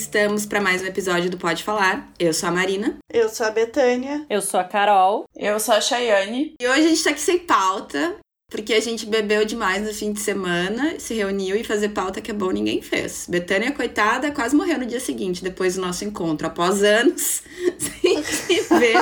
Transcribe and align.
Estamos 0.00 0.46
para 0.46 0.62
mais 0.62 0.80
um 0.80 0.86
episódio 0.86 1.28
do 1.28 1.36
Pode 1.36 1.62
Falar. 1.62 2.08
Eu 2.18 2.32
sou 2.32 2.48
a 2.48 2.52
Marina. 2.52 2.96
Eu 3.12 3.28
sou 3.28 3.44
a 3.44 3.50
Betânia. 3.50 4.24
Eu 4.30 4.40
sou 4.40 4.58
a 4.58 4.64
Carol. 4.64 5.26
Eu 5.36 5.60
sou 5.60 5.74
a 5.74 5.80
Chayane. 5.82 6.54
E 6.58 6.66
hoje 6.66 6.86
a 6.86 6.88
gente 6.88 7.04
tá 7.04 7.10
aqui 7.10 7.20
sem 7.20 7.38
pauta, 7.40 8.16
porque 8.50 8.72
a 8.72 8.80
gente 8.80 9.04
bebeu 9.04 9.44
demais 9.44 9.82
no 9.82 9.92
fim 9.92 10.10
de 10.14 10.20
semana, 10.20 10.98
se 10.98 11.12
reuniu 11.12 11.54
e 11.54 11.62
fazer 11.62 11.90
pauta 11.90 12.22
que 12.22 12.30
é 12.30 12.34
bom 12.34 12.50
ninguém 12.50 12.80
fez. 12.80 13.26
Betânia, 13.28 13.72
coitada, 13.72 14.30
quase 14.32 14.56
morreu 14.56 14.78
no 14.78 14.86
dia 14.86 15.00
seguinte, 15.00 15.44
depois 15.44 15.74
do 15.74 15.82
nosso 15.82 16.02
encontro. 16.02 16.46
Após 16.46 16.82
anos 16.82 17.42
sem 17.78 18.22
se 18.24 18.74
ver, 18.78 18.96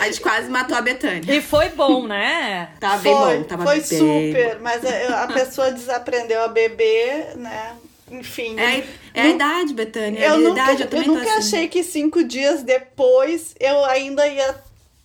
a 0.00 0.04
gente 0.04 0.20
quase 0.20 0.50
matou 0.50 0.76
a 0.76 0.82
Betânia. 0.82 1.34
E 1.34 1.40
foi 1.40 1.70
bom, 1.70 2.06
né? 2.06 2.74
Tava 2.78 2.98
bem 2.98 3.16
Foi, 3.16 3.38
bom, 3.38 3.44
tava 3.44 3.64
foi 3.64 3.80
bem 3.80 3.84
super, 3.98 4.56
bom. 4.56 4.62
mas 4.64 4.84
a, 4.84 5.22
a 5.22 5.28
pessoa 5.28 5.72
desaprendeu 5.72 6.42
a 6.42 6.48
beber, 6.48 7.38
né? 7.38 7.74
Enfim. 8.10 8.58
É, 8.58 8.84
é 9.14 9.20
a 9.22 9.24
Nu- 9.24 9.30
idade, 9.34 9.74
Betânia. 9.74 10.18
é 10.20 10.28
eu 10.28 10.34
a 10.34 10.38
nunca, 10.38 10.50
idade, 10.72 10.88
eu 10.90 11.00
eu 11.02 11.06
nunca 11.06 11.20
assim. 11.22 11.30
achei 11.56 11.68
que 11.68 11.82
cinco 11.82 12.24
dias 12.24 12.62
depois 12.62 13.54
eu 13.60 13.84
ainda 13.84 14.26
ia 14.26 14.54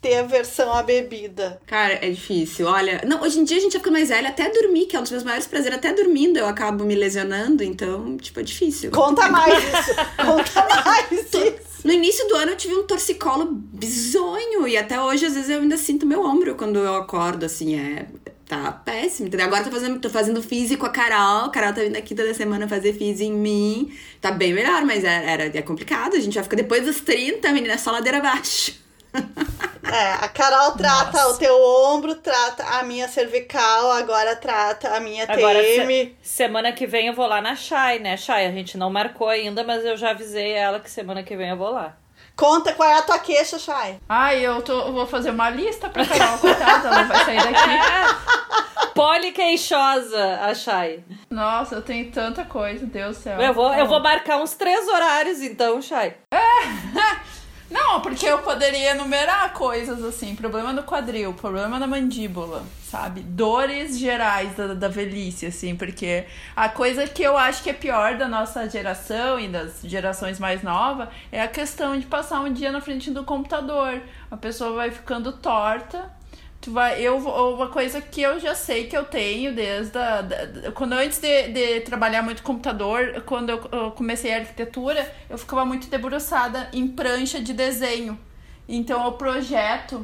ter 0.01 0.17
a 0.17 0.23
versão 0.23 0.71
a 0.73 0.83
bebida. 0.83 1.59
Cara, 1.65 1.93
é 1.95 2.09
difícil. 2.09 2.67
Olha, 2.67 3.01
não, 3.05 3.21
hoje 3.23 3.39
em 3.39 3.43
dia 3.43 3.57
a 3.57 3.59
gente 3.59 3.73
já 3.73 3.79
fica 3.79 3.89
mais 3.91 4.09
velha, 4.09 4.29
até 4.29 4.49
dormir, 4.49 4.85
que 4.85 4.95
é 4.95 4.99
um 4.99 5.01
dos 5.01 5.11
meus 5.11 5.23
maiores 5.23 5.47
prazeres, 5.47 5.77
até 5.77 5.93
dormindo 5.93 6.37
eu 6.37 6.45
acabo 6.47 6.83
me 6.83 6.93
lesionando, 6.95 7.63
então, 7.63 8.15
tipo, 8.17 8.39
é 8.39 8.43
difícil. 8.43 8.91
Conta 8.91 9.27
mais 9.29 9.53
isso. 9.63 9.95
Conta 10.17 10.67
mais 10.85 11.11
isso. 11.11 11.74
No 11.85 11.93
início 11.93 12.27
do 12.27 12.35
ano 12.35 12.53
eu 12.53 12.57
tive 12.57 12.73
um 12.73 12.83
torcicolo 12.87 13.45
bizonho 13.45 14.67
e 14.67 14.75
até 14.75 14.99
hoje 14.99 15.27
às 15.27 15.35
vezes 15.35 15.51
eu 15.51 15.61
ainda 15.61 15.77
sinto 15.77 16.03
meu 16.03 16.23
ombro 16.23 16.55
quando 16.55 16.79
eu 16.79 16.95
acordo, 16.95 17.45
assim, 17.45 17.75
é 17.75 18.07
tá 18.47 18.71
péssimo, 18.71 19.27
entendeu? 19.27 19.45
Agora 19.45 19.63
tô 19.63 19.69
fazendo, 19.69 19.99
tô 19.99 20.09
fazendo 20.09 20.41
físico 20.41 20.81
com 20.81 20.87
a 20.87 20.89
Carol, 20.89 21.45
a 21.45 21.49
Carol 21.49 21.73
tá 21.73 21.81
vindo 21.81 21.95
aqui 21.95 22.15
toda 22.15 22.33
semana 22.33 22.67
fazer 22.67 22.93
físico 22.93 23.31
em 23.31 23.33
mim, 23.33 23.93
tá 24.19 24.31
bem 24.31 24.51
melhor, 24.51 24.83
mas 24.83 25.03
é, 25.03 25.31
era, 25.31 25.45
é 25.45 25.61
complicado, 25.61 26.15
a 26.15 26.19
gente 26.19 26.33
vai 26.33 26.43
ficar 26.43 26.55
depois 26.55 26.83
dos 26.83 27.01
30, 27.01 27.51
menina, 27.51 27.77
só 27.77 27.91
ladeira 27.91 28.17
abaixo. 28.17 28.84
É, 29.87 30.13
a 30.13 30.27
Carol 30.27 30.71
trata 30.71 31.11
Nossa. 31.11 31.27
o 31.29 31.37
teu 31.37 31.55
ombro, 31.63 32.15
trata 32.15 32.63
a 32.63 32.83
minha 32.83 33.07
cervical, 33.07 33.91
agora 33.91 34.35
trata 34.35 34.89
a 34.95 34.99
minha 34.99 35.23
Agora, 35.29 35.59
TM. 35.61 36.15
se- 36.21 36.35
semana 36.37 36.71
que 36.73 36.87
vem 36.87 37.05
eu 37.07 37.13
vou 37.13 37.27
lá 37.27 37.39
na 37.39 37.55
Shai, 37.55 37.99
né, 37.99 38.17
Shai? 38.17 38.47
A 38.47 38.51
gente 38.51 38.79
não 38.79 38.89
marcou 38.89 39.29
ainda, 39.29 39.63
mas 39.63 39.85
eu 39.85 39.95
já 39.95 40.09
avisei 40.09 40.51
ela 40.53 40.79
que 40.79 40.89
semana 40.89 41.21
que 41.21 41.37
vem 41.37 41.49
eu 41.51 41.55
vou 41.55 41.69
lá. 41.69 41.95
Conta 42.35 42.73
qual 42.73 42.89
é 42.89 42.97
a 42.97 43.01
tua 43.03 43.19
queixa, 43.19 43.59
Chay. 43.59 43.99
Ai, 44.09 44.39
eu, 44.45 44.59
tô, 44.63 44.73
eu 44.87 44.91
vou 44.91 45.05
fazer 45.05 45.29
uma 45.29 45.49
lista 45.51 45.87
pra 45.87 46.03
Carol, 46.05 46.39
coitada, 46.39 46.87
ela 46.87 47.03
vai 47.03 47.23
sair 47.23 47.37
daqui. 47.43 48.89
Poliqueixosa, 48.95 50.39
a 50.41 50.53
Shai. 50.55 51.03
Nossa, 51.29 51.75
eu 51.75 51.81
tenho 51.83 52.11
tanta 52.11 52.43
coisa, 52.43 52.85
Deus 52.87 53.17
do 53.17 53.23
céu. 53.23 53.39
Eu 53.39 53.53
vou, 53.53 53.69
Tá 53.69 53.77
eu 53.79 53.83
bom. 53.85 53.91
vou 53.91 54.01
marcar 54.01 54.37
uns 54.41 54.55
três 54.55 54.87
horários, 54.87 55.41
então, 55.41 55.79
Shai. 55.81 56.15
Não, 57.75 57.99
porque 57.99 58.25
eu 58.25 58.37
poderia 58.37 58.91
enumerar 58.91 59.51
coisas 59.51 60.01
assim. 60.01 60.33
Problema 60.33 60.71
no 60.71 60.83
quadril, 60.83 61.33
problema 61.33 61.77
na 61.77 61.85
mandíbula, 61.85 62.63
sabe? 62.81 63.19
Dores 63.19 63.99
gerais 63.99 64.55
da, 64.55 64.73
da 64.73 64.87
velhice, 64.87 65.45
assim. 65.45 65.75
Porque 65.75 66.23
a 66.55 66.69
coisa 66.69 67.05
que 67.05 67.21
eu 67.21 67.35
acho 67.35 67.61
que 67.61 67.69
é 67.69 67.73
pior 67.73 68.15
da 68.15 68.29
nossa 68.29 68.69
geração 68.69 69.37
e 69.37 69.49
das 69.49 69.81
gerações 69.83 70.39
mais 70.39 70.63
novas 70.63 71.09
é 71.29 71.41
a 71.41 71.49
questão 71.49 71.99
de 71.99 72.05
passar 72.05 72.39
um 72.39 72.53
dia 72.53 72.71
na 72.71 72.79
frente 72.79 73.11
do 73.11 73.25
computador. 73.25 74.01
A 74.31 74.37
pessoa 74.37 74.71
vai 74.71 74.89
ficando 74.89 75.33
torta. 75.33 76.14
Tu 76.65 76.71
vai, 76.71 76.99
eu, 76.99 77.17
uma 77.19 77.69
coisa 77.69 78.01
que 78.01 78.21
eu 78.21 78.39
já 78.39 78.55
sei 78.55 78.87
que 78.87 78.97
eu 78.97 79.05
tenho 79.05 79.53
desde 79.53 79.95
a, 79.99 80.21
da- 80.23 80.71
quando 80.71 80.93
antes 80.93 81.19
de, 81.19 81.49
de 81.49 81.81
trabalhar 81.81 82.23
muito 82.23 82.41
computador, 82.41 83.21
quando 83.27 83.51
eu, 83.51 83.69
eu 83.71 83.91
comecei 83.91 84.33
a 84.33 84.37
arquitetura, 84.37 85.13
eu 85.29 85.37
ficava 85.37 85.63
muito 85.63 85.87
debruçada 85.89 86.67
em 86.73 86.87
prancha 86.87 87.39
de 87.39 87.53
desenho. 87.53 88.19
Então 88.67 89.05
eu 89.05 89.11
projeto 89.11 90.03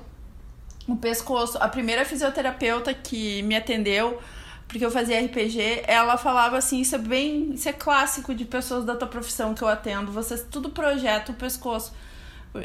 o 0.88 0.96
pescoço. 0.96 1.58
A 1.60 1.68
primeira 1.70 2.06
fisioterapeuta 2.06 2.94
que 2.94 3.42
me 3.44 3.56
atendeu, 3.56 4.22
porque 4.68 4.86
eu 4.86 4.92
fazia 4.92 5.20
RPG, 5.20 5.84
ela 5.88 6.18
falava 6.18 6.58
assim, 6.58 6.82
isso 6.82 6.96
é 6.96 7.00
bem, 7.00 7.54
isso 7.54 7.70
é 7.70 7.74
clássico 7.74 8.36
de 8.36 8.46
pessoas 8.46 8.86
da 8.86 8.96
tua 8.96 9.08
profissão 9.08 9.54
que 9.56 9.64
eu 9.64 9.68
atendo, 9.68 10.12
vocês 10.12 10.46
tudo 10.52 10.70
projeta 10.70 11.32
o 11.32 11.36
pescoço. 11.36 11.94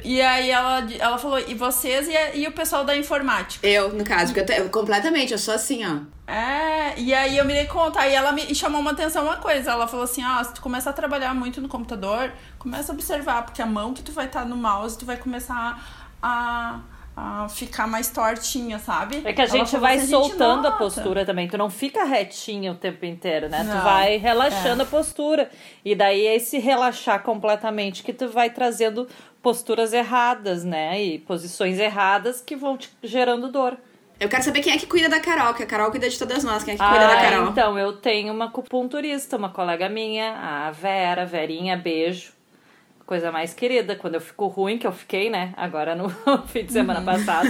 E 0.04 0.20
aí 0.20 0.50
ela, 0.50 0.84
ela 0.98 1.16
falou, 1.16 1.38
e 1.38 1.54
vocês 1.54 2.08
e, 2.08 2.16
a- 2.16 2.34
e 2.34 2.46
o 2.48 2.52
pessoal 2.52 2.84
da 2.84 2.96
informática? 2.96 3.64
Eu, 3.66 3.92
no 3.92 4.04
caso, 4.04 4.34
porque 4.34 4.52
eu, 4.52 4.56
eu 4.64 4.68
completamente, 4.68 5.32
eu 5.32 5.38
sou 5.38 5.54
assim, 5.54 5.84
ó. 5.86 5.98
É, 6.30 6.98
e 6.98 7.14
aí 7.14 7.38
eu 7.38 7.44
me 7.44 7.52
dei 7.52 7.66
conta, 7.66 8.00
aí 8.00 8.12
ela 8.12 8.32
me 8.32 8.52
chamou 8.52 8.80
uma 8.80 8.90
atenção 8.90 9.22
uma 9.24 9.36
coisa, 9.36 9.70
ela 9.70 9.86
falou 9.86 10.02
assim, 10.02 10.22
ah, 10.24 10.42
se 10.42 10.52
tu 10.54 10.60
começar 10.60 10.90
a 10.90 10.92
trabalhar 10.92 11.32
muito 11.34 11.60
no 11.60 11.68
computador, 11.68 12.32
começa 12.58 12.90
a 12.90 12.94
observar, 12.94 13.44
porque 13.44 13.62
a 13.62 13.66
mão 13.66 13.94
que 13.94 14.02
tu 14.02 14.10
vai 14.10 14.26
estar 14.26 14.44
no 14.44 14.56
mouse, 14.56 14.98
tu 14.98 15.06
vai 15.06 15.16
começar 15.16 15.80
a, 16.20 16.80
a 17.16 17.48
ficar 17.48 17.86
mais 17.86 18.10
tortinha, 18.10 18.78
sabe? 18.78 19.22
É 19.24 19.32
que 19.32 19.40
a 19.40 19.44
Ela 19.44 19.52
gente 19.52 19.70
falou 19.70 19.86
vai 19.86 19.96
assim, 19.96 20.06
soltando 20.08 20.66
a 20.66 20.70
nota. 20.70 20.76
postura 20.76 21.24
também. 21.24 21.48
Tu 21.48 21.56
não 21.56 21.70
fica 21.70 22.04
retinha 22.04 22.70
o 22.72 22.74
tempo 22.74 23.06
inteiro, 23.06 23.48
né? 23.48 23.60
Tu 23.60 23.68
Não, 23.74 23.82
vai 23.82 24.18
relaxando 24.18 24.82
a 24.82 24.86
postura. 24.86 25.48
E 25.82 25.94
daí 25.94 26.26
é 26.26 26.36
esse 26.36 26.58
relaxar 26.58 27.22
completamente 27.22 28.02
que 28.02 28.12
tu 28.12 28.28
vai 28.28 28.50
trazendo 28.50 29.08
posturas 29.42 29.94
erradas, 29.94 30.62
né? 30.62 31.02
E 31.02 31.18
posições 31.20 31.78
erradas 31.78 32.42
que 32.42 32.54
vão 32.54 32.76
te 32.76 32.90
gerando 33.02 33.50
dor. 33.50 33.78
Eu 34.20 34.28
quero 34.28 34.42
saber 34.42 34.60
quem 34.60 34.72
é 34.74 34.78
que 34.78 34.86
cuida 34.86 35.08
da 35.08 35.20
Carol, 35.20 35.54
que 35.54 35.62
a 35.62 35.66
Carol 35.66 35.90
cuida 35.90 36.08
de 36.10 36.18
todas 36.18 36.42
nós, 36.44 36.64
quem 36.64 36.74
é 36.74 36.76
que 36.76 36.82
cuida 36.82 37.06
da 37.06 37.12
Ah, 37.18 37.22
Carol. 37.22 37.48
então, 37.50 37.78
eu 37.78 37.92
tenho 37.94 38.32
uma 38.32 38.46
acupunturista, 38.46 39.36
uma 39.36 39.50
colega 39.50 39.88
minha, 39.88 40.34
a 40.36 40.70
Vera, 40.70 41.24
Verinha, 41.26 41.76
beijo. 41.76 42.35
Coisa 43.06 43.30
mais 43.30 43.54
querida, 43.54 43.94
quando 43.94 44.16
eu 44.16 44.20
fico 44.20 44.48
ruim, 44.48 44.78
que 44.78 44.86
eu 44.86 44.92
fiquei, 44.92 45.30
né? 45.30 45.54
Agora 45.56 45.94
no 45.94 46.08
fim 46.48 46.64
de 46.64 46.72
semana 46.72 47.00
passado. 47.00 47.48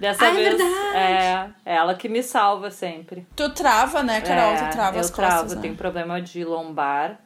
Dessa 0.00 0.24
Ah, 0.24 0.28
é 0.28 0.32
vez, 0.32 0.60
é, 0.94 1.50
é 1.66 1.76
ela 1.76 1.94
que 1.94 2.08
me 2.08 2.22
salva 2.22 2.70
sempre. 2.70 3.26
Tu 3.36 3.50
trava, 3.50 4.02
né, 4.02 4.22
Carol? 4.22 4.54
É, 4.54 4.68
tu 4.68 4.72
trava 4.72 4.96
eu 4.96 5.00
as 5.00 5.10
travo, 5.10 5.32
costas, 5.32 5.50
eu 5.52 5.56
né? 5.56 5.62
tenho 5.62 5.74
problema 5.76 6.22
de 6.22 6.42
lombar. 6.42 7.20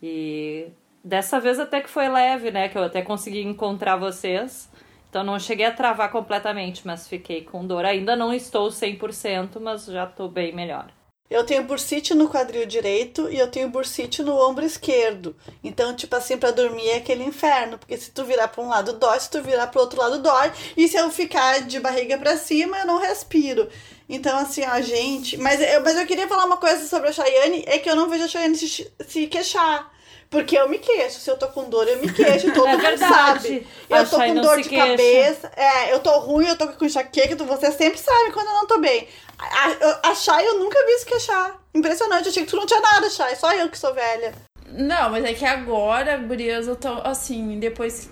E 0.00 0.68
dessa 1.04 1.40
vez 1.40 1.58
até 1.58 1.80
que 1.80 1.90
foi 1.90 2.08
leve, 2.08 2.52
né? 2.52 2.68
Que 2.68 2.78
eu 2.78 2.84
até 2.84 3.02
consegui 3.02 3.42
encontrar 3.42 3.96
vocês. 3.96 4.70
Então 5.10 5.24
não 5.24 5.38
cheguei 5.40 5.66
a 5.66 5.72
travar 5.72 6.10
completamente, 6.12 6.86
mas 6.86 7.08
fiquei 7.08 7.42
com 7.42 7.66
dor. 7.66 7.84
Ainda 7.84 8.14
não 8.14 8.32
estou 8.32 8.68
100%, 8.68 9.58
mas 9.60 9.86
já 9.86 10.06
tô 10.06 10.28
bem 10.28 10.54
melhor. 10.54 10.86
Eu 11.32 11.44
tenho 11.44 11.62
bursite 11.62 12.14
no 12.14 12.28
quadril 12.28 12.66
direito 12.66 13.30
e 13.30 13.38
eu 13.38 13.50
tenho 13.50 13.70
bursite 13.70 14.22
no 14.22 14.36
ombro 14.36 14.66
esquerdo. 14.66 15.34
Então, 15.64 15.96
tipo 15.96 16.14
assim, 16.14 16.36
pra 16.36 16.50
dormir 16.50 16.86
é 16.90 16.96
aquele 16.96 17.24
inferno. 17.24 17.78
Porque 17.78 17.96
se 17.96 18.10
tu 18.10 18.22
virar 18.22 18.48
pra 18.48 18.62
um 18.62 18.68
lado 18.68 18.92
dói, 18.92 19.18
se 19.18 19.30
tu 19.30 19.42
virar 19.42 19.68
pro 19.68 19.80
outro 19.80 19.98
lado 19.98 20.20
dói. 20.20 20.52
E 20.76 20.86
se 20.86 20.98
eu 20.98 21.10
ficar 21.10 21.62
de 21.62 21.80
barriga 21.80 22.18
pra 22.18 22.36
cima, 22.36 22.80
eu 22.80 22.86
não 22.86 22.98
respiro. 22.98 23.66
Então, 24.06 24.36
assim, 24.36 24.62
a 24.62 24.82
gente. 24.82 25.38
Mas 25.38 25.58
eu, 25.58 25.82
mas 25.82 25.96
eu 25.96 26.06
queria 26.06 26.28
falar 26.28 26.44
uma 26.44 26.58
coisa 26.58 26.86
sobre 26.86 27.08
a 27.08 27.12
Chayane: 27.12 27.64
é 27.66 27.78
que 27.78 27.88
eu 27.88 27.96
não 27.96 28.10
vejo 28.10 28.24
a 28.24 28.28
Chayane 28.28 28.56
se, 28.56 28.92
se 29.08 29.26
queixar. 29.26 29.90
Porque 30.32 30.58
eu 30.58 30.68
me 30.68 30.78
queixo. 30.78 31.20
Se 31.20 31.30
eu 31.30 31.36
tô 31.36 31.46
com 31.48 31.68
dor, 31.70 31.86
eu 31.86 31.98
me 31.98 32.10
queixo. 32.12 32.50
Todo 32.52 32.66
É 32.72 32.76
mundo 32.76 32.98
sabe. 32.98 33.66
Eu 33.88 34.08
tô 34.08 34.16
com 34.16 34.34
dor 34.40 34.60
de 34.60 34.68
queixa. 34.68 34.86
cabeça. 34.86 35.52
É, 35.54 35.92
eu 35.92 36.00
tô 36.00 36.10
ruim, 36.20 36.48
eu 36.48 36.56
tô 36.58 36.66
com 36.68 36.84
enxaqueca. 36.84 37.36
tu- 37.36 37.44
Você 37.44 37.70
sempre 37.70 37.98
sabe 37.98 38.32
quando 38.32 38.46
eu 38.48 38.54
não 38.54 38.66
tô 38.66 38.78
bem. 38.78 39.06
A, 39.38 40.08
a, 40.08 40.10
a 40.10 40.14
Chay 40.14 40.44
eu 40.46 40.58
nunca 40.58 40.78
vi 40.86 40.98
se 40.98 41.04
queixar. 41.06 41.54
Impressionante. 41.74 42.24
Eu 42.24 42.30
achei 42.30 42.44
que 42.44 42.50
tu 42.50 42.56
não 42.56 42.66
tinha 42.66 42.80
nada, 42.80 43.08
Chay. 43.10 43.36
Só 43.36 43.52
eu 43.52 43.68
que 43.68 43.78
sou 43.78 43.92
velha. 43.94 44.32
Não, 44.74 45.10
mas 45.10 45.24
é 45.24 45.34
que 45.34 45.44
agora, 45.44 46.16
gurias, 46.16 46.66
eu 46.66 46.74
tô 46.74 46.88
assim, 47.04 47.58
depois. 47.58 48.08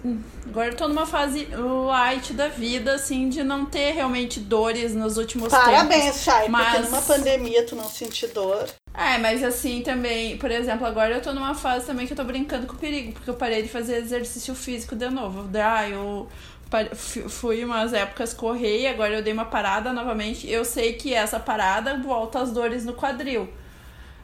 Agora 0.46 0.68
eu 0.68 0.76
tô 0.76 0.86
numa 0.88 1.06
fase 1.06 1.48
light 1.86 2.34
da 2.34 2.48
vida, 2.48 2.94
assim, 2.94 3.28
de 3.28 3.42
não 3.42 3.64
ter 3.64 3.92
realmente 3.92 4.38
dores 4.40 4.94
nos 4.94 5.16
últimos 5.16 5.48
tempos. 5.48 5.64
Parabéns, 5.64 6.22
Chay. 6.22 6.34
Porque 6.40 6.50
Mas- 6.50 6.90
numa 6.90 7.00
pandemia 7.02 7.64
tu 7.64 7.74
não 7.74 7.88
sentir 7.88 8.28
dor. 8.28 8.68
É, 8.92 9.16
mas 9.18 9.42
assim 9.42 9.80
também, 9.82 10.36
por 10.36 10.50
exemplo, 10.50 10.86
agora 10.86 11.14
eu 11.14 11.22
tô 11.22 11.32
numa 11.32 11.54
fase 11.54 11.86
também 11.86 12.06
que 12.06 12.12
eu 12.12 12.16
tô 12.16 12.24
brincando 12.24 12.66
com 12.66 12.74
o 12.74 12.78
perigo, 12.78 13.12
porque 13.12 13.30
eu 13.30 13.34
parei 13.34 13.62
de 13.62 13.68
fazer 13.68 13.96
exercício 13.96 14.54
físico 14.54 14.94
de 14.94 15.08
novo. 15.08 15.48
Ah, 15.54 15.88
eu 15.88 16.28
fui 17.28 17.64
umas 17.64 17.92
épocas 17.92 18.34
correr 18.34 18.82
e 18.82 18.86
agora 18.86 19.14
eu 19.14 19.22
dei 19.22 19.32
uma 19.32 19.44
parada 19.46 19.92
novamente. 19.92 20.48
Eu 20.50 20.64
sei 20.64 20.92
que 20.92 21.14
essa 21.14 21.40
parada 21.40 21.96
volta 21.96 22.40
as 22.40 22.50
dores 22.52 22.84
no 22.84 22.92
quadril. 22.92 23.48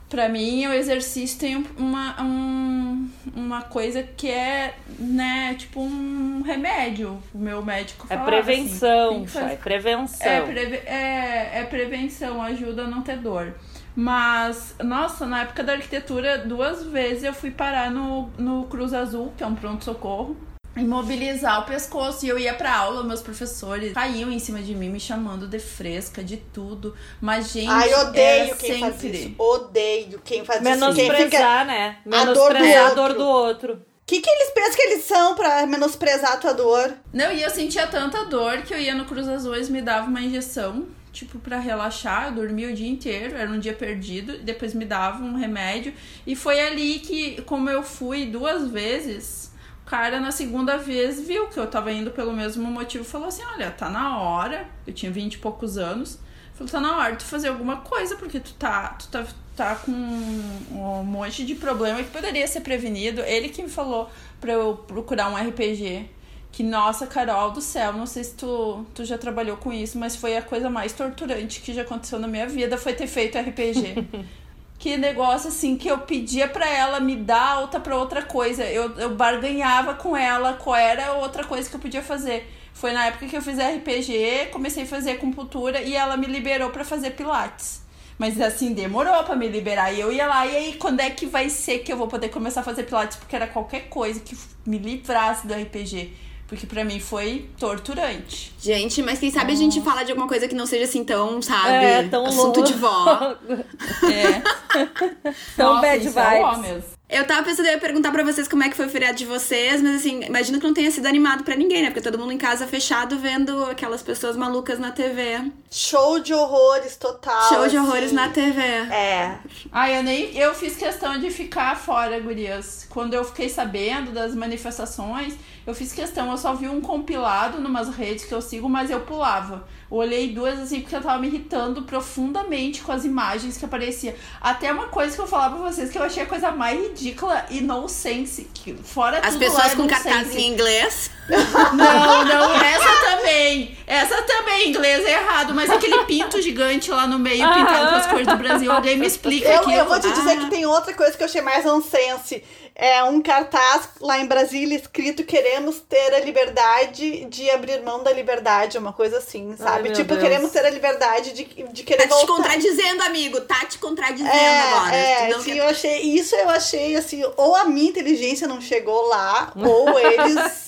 Pra 0.08 0.28
mim, 0.28 0.64
o 0.68 0.72
exercício 0.72 1.38
tem 1.38 1.66
uma, 1.76 2.22
um- 2.22 3.08
uma 3.34 3.62
coisa 3.62 4.04
que 4.04 4.30
é, 4.30 4.74
né, 4.98 5.54
tipo 5.58 5.80
um 5.80 6.42
remédio. 6.42 7.18
O 7.34 7.38
meu 7.38 7.60
médico 7.64 8.06
É 8.08 8.16
falava 8.16 8.38
assim, 8.38 8.44
prevenção, 8.44 9.26
fazer- 9.26 9.46
Chay, 9.48 9.56
prevenção. 9.56 10.26
é, 10.30 10.40
preve- 10.42 10.82
é, 10.86 11.50
é 11.60 11.66
prevenção, 11.68 12.40
ajuda 12.40 12.82
a 12.82 12.86
não 12.86 13.02
ter 13.02 13.16
dor. 13.18 13.54
Mas, 13.96 14.76
nossa, 14.84 15.26
na 15.26 15.40
época 15.42 15.64
da 15.64 15.72
arquitetura, 15.72 16.38
duas 16.38 16.84
vezes 16.84 17.24
eu 17.24 17.32
fui 17.32 17.50
parar 17.50 17.90
no, 17.90 18.28
no 18.38 18.64
Cruz 18.66 18.92
Azul, 18.94 19.32
que 19.36 19.42
é 19.42 19.46
um 19.46 19.54
pronto-socorro. 19.54 20.36
Imobilizar 20.76 21.62
o 21.62 21.64
pescoço. 21.64 22.24
E 22.24 22.28
eu 22.28 22.38
ia 22.38 22.54
pra 22.54 22.74
aula, 22.74 23.02
meus 23.02 23.22
professores 23.22 23.92
caíam 23.92 24.30
em 24.30 24.38
cima 24.38 24.60
de 24.62 24.74
mim, 24.74 24.88
me 24.90 25.00
chamando 25.00 25.46
de 25.46 25.58
fresca, 25.58 26.22
de 26.22 26.36
tudo. 26.36 26.94
Mas, 27.20 27.50
gente, 27.52 27.68
Ai, 27.70 27.92
odeio 27.94 28.44
era 28.46 28.56
quem 28.56 28.72
sempre... 28.72 28.80
faz 28.80 29.04
isso. 29.04 29.34
Odeio 29.38 30.20
quem 30.24 30.44
faz 30.44 30.60
isso. 30.60 30.70
Quem 30.70 31.08
Menosprezar, 31.08 31.24
fica... 31.24 31.64
né? 31.64 31.96
A 32.12 32.24
dor 32.26 32.52
do 32.52 32.60
Menosprezar 32.60 32.78
a 32.78 32.88
outro. 32.88 33.02
dor 33.02 33.14
do 33.14 33.26
outro. 33.26 33.72
O 33.74 34.06
que, 34.06 34.20
que 34.20 34.30
eles 34.30 34.50
pensam 34.50 34.76
que 34.76 34.82
eles 34.82 35.04
são 35.04 35.34
pra 35.34 35.66
menosprezar 35.66 36.34
a 36.34 36.36
tua 36.36 36.52
dor? 36.54 36.94
Não, 37.12 37.32
e 37.32 37.42
eu 37.42 37.50
sentia 37.50 37.88
tanta 37.88 38.24
dor 38.26 38.58
que 38.62 38.72
eu 38.72 38.78
ia 38.78 38.94
no 38.94 39.04
Cruz 39.04 39.26
Azul, 39.26 39.56
eles 39.56 39.68
me 39.68 39.82
davam 39.82 40.10
uma 40.10 40.20
injeção, 40.20 40.86
tipo, 41.12 41.40
pra 41.40 41.58
relaxar. 41.58 42.26
Eu 42.26 42.34
dormia 42.34 42.68
o 42.68 42.72
dia 42.72 42.88
inteiro, 42.88 43.36
era 43.36 43.50
um 43.50 43.58
dia 43.58 43.72
perdido. 43.72 44.36
e 44.36 44.38
Depois 44.38 44.74
me 44.74 44.84
davam 44.84 45.26
um 45.26 45.34
remédio. 45.34 45.92
E 46.24 46.36
foi 46.36 46.60
ali 46.60 47.00
que, 47.00 47.42
como 47.42 47.68
eu 47.68 47.82
fui 47.82 48.26
duas 48.26 48.70
vezes, 48.70 49.50
cara 49.86 50.18
na 50.18 50.32
segunda 50.32 50.76
vez 50.76 51.20
viu 51.20 51.46
que 51.46 51.58
eu 51.58 51.66
tava 51.68 51.92
indo 51.92 52.10
pelo 52.10 52.32
mesmo 52.32 52.68
motivo. 52.70 53.04
Falou 53.04 53.28
assim: 53.28 53.42
Olha, 53.54 53.70
tá 53.70 53.88
na 53.88 54.18
hora. 54.20 54.68
Eu 54.86 54.92
tinha 54.92 55.10
vinte 55.10 55.34
e 55.34 55.38
poucos 55.38 55.78
anos. 55.78 56.18
Falou: 56.54 56.70
Tá 56.70 56.80
na 56.80 56.98
hora 56.98 57.12
de 57.12 57.18
tu 57.18 57.24
fazer 57.24 57.48
alguma 57.48 57.78
coisa, 57.78 58.16
porque 58.16 58.40
tu 58.40 58.52
tá, 58.54 58.88
tu 58.98 59.08
tá, 59.08 59.24
tá 59.54 59.76
com 59.76 59.92
um 59.92 61.04
monte 61.04 61.46
de 61.46 61.54
problema 61.54 62.02
que 62.02 62.10
poderia 62.10 62.46
ser 62.46 62.60
prevenido. 62.60 63.20
Ele 63.22 63.48
que 63.48 63.62
me 63.62 63.70
falou 63.70 64.10
pra 64.40 64.52
eu 64.52 64.76
procurar 64.76 65.30
um 65.30 65.36
RPG. 65.36 66.10
Que, 66.50 66.62
nossa, 66.62 67.06
Carol 67.06 67.50
do 67.50 67.60
céu, 67.60 67.92
não 67.92 68.06
sei 68.06 68.24
se 68.24 68.34
tu, 68.34 68.86
tu 68.94 69.04
já 69.04 69.18
trabalhou 69.18 69.58
com 69.58 69.70
isso, 69.70 69.98
mas 69.98 70.16
foi 70.16 70.38
a 70.38 70.42
coisa 70.42 70.70
mais 70.70 70.90
torturante 70.90 71.60
que 71.60 71.74
já 71.74 71.82
aconteceu 71.82 72.18
na 72.18 72.26
minha 72.26 72.48
vida, 72.48 72.78
foi 72.78 72.94
ter 72.94 73.06
feito 73.06 73.36
RPG. 73.36 74.26
que 74.78 74.96
negócio 74.96 75.48
assim, 75.48 75.76
que 75.76 75.88
eu 75.88 75.98
pedia 75.98 76.48
pra 76.48 76.68
ela 76.68 77.00
me 77.00 77.16
dar 77.16 77.52
alta 77.52 77.80
pra 77.80 77.96
outra 77.96 78.22
coisa. 78.22 78.64
Eu, 78.64 78.94
eu 78.98 79.14
barganhava 79.14 79.94
com 79.94 80.16
ela 80.16 80.54
qual 80.54 80.76
era 80.76 81.06
a 81.06 81.12
outra 81.14 81.44
coisa 81.44 81.68
que 81.68 81.76
eu 81.76 81.80
podia 81.80 82.02
fazer. 82.02 82.50
Foi 82.74 82.92
na 82.92 83.06
época 83.06 83.26
que 83.26 83.36
eu 83.36 83.40
fiz 83.40 83.58
RPG, 83.58 84.50
comecei 84.52 84.82
a 84.82 84.86
fazer 84.86 85.12
acupuntura 85.12 85.80
e 85.80 85.94
ela 85.94 86.16
me 86.16 86.26
liberou 86.26 86.70
pra 86.70 86.84
fazer 86.84 87.12
pilates. 87.12 87.80
Mas 88.18 88.40
assim, 88.40 88.72
demorou 88.72 89.24
pra 89.24 89.34
me 89.34 89.48
liberar. 89.48 89.92
E 89.92 90.00
eu 90.00 90.12
ia 90.12 90.26
lá, 90.26 90.46
e 90.46 90.56
aí, 90.56 90.72
quando 90.74 91.00
é 91.00 91.10
que 91.10 91.26
vai 91.26 91.48
ser 91.50 91.80
que 91.80 91.92
eu 91.92 91.96
vou 91.96 92.08
poder 92.08 92.28
começar 92.28 92.60
a 92.60 92.64
fazer 92.64 92.84
pilates? 92.84 93.16
Porque 93.16 93.36
era 93.36 93.46
qualquer 93.46 93.88
coisa 93.88 94.20
que 94.20 94.36
me 94.66 94.78
livrasse 94.78 95.46
do 95.46 95.54
RPG. 95.54 96.12
Porque 96.48 96.64
pra 96.66 96.84
mim 96.84 97.00
foi 97.00 97.50
torturante. 97.58 98.52
Gente, 98.60 99.02
mas 99.02 99.18
quem 99.18 99.30
sabe 99.32 99.52
a 99.52 99.56
gente 99.56 99.80
fala 99.82 100.04
de 100.04 100.12
alguma 100.12 100.28
coisa 100.28 100.46
que 100.46 100.54
não 100.54 100.64
seja 100.64 100.84
assim 100.84 101.02
tão, 101.02 101.42
sabe? 101.42 101.68
É, 101.84 102.02
tão 102.04 102.24
Assunto 102.24 102.60
louco. 102.60 102.62
de 102.62 102.72
vó. 102.74 103.36
É. 104.12 104.42
Tão 105.56 105.74
Nossa, 105.74 105.82
bad 105.82 106.06
é 106.06 106.10
vibes. 106.10 106.58
mesmo. 106.60 106.95
Eu 107.08 107.24
tava 107.24 107.44
pensando, 107.44 107.66
eu 107.66 107.74
ia 107.74 107.78
perguntar 107.78 108.10
pra 108.10 108.24
vocês 108.24 108.48
como 108.48 108.64
é 108.64 108.68
que 108.68 108.74
foi 108.74 108.86
o 108.86 108.88
feriado 108.88 109.16
de 109.16 109.24
vocês, 109.24 109.80
mas 109.80 109.96
assim, 109.96 110.24
imagino 110.24 110.58
que 110.58 110.66
não 110.66 110.74
tenha 110.74 110.90
sido 110.90 111.06
animado 111.06 111.44
pra 111.44 111.54
ninguém, 111.54 111.82
né? 111.82 111.90
Porque 111.90 112.00
todo 112.00 112.18
mundo 112.18 112.32
em 112.32 112.38
casa 112.38 112.66
fechado 112.66 113.16
vendo 113.16 113.64
aquelas 113.66 114.02
pessoas 114.02 114.36
malucas 114.36 114.80
na 114.80 114.90
TV. 114.90 115.52
Show 115.70 116.18
de 116.18 116.34
horrores 116.34 116.96
total. 116.96 117.48
Show 117.48 117.68
de 117.68 117.76
assim. 117.76 117.78
horrores 117.78 118.10
na 118.10 118.30
TV. 118.30 118.60
É. 118.60 119.38
Ah, 119.70 119.88
eu 119.88 120.02
nem. 120.02 120.36
Eu 120.36 120.52
fiz 120.52 120.76
questão 120.76 121.16
de 121.16 121.30
ficar 121.30 121.76
fora, 121.76 122.18
gurias. 122.18 122.88
Quando 122.90 123.14
eu 123.14 123.24
fiquei 123.24 123.48
sabendo 123.48 124.10
das 124.10 124.34
manifestações, 124.34 125.34
eu 125.64 125.74
fiz 125.74 125.92
questão. 125.92 126.30
Eu 126.32 126.36
só 126.36 126.54
vi 126.54 126.68
um 126.68 126.80
compilado 126.80 127.60
numas 127.60 127.88
redes 127.94 128.24
que 128.24 128.34
eu 128.34 128.42
sigo, 128.42 128.68
mas 128.68 128.90
eu 128.90 129.02
pulava. 129.02 129.68
Eu 129.88 129.98
olhei 129.98 130.32
duas 130.32 130.58
assim 130.58 130.80
porque 130.80 130.96
eu 130.96 131.02
tava 131.02 131.20
me 131.20 131.28
irritando 131.28 131.82
profundamente 131.82 132.82
com 132.82 132.90
as 132.90 133.04
imagens 133.04 133.56
que 133.56 133.64
aparecia. 133.64 134.16
Até 134.40 134.72
uma 134.72 134.88
coisa 134.88 135.14
que 135.14 135.20
eu 135.20 135.26
falar 135.26 135.50
pra 135.50 135.58
vocês 135.58 135.90
que 135.90 135.98
eu 135.98 136.02
achei 136.02 136.24
a 136.24 136.26
coisa 136.26 136.50
mais 136.50 136.95
ridícula 136.96 137.44
e 137.50 137.60
nonsense. 137.60 138.48
Que 138.54 138.74
fora 138.74 139.18
As 139.18 139.34
tudo 139.34 139.38
pessoas 139.40 139.64
lá 139.66 139.72
é 139.72 139.76
com 139.76 139.86
cartaz 139.86 140.34
em 140.34 140.48
inglês. 140.52 141.10
Não, 141.28 142.24
não, 142.24 142.54
essa 142.62 143.00
também. 143.16 143.76
Essa 143.84 144.22
também, 144.22 144.68
inglês 144.68 145.04
é 145.04 145.12
errado, 145.14 145.52
mas 145.54 145.68
aquele 145.70 146.04
pinto 146.04 146.40
gigante 146.40 146.88
lá 146.90 147.04
no 147.06 147.18
meio, 147.18 147.44
pintado 147.52 147.88
com 147.90 147.94
as 147.96 148.06
cores 148.06 148.26
do 148.28 148.36
Brasil, 148.36 148.70
alguém 148.70 148.96
me 148.96 149.06
explica 149.08 149.48
Eu, 149.48 149.56
aquilo. 149.60 149.72
eu 149.76 149.84
vou 149.86 149.98
te 150.00 150.08
dizer 150.12 150.30
Ah. 150.32 150.36
que 150.36 150.50
tem 150.50 150.64
outra 150.66 150.92
coisa 150.94 151.16
que 151.16 151.22
eu 151.22 151.26
achei 151.26 151.40
mais 151.40 151.64
nonsense. 151.64 152.44
É 152.78 153.02
um 153.04 153.22
cartaz 153.22 153.88
lá 154.02 154.18
em 154.18 154.26
Brasília 154.26 154.76
escrito 154.76 155.24
queremos 155.24 155.80
ter 155.80 156.14
a 156.14 156.20
liberdade 156.20 157.24
de 157.24 157.50
abrir 157.50 157.80
mão 157.82 158.02
da 158.02 158.12
liberdade, 158.12 158.76
uma 158.76 158.92
coisa 158.92 159.16
assim, 159.18 159.56
sabe? 159.56 159.84
meu 159.84 159.92
tipo, 159.94 160.10
Deus. 160.14 160.20
queremos 160.22 160.50
ter 160.50 160.64
a 160.64 160.68
liberdade 160.70 161.32
de, 161.32 161.44
de 161.72 161.82
querer 161.84 162.06
Tá 162.06 162.16
te 162.16 162.26
voltar. 162.26 162.42
contradizendo, 162.42 163.02
amigo. 163.02 163.40
Tá 163.40 163.64
te 163.64 163.78
contradizendo 163.78 164.28
É, 164.30 164.72
agora. 164.74 164.94
é, 164.94 165.32
assim, 165.34 165.44
quer- 165.54 165.56
eu 165.56 165.66
achei, 165.68 166.00
isso 166.02 166.36
eu 166.36 166.50
achei 166.50 166.85
assim, 166.94 167.24
ou 167.36 167.56
a 167.56 167.64
minha 167.64 167.88
inteligência 167.88 168.46
não 168.46 168.60
chegou 168.60 169.08
lá, 169.08 169.52
ou 169.56 169.98
eles 169.98 170.65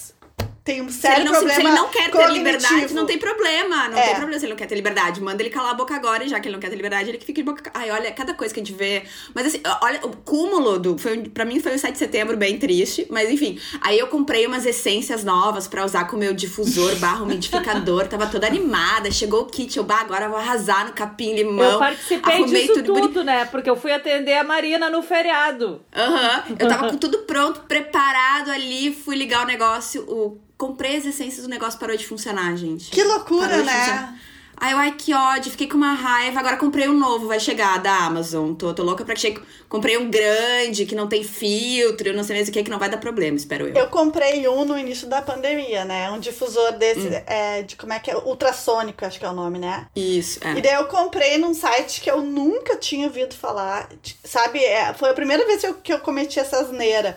têm 0.68 0.82
um 0.82 0.88
Se 0.90 1.00
sério 1.00 1.22
ele, 1.22 1.24
não, 1.24 1.32
se- 1.34 1.38
problema 1.40 1.60
se 1.60 1.66
ele 1.66 1.76
não 1.76 1.88
quer 1.88 2.04
ter 2.04 2.10
cognitivo. 2.10 2.34
liberdade, 2.44 2.94
não 2.94 3.06
tem 3.06 3.18
problema. 3.18 3.88
Não 3.88 3.98
É. 3.98 4.02
tem 4.02 4.14
problema 4.16 4.38
se 4.38 4.44
ele 4.44 4.52
não 4.52 4.58
quer 4.58 4.66
ter 4.66 4.74
liberdade. 4.74 5.20
Manda 5.22 5.42
ele 5.42 5.50
calar 5.50 5.70
a 5.70 5.74
boca 5.74 5.94
agora, 5.94 6.24
e 6.24 6.28
já 6.28 6.38
que 6.40 6.46
ele 6.48 6.54
não 6.54 6.60
quer 6.60 6.68
ter 6.68 6.76
liberdade, 6.76 7.08
ele 7.08 7.18
que 7.18 7.24
fica 7.24 7.40
de 7.40 7.44
boca. 7.44 7.70
Ai, 7.72 7.90
olha, 7.90 8.12
cada 8.12 8.34
coisa 8.34 8.52
que 8.52 8.60
a 8.60 8.62
gente 8.64 8.76
vê. 8.76 9.04
Mas 9.34 9.46
assim, 9.46 9.60
olha, 9.82 10.00
o 10.04 10.10
cúmulo 10.16 10.78
do. 10.78 10.98
Foi, 10.98 11.18
pra 11.28 11.44
mim 11.44 11.58
foi 11.60 11.74
o 11.74 11.78
7 11.78 11.92
de 11.92 11.98
setembro 11.98 12.36
bem 12.36 12.58
triste. 12.58 13.06
Mas 13.10 13.30
enfim. 13.30 13.58
Aí 13.80 13.98
eu 13.98 14.08
comprei 14.08 14.46
umas 14.46 14.66
essências 14.66 15.24
novas 15.24 15.66
pra 15.66 15.84
usar 15.84 16.04
com 16.04 16.16
o 16.16 16.18
meu 16.18 16.34
difusor 16.34 16.94
barra 17.00 17.22
umidificador. 17.22 18.06
Tava 18.06 18.26
toda 18.26 18.46
animada. 18.46 19.10
Chegou 19.10 19.42
o 19.42 19.46
kit, 19.46 19.76
eu, 19.76 19.84
bah, 19.84 20.00
agora 20.00 20.26
eu 20.26 20.30
vou 20.30 20.38
arrasar 20.38 20.86
no 20.86 20.92
capim 20.92 21.34
limão. 21.34 21.72
Eu 21.72 21.78
participei 21.78 22.44
disso 22.44 22.82
tudo 22.82 22.98
tudo, 23.08 23.24
né? 23.24 23.44
Porque 23.46 23.70
eu 23.70 23.76
fui 23.76 23.92
atender 23.92 24.34
a 24.34 24.44
Marina 24.44 24.90
no 24.90 25.02
feriado. 25.02 25.80
Aham. 25.96 26.42
Eu 26.58 26.68
tava 26.68 26.90
com 26.90 26.96
tudo 26.98 27.18
pronto, 27.20 27.60
preparado 27.60 28.50
ali, 28.50 28.92
fui 28.92 29.16
ligar 29.16 29.44
o 29.44 29.46
negócio. 29.46 30.02
O... 30.02 30.38
Comprei 30.58 30.96
as 30.96 31.06
essências 31.06 31.44
do 31.44 31.48
negócio 31.48 31.78
parou 31.78 31.96
de 31.96 32.04
funcionar, 32.06 32.54
gente. 32.56 32.90
Que 32.90 33.02
loucura, 33.04 33.48
Parou 33.48 33.64
né? 33.64 34.18
Ai, 34.60 34.72
eu, 34.72 34.78
ai, 34.78 34.92
que 34.96 35.14
ódio, 35.14 35.52
fiquei 35.52 35.68
com 35.68 35.76
uma 35.76 35.92
raiva. 35.94 36.40
Agora 36.40 36.56
comprei 36.56 36.88
um 36.88 36.98
novo, 36.98 37.28
vai 37.28 37.38
chegar 37.38 37.78
da 37.78 37.92
Amazon. 38.06 38.54
Tô, 38.54 38.74
tô 38.74 38.82
louca 38.82 39.04
pra 39.04 39.14
que 39.14 39.20
chegue. 39.20 39.40
Comprei 39.68 39.96
um 39.96 40.10
grande, 40.10 40.84
que 40.84 40.96
não 40.96 41.06
tem 41.06 41.22
filtro, 41.22 42.08
eu 42.08 42.14
não 42.14 42.24
sei 42.24 42.34
mais 42.34 42.48
o 42.48 42.52
que, 42.52 42.64
que 42.64 42.70
não 42.70 42.78
vai 42.78 42.90
dar 42.90 42.96
problema, 42.96 43.36
espero 43.36 43.68
eu. 43.68 43.74
Eu 43.74 43.88
comprei 43.88 44.48
um 44.48 44.64
no 44.64 44.76
início 44.76 45.06
da 45.06 45.22
pandemia, 45.22 45.84
né? 45.84 46.10
Um 46.10 46.18
difusor 46.18 46.72
desse, 46.72 47.06
Hum. 47.06 47.22
é, 47.26 47.62
de 47.62 47.76
como 47.76 47.92
é 47.92 48.00
que 48.00 48.10
é? 48.10 48.16
Ultrassônico, 48.16 49.04
acho 49.04 49.20
que 49.20 49.24
é 49.24 49.30
o 49.30 49.34
nome, 49.34 49.60
né? 49.60 49.86
Isso, 49.94 50.40
é. 50.42 50.58
E 50.58 50.60
daí 50.60 50.74
eu 50.74 50.86
comprei 50.86 51.38
num 51.38 51.54
site 51.54 52.00
que 52.00 52.10
eu 52.10 52.20
nunca 52.20 52.76
tinha 52.76 53.06
ouvido 53.06 53.36
falar. 53.36 53.88
Sabe, 54.24 54.58
é, 54.58 54.92
foi 54.92 55.10
a 55.10 55.14
primeira 55.14 55.46
vez 55.46 55.60
que 55.60 55.66
eu, 55.68 55.74
que 55.74 55.92
eu 55.92 56.00
cometi 56.00 56.40
essa 56.40 56.58
asneira. 56.58 57.16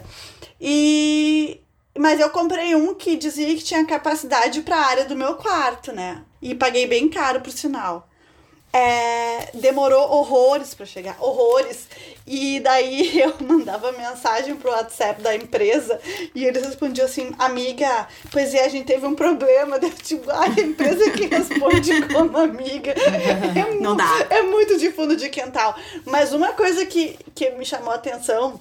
E. 0.59 1.59
Mas 2.01 2.19
eu 2.19 2.31
comprei 2.31 2.73
um 2.73 2.95
que 2.95 3.15
dizia 3.15 3.55
que 3.55 3.63
tinha 3.63 3.85
capacidade 3.85 4.63
pra 4.63 4.75
área 4.75 5.05
do 5.05 5.15
meu 5.15 5.35
quarto, 5.35 5.91
né? 5.91 6.23
E 6.41 6.55
paguei 6.55 6.87
bem 6.87 7.07
caro 7.07 7.41
pro 7.41 7.51
sinal. 7.51 8.09
É, 8.73 9.51
demorou 9.53 10.09
horrores 10.09 10.73
pra 10.73 10.83
chegar, 10.83 11.15
horrores. 11.19 11.87
E 12.25 12.59
daí 12.59 13.19
eu 13.21 13.35
mandava 13.45 13.91
mensagem 13.91 14.55
pro 14.55 14.71
WhatsApp 14.71 15.21
da 15.21 15.35
empresa 15.35 16.01
e 16.33 16.43
eles 16.43 16.65
respondiam 16.65 17.05
assim: 17.05 17.35
Amiga, 17.37 18.07
pois 18.31 18.51
é, 18.55 18.65
a 18.65 18.69
gente 18.69 18.87
teve 18.87 19.05
um 19.05 19.13
problema. 19.13 19.77
Eu, 19.79 19.91
tipo, 19.91 20.27
ai, 20.31 20.55
a 20.57 20.61
empresa 20.61 21.07
que 21.11 21.27
responde 21.27 22.01
como 22.11 22.35
amiga. 22.35 22.93
É, 22.93 23.75
Não 23.79 23.95
dá. 23.95 24.25
é 24.27 24.41
muito 24.41 24.75
de 24.79 24.91
fundo 24.91 25.15
de 25.15 25.29
quintal. 25.29 25.75
Mas 26.03 26.33
uma 26.33 26.53
coisa 26.53 26.83
que, 26.83 27.15
que 27.35 27.51
me 27.51 27.63
chamou 27.63 27.91
a 27.91 27.95
atenção 27.97 28.59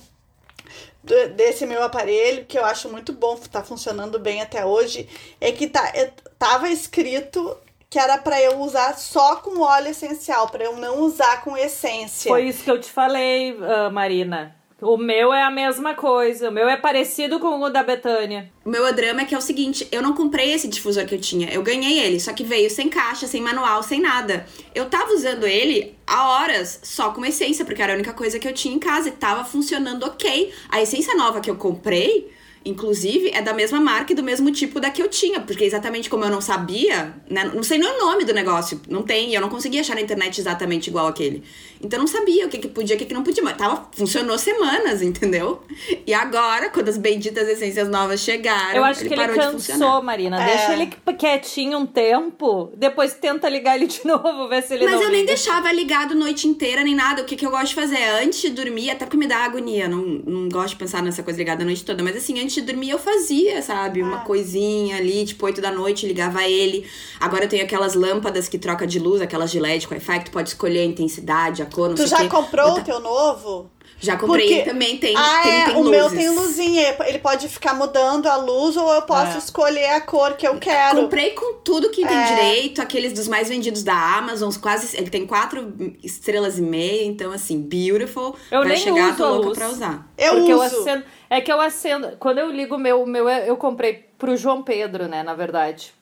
desse 1.02 1.66
meu 1.66 1.82
aparelho, 1.82 2.44
que 2.44 2.58
eu 2.58 2.64
acho 2.64 2.88
muito 2.88 3.12
bom, 3.12 3.36
tá 3.50 3.62
funcionando 3.62 4.18
bem 4.18 4.40
até 4.42 4.64
hoje, 4.64 5.08
é 5.40 5.50
que 5.52 5.66
tá, 5.66 5.88
é- 5.94 6.12
tava 6.38 6.68
escrito 6.68 7.56
que 7.88 7.98
era 7.98 8.18
pra 8.18 8.40
eu 8.40 8.58
usar 8.60 8.96
só 8.96 9.36
com 9.36 9.60
óleo 9.60 9.88
essencial, 9.88 10.48
pra 10.48 10.62
eu 10.64 10.76
não 10.76 11.00
usar 11.00 11.42
com 11.42 11.56
essência. 11.56 12.28
Foi 12.28 12.44
isso 12.44 12.62
que 12.62 12.70
eu 12.70 12.80
te 12.80 12.90
falei, 12.90 13.56
ah, 13.62 13.90
Marina. 13.90 14.54
O 14.80 14.96
meu 14.96 15.32
é 15.32 15.42
a 15.42 15.50
mesma 15.50 15.94
coisa. 15.94 16.48
O 16.48 16.52
meu 16.52 16.68
é 16.68 16.76
parecido 16.76 17.38
com 17.38 17.60
o 17.60 17.68
da 17.68 17.82
Betânia. 17.82 18.50
O 18.64 18.70
meu 18.70 18.92
drama 18.94 19.20
é 19.20 19.24
que 19.24 19.34
é 19.34 19.38
o 19.38 19.42
seguinte, 19.42 19.86
eu 19.92 20.00
não 20.02 20.14
comprei 20.14 20.52
esse 20.52 20.68
difusor 20.68 21.04
que 21.04 21.14
eu 21.14 21.20
tinha, 21.20 21.50
eu 21.50 21.62
ganhei 21.62 21.98
ele, 21.98 22.20
só 22.20 22.32
que 22.32 22.44
veio 22.44 22.70
sem 22.70 22.88
caixa, 22.88 23.26
sem 23.26 23.42
manual, 23.42 23.82
sem 23.82 24.00
nada. 24.00 24.46
Eu 24.74 24.86
tava 24.86 25.12
usando 25.12 25.46
ele 25.46 25.94
há 26.06 26.28
horas 26.28 26.80
só 26.82 27.10
com 27.10 27.24
essência, 27.24 27.64
porque 27.64 27.82
era 27.82 27.92
a 27.92 27.94
única 27.94 28.12
coisa 28.12 28.38
que 28.38 28.48
eu 28.48 28.54
tinha 28.54 28.74
em 28.74 28.78
casa 28.78 29.08
e 29.08 29.12
tava 29.12 29.44
funcionando 29.44 30.04
ok. 30.04 30.52
A 30.68 30.80
essência 30.80 31.14
nova 31.14 31.40
que 31.40 31.50
eu 31.50 31.56
comprei, 31.56 32.30
inclusive, 32.64 33.30
é 33.30 33.40
da 33.40 33.52
mesma 33.54 33.80
marca 33.80 34.12
e 34.12 34.16
do 34.16 34.22
mesmo 34.22 34.50
tipo 34.52 34.78
da 34.80 34.90
que 34.90 35.02
eu 35.02 35.08
tinha, 35.08 35.40
porque 35.40 35.64
exatamente 35.64 36.10
como 36.10 36.24
eu 36.24 36.30
não 36.30 36.40
sabia, 36.40 37.14
né, 37.28 37.50
não 37.54 37.62
sei 37.62 37.78
nem 37.78 37.88
o 37.88 37.98
nome 37.98 38.24
do 38.24 38.34
negócio, 38.34 38.80
não 38.88 39.02
tem, 39.02 39.30
e 39.30 39.34
eu 39.34 39.40
não 39.40 39.48
conseguia 39.48 39.80
achar 39.80 39.94
na 39.94 40.00
internet 40.02 40.38
exatamente 40.40 40.88
igual 40.88 41.06
aquele. 41.06 41.42
Então 41.82 41.98
eu 41.98 42.00
não 42.00 42.06
sabia 42.06 42.46
o 42.46 42.48
que, 42.50 42.58
que 42.58 42.68
podia, 42.68 42.96
o 42.96 42.98
que, 42.98 43.06
que 43.06 43.14
não 43.14 43.22
podia, 43.22 43.42
mas 43.42 43.56
tava, 43.56 43.88
funcionou 43.92 44.36
semanas, 44.36 45.00
entendeu? 45.02 45.62
E 46.06 46.12
agora, 46.12 46.68
quando 46.70 46.88
as 46.88 46.98
benditas 46.98 47.48
essências 47.48 47.88
novas 47.88 48.20
chegaram, 48.20 48.76
Eu 48.76 48.84
acho 48.84 49.00
ele 49.00 49.08
que 49.08 49.14
ele 49.14 49.20
parou 49.26 49.54
de 49.56 49.66
cansou. 49.66 50.02
Marina. 50.02 50.42
É. 50.42 50.56
Deixa 50.56 50.72
ele 50.74 50.90
quietinho 51.18 51.78
um 51.78 51.86
tempo, 51.86 52.72
depois 52.76 53.14
tenta 53.14 53.48
ligar 53.48 53.76
ele 53.76 53.86
de 53.86 54.00
novo, 54.06 54.48
ver 54.48 54.62
se 54.62 54.74
ele 54.74 54.84
Mas 54.84 54.94
não 54.94 55.02
eu 55.04 55.08
nem 55.10 55.20
liga. 55.22 55.32
deixava 55.34 55.72
ligado 55.72 56.14
noite 56.14 56.46
inteira, 56.46 56.82
nem 56.82 56.94
nada. 56.94 57.22
O 57.22 57.24
que, 57.24 57.36
que 57.36 57.46
eu 57.46 57.50
gosto 57.50 57.68
de 57.68 57.74
fazer? 57.74 58.02
Antes 58.22 58.40
de 58.40 58.50
dormir, 58.50 58.90
até 58.90 59.04
porque 59.04 59.16
me 59.16 59.26
dá 59.26 59.38
agonia. 59.38 59.88
Não, 59.88 59.98
não 60.02 60.48
gosto 60.48 60.70
de 60.70 60.76
pensar 60.76 61.02
nessa 61.02 61.22
coisa 61.22 61.38
ligada 61.38 61.62
a 61.62 61.66
noite 61.66 61.84
toda. 61.84 62.02
Mas 62.02 62.16
assim, 62.16 62.38
antes 62.40 62.49
antes 62.50 62.54
de 62.56 62.62
dormir 62.72 62.90
eu 62.90 62.98
fazia, 62.98 63.62
sabe? 63.62 64.02
Uma 64.02 64.18
Ah. 64.18 64.20
coisinha 64.24 64.96
ali, 64.96 65.24
tipo, 65.24 65.46
8 65.46 65.60
da 65.60 65.70
noite, 65.70 66.06
ligava 66.06 66.42
ele. 66.46 66.84
Agora 67.20 67.44
eu 67.44 67.48
tenho 67.48 67.62
aquelas 67.62 67.94
lâmpadas 67.94 68.48
que 68.48 68.58
troca 68.58 68.86
de 68.86 68.98
luz, 68.98 69.20
aquelas 69.22 69.50
de 69.50 69.60
LED 69.60 69.86
com 69.86 69.94
Wi-Fi, 69.94 70.18
que 70.18 70.24
tu 70.26 70.30
pode 70.32 70.48
escolher 70.48 70.80
a 70.80 70.84
intensidade, 70.84 71.62
a 71.62 71.66
cor, 71.66 71.88
não 71.88 71.94
Tu 71.94 71.98
sei 71.98 72.08
já 72.08 72.16
o 72.16 72.20
quê. 72.22 72.28
comprou 72.28 72.72
o 72.78 72.82
teu 72.82 72.98
novo? 73.00 73.70
Já 74.00 74.16
comprei 74.16 74.48
Porque- 74.48 74.70
também, 74.70 74.96
tem, 74.96 75.14
ah, 75.14 75.40
tem, 75.42 75.60
é, 75.60 75.64
tem 75.66 75.76
o 75.76 75.84
meu 75.84 76.08
tem 76.10 76.28
luzinha. 76.30 76.96
Ele 77.06 77.18
pode 77.18 77.46
ficar 77.48 77.74
mudando 77.74 78.26
a 78.28 78.36
luz 78.36 78.76
ou 78.76 78.90
eu 78.94 79.02
posso 79.02 79.34
É. 79.34 79.38
escolher 79.38 79.90
a 79.90 80.00
cor 80.00 80.32
que 80.38 80.48
eu 80.48 80.58
quero. 80.58 81.02
Comprei 81.02 81.30
com 81.32 81.56
tudo 81.62 81.90
que 81.90 82.06
tem 82.06 82.16
É. 82.16 82.24
direito, 82.24 82.80
aqueles 82.80 83.12
dos 83.12 83.28
mais 83.28 83.48
vendidos 83.50 83.82
da 83.82 83.94
Amazon, 84.16 84.50
quase. 84.60 84.96
Ele 84.96 85.10
tem 85.10 85.26
quatro 85.26 85.74
estrelas 86.02 86.58
e 86.58 86.62
meia, 86.62 87.04
então 87.04 87.30
assim, 87.30 87.60
beautiful. 87.60 88.34
Eu 88.50 88.60
Vai 88.60 88.68
nem 88.68 88.76
chegar, 88.78 89.08
uso 89.08 89.16
tô 89.18 89.24
a 89.24 89.28
louca 89.28 89.46
luz. 89.48 89.58
pra 89.58 89.68
usar. 89.68 90.08
Eu 90.16 90.34
Porque 90.36 90.52
eu 90.52 90.62
uso. 90.62 90.80
acendo. 90.80 91.04
É 91.28 91.40
que 91.42 91.52
eu 91.52 91.60
acendo. 91.60 92.16
Quando 92.18 92.38
eu 92.38 92.50
ligo 92.50 92.76
o 92.76 92.78
meu, 92.78 93.02
o 93.02 93.06
meu, 93.06 93.28
eu 93.28 93.56
comprei 93.56 94.06
pro 94.16 94.34
João 94.36 94.62
Pedro, 94.62 95.06
né, 95.08 95.22
na 95.22 95.34
verdade. 95.34 95.92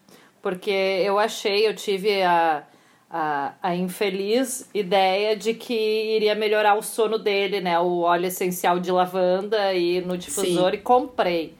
Porque 0.40 0.70
eu 0.70 1.18
achei, 1.18 1.66
eu 1.66 1.74
tive 1.74 2.22
a, 2.22 2.62
a, 3.10 3.54
a 3.62 3.74
infeliz 3.74 4.68
ideia 4.74 5.34
de 5.34 5.54
que 5.54 5.74
iria 6.16 6.34
melhorar 6.34 6.74
o 6.74 6.82
sono 6.82 7.18
dele, 7.18 7.60
né? 7.60 7.78
O 7.78 8.00
óleo 8.00 8.26
essencial 8.26 8.78
de 8.78 8.90
lavanda 8.90 9.72
e 9.72 10.00
no 10.00 10.18
difusor 10.18 10.74
e 10.74 10.78
comprei. 10.78 11.56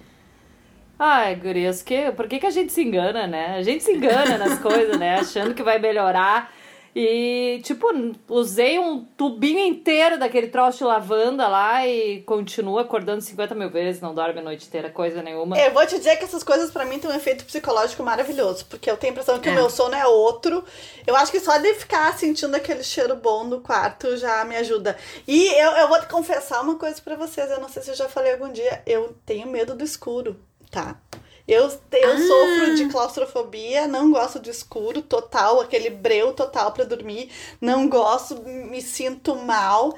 Ai, 0.98 1.36
gurias, 1.36 1.80
que, 1.80 2.10
por 2.12 2.26
que, 2.26 2.40
que 2.40 2.46
a 2.46 2.50
gente 2.50 2.72
se 2.72 2.82
engana, 2.82 3.26
né? 3.26 3.56
A 3.56 3.62
gente 3.62 3.84
se 3.84 3.92
engana 3.92 4.36
nas 4.36 4.58
coisas, 4.60 4.98
né? 4.98 5.14
Achando 5.14 5.54
que 5.54 5.62
vai 5.62 5.78
melhorar. 5.78 6.52
E, 6.94 7.60
tipo, 7.62 7.86
usei 8.28 8.78
um 8.78 9.04
tubinho 9.04 9.60
inteiro 9.60 10.18
daquele 10.18 10.48
troço 10.48 10.78
de 10.78 10.84
lavanda 10.84 11.46
lá 11.46 11.86
e 11.86 12.22
continuo 12.22 12.78
acordando 12.78 13.20
50 13.20 13.54
mil 13.54 13.70
vezes, 13.70 14.00
não 14.00 14.14
dorme 14.14 14.40
a 14.40 14.42
noite 14.42 14.66
inteira, 14.66 14.90
coisa 14.90 15.22
nenhuma. 15.22 15.58
Eu 15.58 15.72
vou 15.72 15.86
te 15.86 15.96
dizer 15.98 16.16
que 16.16 16.24
essas 16.24 16.42
coisas 16.42 16.70
pra 16.70 16.84
mim 16.84 16.98
têm 16.98 17.10
um 17.10 17.14
efeito 17.14 17.44
psicológico 17.44 18.02
maravilhoso, 18.02 18.66
porque 18.66 18.90
eu 18.90 18.96
tenho 18.96 19.12
a 19.12 19.14
impressão 19.14 19.38
que 19.38 19.48
É. 19.48 19.52
o 19.52 19.54
meu 19.54 19.70
sono 19.70 19.94
é 19.94 20.06
outro. 20.06 20.64
Eu 21.06 21.14
acho 21.16 21.30
que 21.30 21.40
só 21.40 21.56
de 21.58 21.72
ficar 21.74 22.16
sentindo 22.18 22.54
aquele 22.54 22.82
cheiro 22.82 23.14
bom 23.16 23.44
no 23.44 23.60
quarto 23.60 24.16
já 24.16 24.44
me 24.44 24.56
ajuda. 24.56 24.96
E 25.26 25.46
eu, 25.60 25.70
eu 25.72 25.88
vou 25.88 26.00
te 26.00 26.06
confessar 26.08 26.62
uma 26.62 26.76
coisa 26.76 27.00
pra 27.02 27.16
vocês, 27.16 27.50
eu 27.50 27.60
não 27.60 27.68
sei 27.68 27.82
se 27.82 27.90
eu 27.90 27.94
já 27.96 28.08
falei 28.08 28.32
algum 28.32 28.50
dia, 28.50 28.82
eu 28.86 29.14
tenho 29.24 29.46
medo 29.46 29.74
do 29.74 29.84
escuro, 29.84 30.36
tá? 30.70 30.96
Eu, 31.48 31.64
eu 31.92 32.12
Ah. 32.12 32.18
sofro 32.18 32.74
de 32.76 32.88
claustrofobia, 32.90 33.88
não 33.88 34.12
gosto 34.12 34.38
de 34.38 34.50
escuro 34.50 35.00
total, 35.00 35.60
aquele 35.60 35.88
breu 35.90 36.34
total 36.34 36.72
pra 36.72 36.84
dormir. 36.84 37.30
Não 37.60 37.88
gosto, 37.88 38.36
me 38.42 38.82
sinto 38.82 39.34
mal. 39.34 39.94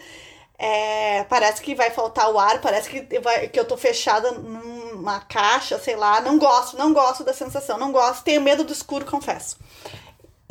É, 0.62 1.25
parece 1.25 1.62
que 1.62 1.75
vai 1.75 1.90
faltar 1.90 2.30
o 2.30 2.38
ar, 2.38 2.61
parece 2.61 2.88
que, 2.90 3.19
vai, 3.19 3.49
que 3.49 3.59
eu 3.59 3.64
tô 3.64 3.76
fechada 3.78 4.30
numa 4.33 5.19
caixa, 5.21 5.78
sei 5.78 5.97
lá. 5.97 6.21
Não 6.21 6.38
gosto, 6.38 6.76
não 6.76 6.92
gosto 6.92 7.25
da 7.25 7.33
sensação, 7.33 7.78
não 7.78 7.90
gosto. 7.90 8.23
Tenho 8.23 8.40
medo 8.42 8.62
do 8.62 8.73
escuro, 8.73 9.04
confesso. 9.07 9.57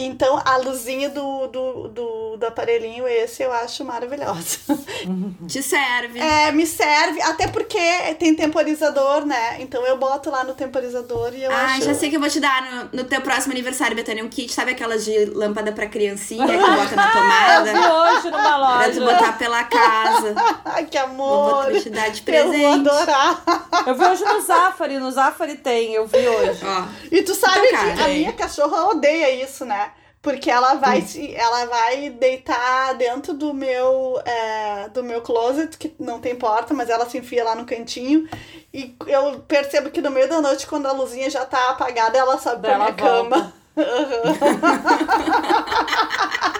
Então, 0.01 0.41
a 0.45 0.55
luzinha 0.55 1.09
do, 1.09 1.47
do, 1.47 1.87
do, 1.89 2.37
do 2.37 2.45
aparelhinho, 2.45 3.05
esse 3.05 3.43
eu 3.43 3.51
acho 3.51 3.83
maravilhosa. 3.83 4.57
Te 5.45 5.61
serve. 5.61 6.19
É, 6.19 6.51
me 6.53 6.65
serve, 6.65 7.21
até 7.21 7.47
porque 7.49 7.77
tem 8.17 8.33
temporizador, 8.33 9.25
né? 9.25 9.57
Então 9.59 9.85
eu 9.85 9.97
boto 9.97 10.29
lá 10.29 10.43
no 10.45 10.53
temporizador 10.53 11.33
e 11.35 11.43
eu 11.43 11.51
Ah, 11.51 11.75
acho. 11.75 11.83
já 11.85 11.93
sei 11.93 12.09
que 12.09 12.15
eu 12.15 12.19
vou 12.21 12.29
te 12.29 12.39
dar 12.39 12.61
no, 12.93 12.99
no 12.99 13.03
teu 13.03 13.19
próximo 13.19 13.51
aniversário, 13.51 13.93
Betânia, 13.93 14.23
um 14.23 14.29
kit, 14.29 14.53
sabe 14.53 14.71
aquelas 14.71 15.03
de 15.03 15.25
lâmpada 15.25 15.73
pra 15.73 15.85
criancinha 15.87 16.45
que 16.47 16.53
bota 16.57 16.95
na 16.95 17.07
Eu 17.07 17.11
tomada? 17.11 17.73
vi 17.73 17.79
hoje 17.79 18.31
numa 18.31 18.77
Pra 18.77 18.89
tu 18.91 18.99
loja. 19.01 19.13
botar 19.13 19.37
pela 19.37 19.63
casa. 19.65 20.35
Ai, 20.63 20.85
que 20.85 20.97
Eu 20.97 21.03
amor! 21.03 21.71
vou 21.71 21.81
te 21.81 21.89
dar 21.89 22.09
de 22.09 22.23
Eu 22.25 22.43
vou 22.45 22.51
presente. 22.53 22.89
adorar. 22.89 23.43
Eu 23.85 23.95
vi 23.95 24.05
hoje 24.05 24.23
no 24.23 24.39
Zafari, 24.41 24.97
no 24.97 25.11
Zafari 25.11 25.55
tem, 25.55 25.93
eu 25.93 26.07
vi 26.07 26.25
hoje. 26.25 26.61
Ó, 26.63 26.83
E 27.11 27.21
tu 27.21 27.35
sabe 27.35 27.67
Então, 27.67 27.79
que 27.81 27.95
cara, 27.95 28.03
a 28.05 28.09
hein? 28.09 28.19
minha 28.19 28.33
cachorra 28.33 28.85
odeia 28.87 29.43
isso, 29.43 29.65
né? 29.65 29.88
Porque 30.21 30.51
ela 30.51 30.75
vai, 30.75 31.01
se, 31.01 31.33
ela 31.33 31.65
vai 31.65 32.09
deitar 32.09 32.93
dentro 32.95 33.33
do 33.33 33.53
meu, 33.53 34.21
é, 34.25 34.89
do 34.89 35.01
meu 35.01 35.21
closet, 35.21 35.77
que 35.77 35.95
não 35.97 36.19
tem 36.19 36.35
porta, 36.35 36.73
mas 36.73 36.89
ela 36.89 37.09
se 37.09 37.17
enfia 37.17 37.43
lá 37.43 37.55
no 37.55 37.65
cantinho. 37.65 38.27
E 38.73 38.95
eu 39.07 39.39
percebo 39.47 39.89
que 39.89 40.01
no 40.01 40.11
meio 40.11 40.27
da 40.27 40.41
noite, 40.41 40.67
quando 40.67 40.87
a 40.87 40.91
luzinha 40.91 41.29
já 41.29 41.45
tá 41.45 41.69
apagada, 41.69 42.17
ela 42.17 42.37
sobe 42.37 42.61
pra 42.61 42.73
Ela 42.73 42.83
minha 42.83 42.93
cama. 42.93 43.53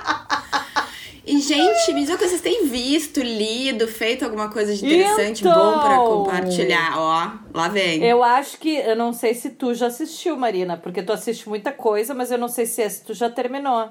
Gente, 1.42 1.94
me 1.94 2.02
diz 2.06 2.14
o 2.14 2.18
que 2.18 2.28
vocês 2.28 2.42
têm 2.42 2.66
visto, 2.68 3.20
lido, 3.22 3.88
feito 3.88 4.26
alguma 4.26 4.50
coisa 4.50 4.76
de 4.76 4.86
interessante, 4.86 5.42
Então. 5.42 5.54
bom 5.54 5.80
pra 5.80 5.96
compartilhar. 5.98 6.94
Ó, 6.98 7.32
lá 7.58 7.68
vem. 7.68 8.04
Eu 8.04 8.24
acho 8.24 8.58
que, 8.58 8.76
eu 8.78 8.96
não 8.96 9.14
sei 9.14 9.34
se 9.34 9.50
tu 9.52 9.74
já 9.74 9.88
assistiu, 9.88 10.36
Marina, 10.38 10.78
porque 10.78 11.02
tu 11.04 11.12
assiste 11.14 11.48
muita 11.48 11.72
coisa, 11.72 12.14
mas 12.14 12.32
eu 12.32 12.38
não 12.38 12.48
sei 12.48 12.66
se 12.66 12.82
esse 12.82 13.04
tu 13.04 13.14
já 13.14 13.30
terminou. 13.30 13.90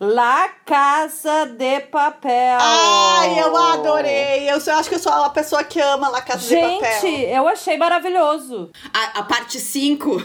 La 0.00 0.48
Casa 0.66 1.46
de 1.46 1.78
Papel. 1.82 2.58
Ai, 2.60 3.38
eu 3.40 3.56
adorei! 3.56 4.50
Eu, 4.50 4.60
só- 4.60 4.72
acho 4.72 4.88
que 4.88 4.96
eu 4.96 4.98
sou 4.98 5.12
a 5.12 5.30
pessoa 5.30 5.62
que 5.62 5.80
ama 5.80 6.08
La 6.08 6.20
Casa 6.20 6.40
de 6.40 6.48
Gente, 6.48 6.80
Papel. 6.80 7.10
eu 7.28 7.46
achei 7.46 7.76
maravilhoso. 7.78 8.70
A, 8.92 9.20
a 9.20 9.22
parte 9.22 9.60
5, 9.60 10.20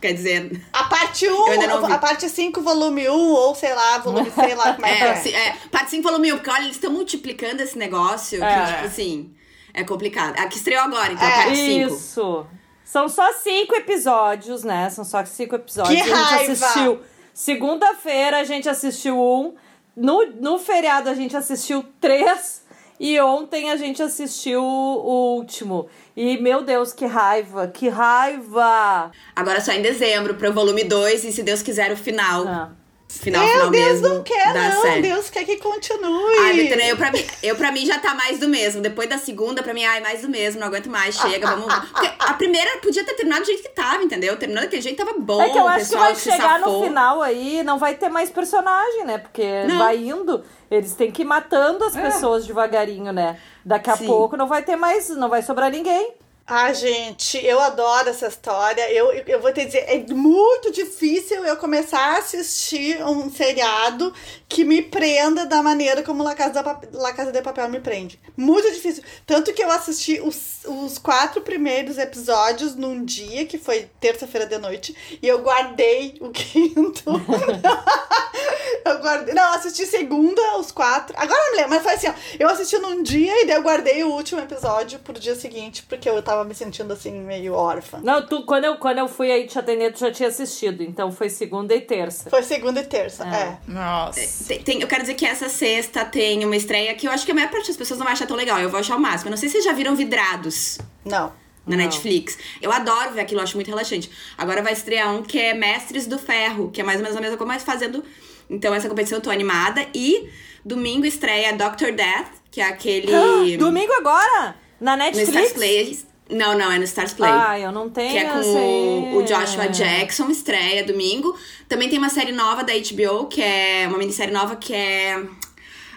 quer 0.00 0.12
dizer. 0.12 0.62
A 0.72 0.84
parte 0.84 1.26
1, 1.28 1.30
Eu 1.30 1.46
ainda 1.52 1.66
não 1.66 1.86
vi. 1.86 1.92
a 1.92 1.98
parte 1.98 2.28
5, 2.28 2.60
volume 2.60 3.08
1, 3.08 3.12
ou 3.12 3.54
sei 3.54 3.74
lá, 3.74 3.98
volume, 3.98 4.30
sei 4.34 4.54
lá 4.54 4.74
como 4.74 4.86
é, 4.86 4.96
que 4.96 5.02
É, 5.04 5.08
é. 5.08 5.14
se- 5.16 5.34
é, 5.34 5.56
parte 5.70 5.90
5 5.90 6.02
falou 6.02 6.18
mil, 6.20 6.36
porque 6.36 6.50
olha, 6.50 6.62
eles 6.64 6.76
estão 6.76 6.90
multiplicando 6.92 7.60
esse 7.62 7.76
negócio 7.78 8.42
É. 8.42 8.64
que, 8.66 8.72
tipo 8.74 8.86
assim, 8.86 9.34
é 9.74 9.84
complicado. 9.84 10.38
A 10.38 10.46
que 10.46 10.56
estreou 10.56 10.82
agora, 10.82 11.12
então, 11.12 11.26
É. 11.26 11.30
parte 11.44 11.56
5. 11.56 11.94
Isso. 11.94 12.46
São 12.84 13.08
só 13.08 13.32
cinco 13.32 13.74
episódios, 13.74 14.64
né? 14.64 14.90
São 14.90 15.02
só 15.04 15.24
cinco 15.24 15.54
episódios. 15.54 15.94
Que 15.94 16.02
a 16.02 16.14
gente 16.14 16.14
raiva! 16.14 16.52
assistiu. 16.52 17.00
Segunda-feira 17.32 18.38
a 18.38 18.44
gente 18.44 18.68
assistiu 18.68 19.18
um. 19.18 19.54
No, 19.96 20.24
no 20.40 20.58
feriado 20.58 21.08
a 21.10 21.14
gente 21.14 21.36
assistiu 21.36 21.84
três. 22.00 22.61
E 23.02 23.20
ontem 23.20 23.68
a 23.68 23.76
gente 23.76 24.00
assistiu 24.00 24.62
o 24.62 25.34
último. 25.34 25.88
E, 26.16 26.36
meu 26.36 26.62
Deus, 26.62 26.92
que 26.92 27.04
raiva, 27.04 27.66
que 27.66 27.88
raiva! 27.88 29.10
Agora 29.34 29.60
só 29.60 29.72
em 29.72 29.82
dezembro, 29.82 30.36
pro 30.36 30.52
volume 30.52 30.84
2 30.84 31.24
e 31.24 31.32
se 31.32 31.42
Deus 31.42 31.62
quiser 31.62 31.90
o 31.90 31.96
final. 31.96 32.46
Ah. 32.46 32.70
Final, 33.20 33.42
Meu 33.44 33.52
final 33.52 33.70
Deus, 33.70 34.00
mesmo 34.00 34.08
não 34.08 34.22
quer, 34.22 34.54
não. 34.54 34.82
série. 34.82 35.02
Deus 35.02 35.28
quer 35.30 35.44
que 35.44 35.58
continue. 35.58 36.38
Ai, 36.40 36.56
Betânia, 36.56 36.88
eu 36.88 36.96
pra, 36.96 37.12
mim, 37.12 37.24
eu 37.42 37.54
pra 37.56 37.70
mim 37.70 37.84
já 37.84 37.98
tá 37.98 38.14
mais 38.14 38.38
do 38.38 38.48
mesmo. 38.48 38.80
Depois 38.80 39.08
da 39.08 39.18
segunda, 39.18 39.62
pra 39.62 39.74
mim, 39.74 39.84
ai, 39.84 40.00
mais 40.00 40.22
do 40.22 40.28
mesmo, 40.30 40.58
não 40.60 40.66
aguento 40.68 40.88
mais, 40.88 41.14
chega, 41.16 41.46
vamos. 41.46 41.72
Porque 41.72 42.10
a 42.18 42.34
primeira 42.34 42.78
podia 42.78 43.04
ter 43.04 43.14
terminado 43.14 43.42
do 43.42 43.46
jeito 43.46 43.62
que 43.62 43.68
tava, 43.68 44.02
entendeu? 44.02 44.36
Terminou 44.38 44.62
daquele 44.64 44.80
jeito 44.82 44.96
tava 45.04 45.18
bom. 45.18 45.40
É 45.42 45.50
que 45.50 45.58
eu 45.58 45.68
acho 45.68 45.90
que 45.90 45.96
vai 45.96 46.14
chegar 46.16 46.58
safou. 46.60 46.80
no 46.80 46.86
final 46.86 47.20
aí, 47.22 47.62
não 47.62 47.78
vai 47.78 47.94
ter 47.94 48.08
mais 48.08 48.30
personagem, 48.30 49.04
né? 49.04 49.18
Porque 49.18 49.64
Não. 49.68 49.78
vai 49.78 49.98
indo, 49.98 50.42
eles 50.70 50.94
têm 50.94 51.10
que 51.12 51.22
ir 51.22 51.26
matando 51.26 51.84
as 51.84 51.94
pessoas 51.94 52.46
devagarinho, 52.46 53.12
né? 53.12 53.38
Daqui 53.64 53.90
a 53.90 53.96
Sim. 53.96 54.06
pouco 54.06 54.36
não 54.38 54.46
vai 54.48 54.62
ter 54.62 54.74
mais, 54.76 55.08
não 55.10 55.28
vai 55.28 55.42
sobrar 55.42 55.70
ninguém. 55.70 56.14
Ah, 56.44 56.72
gente, 56.72 57.38
eu 57.44 57.60
adoro 57.60 58.08
essa 58.08 58.26
história. 58.26 58.92
Eu, 58.92 59.12
eu 59.12 59.40
vou 59.40 59.52
te 59.52 59.64
dizer, 59.64 59.84
é 59.86 59.98
muito 60.12 60.72
difícil 60.72 61.44
eu 61.44 61.56
começar 61.56 62.16
a 62.16 62.18
assistir 62.18 63.02
um 63.04 63.30
seriado 63.30 64.12
que 64.48 64.64
me 64.64 64.82
prenda 64.82 65.46
da 65.46 65.62
maneira 65.62 66.02
como 66.02 66.22
La 66.22 66.34
Casa, 66.34 66.62
da 66.62 66.80
La 66.92 67.12
Casa 67.12 67.30
de 67.30 67.40
Papel 67.40 67.68
me 67.68 67.80
prende. 67.80 68.20
Muito 68.36 68.70
difícil. 68.72 69.04
Tanto 69.24 69.52
que 69.54 69.62
eu 69.62 69.70
assisti 69.70 70.20
os, 70.20 70.64
os 70.66 70.98
quatro 70.98 71.40
primeiros 71.42 71.96
episódios 71.96 72.74
num 72.74 73.04
dia, 73.04 73.46
que 73.46 73.56
foi 73.56 73.88
terça-feira 74.00 74.46
de 74.46 74.58
noite, 74.58 74.96
e 75.22 75.28
eu 75.28 75.38
guardei 75.38 76.18
o 76.20 76.28
quinto. 76.34 77.04
eu 78.84 78.98
guardei. 78.98 79.32
Não, 79.32 79.44
eu 79.44 79.58
assisti 79.58 79.86
segunda, 79.86 80.58
os 80.58 80.72
quatro. 80.72 81.14
Agora 81.16 81.40
eu 81.46 81.50
me 81.52 81.56
lembro, 81.58 81.70
mas 81.70 81.82
foi 81.82 81.94
assim, 81.94 82.08
ó. 82.08 82.14
Eu 82.38 82.48
assisti 82.48 82.76
num 82.78 83.02
dia 83.02 83.42
e 83.42 83.46
daí 83.46 83.56
eu 83.56 83.62
guardei 83.62 84.02
o 84.02 84.10
último 84.10 84.40
episódio 84.40 84.98
pro 84.98 85.18
dia 85.18 85.36
seguinte, 85.36 85.84
porque 85.84 86.08
eu 86.08 86.20
tava 86.22 86.31
me 86.44 86.54
sentindo 86.54 86.92
assim, 86.92 87.12
meio 87.22 87.54
órfã. 87.54 88.00
Não, 88.02 88.26
tu, 88.26 88.44
quando, 88.44 88.64
eu, 88.64 88.76
quando 88.76 88.98
eu 88.98 89.08
fui 89.08 89.30
aí 89.30 89.46
te 89.46 89.58
atender, 89.58 89.92
tu 89.92 90.00
já 90.00 90.10
tinha 90.10 90.28
assistido. 90.28 90.82
Então 90.82 91.10
foi 91.12 91.28
segunda 91.28 91.74
e 91.74 91.80
terça. 91.80 92.28
Foi 92.30 92.42
segunda 92.42 92.80
e 92.80 92.84
terça, 92.84 93.24
É. 93.24 93.36
é. 93.36 93.58
Nossa. 93.66 94.44
Tem, 94.48 94.62
tem- 94.62 94.80
eu 94.80 94.86
quero 94.88 95.02
dizer 95.02 95.14
que 95.14 95.26
essa 95.26 95.48
sexta 95.48 96.04
tem 96.04 96.44
uma 96.44 96.56
estreia 96.56 96.94
que 96.94 97.06
eu 97.06 97.12
acho 97.12 97.24
que 97.24 97.32
a 97.32 97.34
maior 97.34 97.50
parte 97.50 97.68
das 97.68 97.76
pessoas 97.76 97.98
não 97.98 98.04
vai 98.04 98.12
achar 98.14 98.26
tão 98.26 98.36
legal. 98.36 98.58
Eu 98.58 98.68
vou 98.70 98.80
achar 98.80 98.96
o 98.96 99.00
máximo. 99.00 99.28
Eu 99.28 99.32
não 99.32 99.36
sei 99.36 99.48
se 99.48 99.52
vocês 99.54 99.64
já 99.64 99.72
viram 99.72 99.94
Vidrados 99.94 100.78
Não. 101.04 101.32
na 101.66 101.76
Não. 101.76 101.84
Netflix. 101.84 102.36
Eu 102.60 102.72
adoro 102.72 103.12
ver 103.12 103.20
aquilo, 103.20 103.40
eu 103.40 103.44
acho 103.44 103.56
muito 103.56 103.68
relaxante. 103.68 104.10
Agora 104.36 104.62
vai 104.62 104.72
estrear 104.72 105.14
um 105.14 105.22
que 105.22 105.38
é 105.38 105.54
Mestres 105.54 106.06
do 106.06 106.18
Ferro, 106.18 106.70
que 106.70 106.80
é 106.80 106.84
mais 106.84 106.98
ou 106.98 107.02
menos 107.02 107.16
a 107.16 107.20
mesma 107.20 107.36
coisa, 107.36 107.52
mas 107.52 107.62
fazendo. 107.62 108.04
Então, 108.50 108.74
essa 108.74 108.88
competição 108.88 109.18
eu 109.18 109.22
tô 109.22 109.30
animada. 109.30 109.86
E 109.94 110.28
domingo 110.64 111.06
estreia 111.06 111.52
Doctor 111.54 111.92
Death, 111.92 112.28
que 112.50 112.60
é 112.60 112.64
aquele. 112.64 113.10
Domingo 113.56 113.92
agora? 113.94 114.54
Na 114.80 114.92
no 114.96 115.04
Netflix? 115.04 115.28
Stars 115.30 115.52
Play. 115.52 115.98
Não, 116.32 116.56
não, 116.56 116.70
é 116.70 116.78
no 116.78 116.84
Stars 116.84 117.12
Play. 117.12 117.30
Ah, 117.30 117.58
eu 117.58 117.70
não 117.70 117.88
tenho. 117.88 118.10
Que 118.10 118.18
é 118.18 118.30
com 118.30 119.16
o, 119.16 119.22
Joshua 119.22 119.68
Jackson, 119.68 120.30
estreia 120.30 120.84
domingo. 120.84 121.36
Também 121.68 121.88
tem 121.88 121.98
uma 121.98 122.08
série 122.08 122.32
nova 122.32 122.62
da 122.64 122.72
HBO, 122.72 123.26
que 123.26 123.42
é 123.42 123.86
uma 123.88 123.98
minissérie 123.98 124.32
nova 124.32 124.56
que 124.56 124.74
é. 124.74 125.22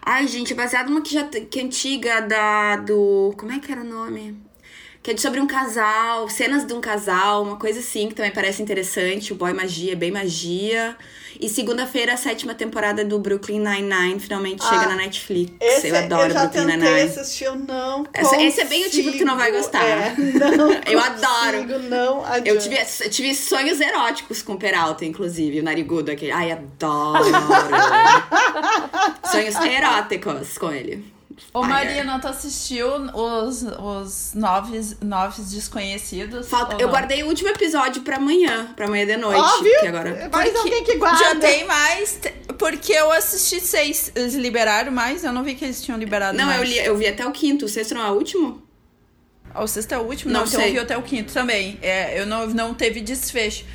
Ai, 0.01 0.27
gente, 0.27 0.53
é 0.53 0.55
baseada 0.55 0.89
numa 0.89 1.01
que 1.01 1.13
já 1.13 1.23
que 1.23 1.59
é 1.59 1.63
antiga 1.63 2.21
da. 2.21 2.77
do. 2.77 3.33
Como 3.37 3.51
é 3.51 3.59
que 3.59 3.71
era 3.71 3.81
o 3.81 3.85
nome? 3.85 4.37
Que 5.05 5.11
é 5.11 5.17
sobre 5.17 5.39
um 5.39 5.45
casal, 5.45 6.27
cenas 6.27 6.65
de 6.65 6.73
um 6.73 6.81
casal, 6.81 7.43
uma 7.43 7.57
coisa 7.57 7.79
assim 7.79 8.07
que 8.09 8.15
também 8.15 8.31
parece 8.31 8.63
interessante. 8.63 9.31
O 9.31 9.35
Boy 9.35 9.53
Magia 9.53 9.91
é 9.91 9.95
bem 9.95 10.09
magia. 10.09 10.97
E 11.39 11.47
segunda-feira, 11.47 12.13
a 12.13 12.17
sétima 12.17 12.55
temporada 12.55 13.05
do 13.05 13.19
Brooklyn 13.19 13.59
Nine-Nine 13.59 14.19
finalmente 14.19 14.63
Ah, 14.65 14.69
chega 14.69 14.87
na 14.87 14.95
Netflix. 14.95 15.53
Eu 15.83 15.95
adoro 15.95 16.29
eu 16.29 16.33
já 16.33 16.39
Brooklyn 16.47 16.65
Nine-Nine. 16.77 17.01
assistir, 17.01 17.43
eu 17.43 17.55
não 17.55 18.07
Essa- 18.11 18.41
esse 18.41 18.61
é 18.61 18.65
bem 18.65 18.87
o 18.87 18.89
tipo 18.89 19.11
que 19.11 19.19
tu 19.19 19.25
não 19.25 19.37
vai 19.37 19.51
consigo. 19.51 19.73
gostar. 19.73 19.85
É, 19.85 20.15
não 20.57 20.71
Eu 20.91 20.99
adoro. 20.99 21.67
consigo, 21.67 21.79
Não 21.89 22.25
adianta. 22.25 22.49
Eu 22.49 22.57
tive, 22.57 22.77
eu 23.01 23.09
tive 23.11 23.35
sonhos 23.35 23.79
eróticos 23.79 24.41
com 24.41 24.53
o 24.53 24.57
Peralta, 24.57 25.05
inclusive, 25.05 25.59
o 25.59 25.63
narigudo 25.63 26.09
aquele. 26.09 26.31
Ai, 26.31 26.51
adoro! 26.51 27.25
sonhos 29.31 29.55
eróticos 29.55 30.57
com 30.57 30.71
ele. 30.71 31.13
Ô 31.53 31.61
Fire. 31.61 31.73
Marina, 31.73 32.19
tu 32.19 32.27
assistiu 32.27 32.87
os, 33.13 33.63
os 33.63 34.33
noves, 34.33 34.97
noves 35.01 35.51
desconhecidos? 35.51 36.47
Falta, 36.47 36.75
eu 36.75 36.87
não? 36.87 36.89
guardei 36.89 37.23
o 37.23 37.27
último 37.27 37.49
episódio 37.49 38.01
pra 38.03 38.17
amanhã, 38.17 38.71
pra 38.75 38.85
amanhã 38.85 39.05
de 39.05 39.17
noite. 39.17 39.39
Ó, 39.41 39.61
viu? 39.61 39.79
que 39.81 39.87
agora... 39.87 40.29
Mais 40.31 40.51
Porque 40.51 40.57
alguém 40.57 40.83
que 40.83 40.95
guarda. 40.97 41.17
Já 41.19 41.35
tem 41.35 41.65
mais, 41.65 42.19
porque 42.57 42.93
eu 42.93 43.11
assisti 43.11 43.59
seis. 43.59 44.11
Eles 44.15 44.33
liberaram 44.35 44.91
mais? 44.91 45.23
Eu 45.23 45.33
não 45.33 45.43
vi 45.43 45.55
que 45.55 45.65
eles 45.65 45.81
tinham 45.81 45.97
liberado 45.99 46.37
Não, 46.37 46.45
mais. 46.45 46.59
eu, 46.59 46.63
li, 46.65 46.77
eu 46.77 46.97
vi 46.97 47.07
até 47.07 47.25
o 47.25 47.31
quinto, 47.31 47.65
o 47.65 47.69
sexto 47.69 47.93
não 47.95 48.05
é 48.05 48.11
o 48.11 48.13
último? 48.15 48.63
O 49.55 49.67
sexto 49.67 49.93
é 49.93 49.97
o 49.97 50.01
último? 50.01 50.31
Não 50.33 50.41
Não, 50.41 50.47
então 50.47 50.59
sei. 50.59 50.69
eu 50.69 50.73
vi 50.73 50.79
até 50.79 50.97
o 50.97 51.01
quinto 51.01 51.33
também. 51.33 51.77
É, 51.81 52.19
eu 52.19 52.25
não, 52.25 52.47
não 52.47 52.73
teve 52.73 52.99
desfecho. 53.01 53.65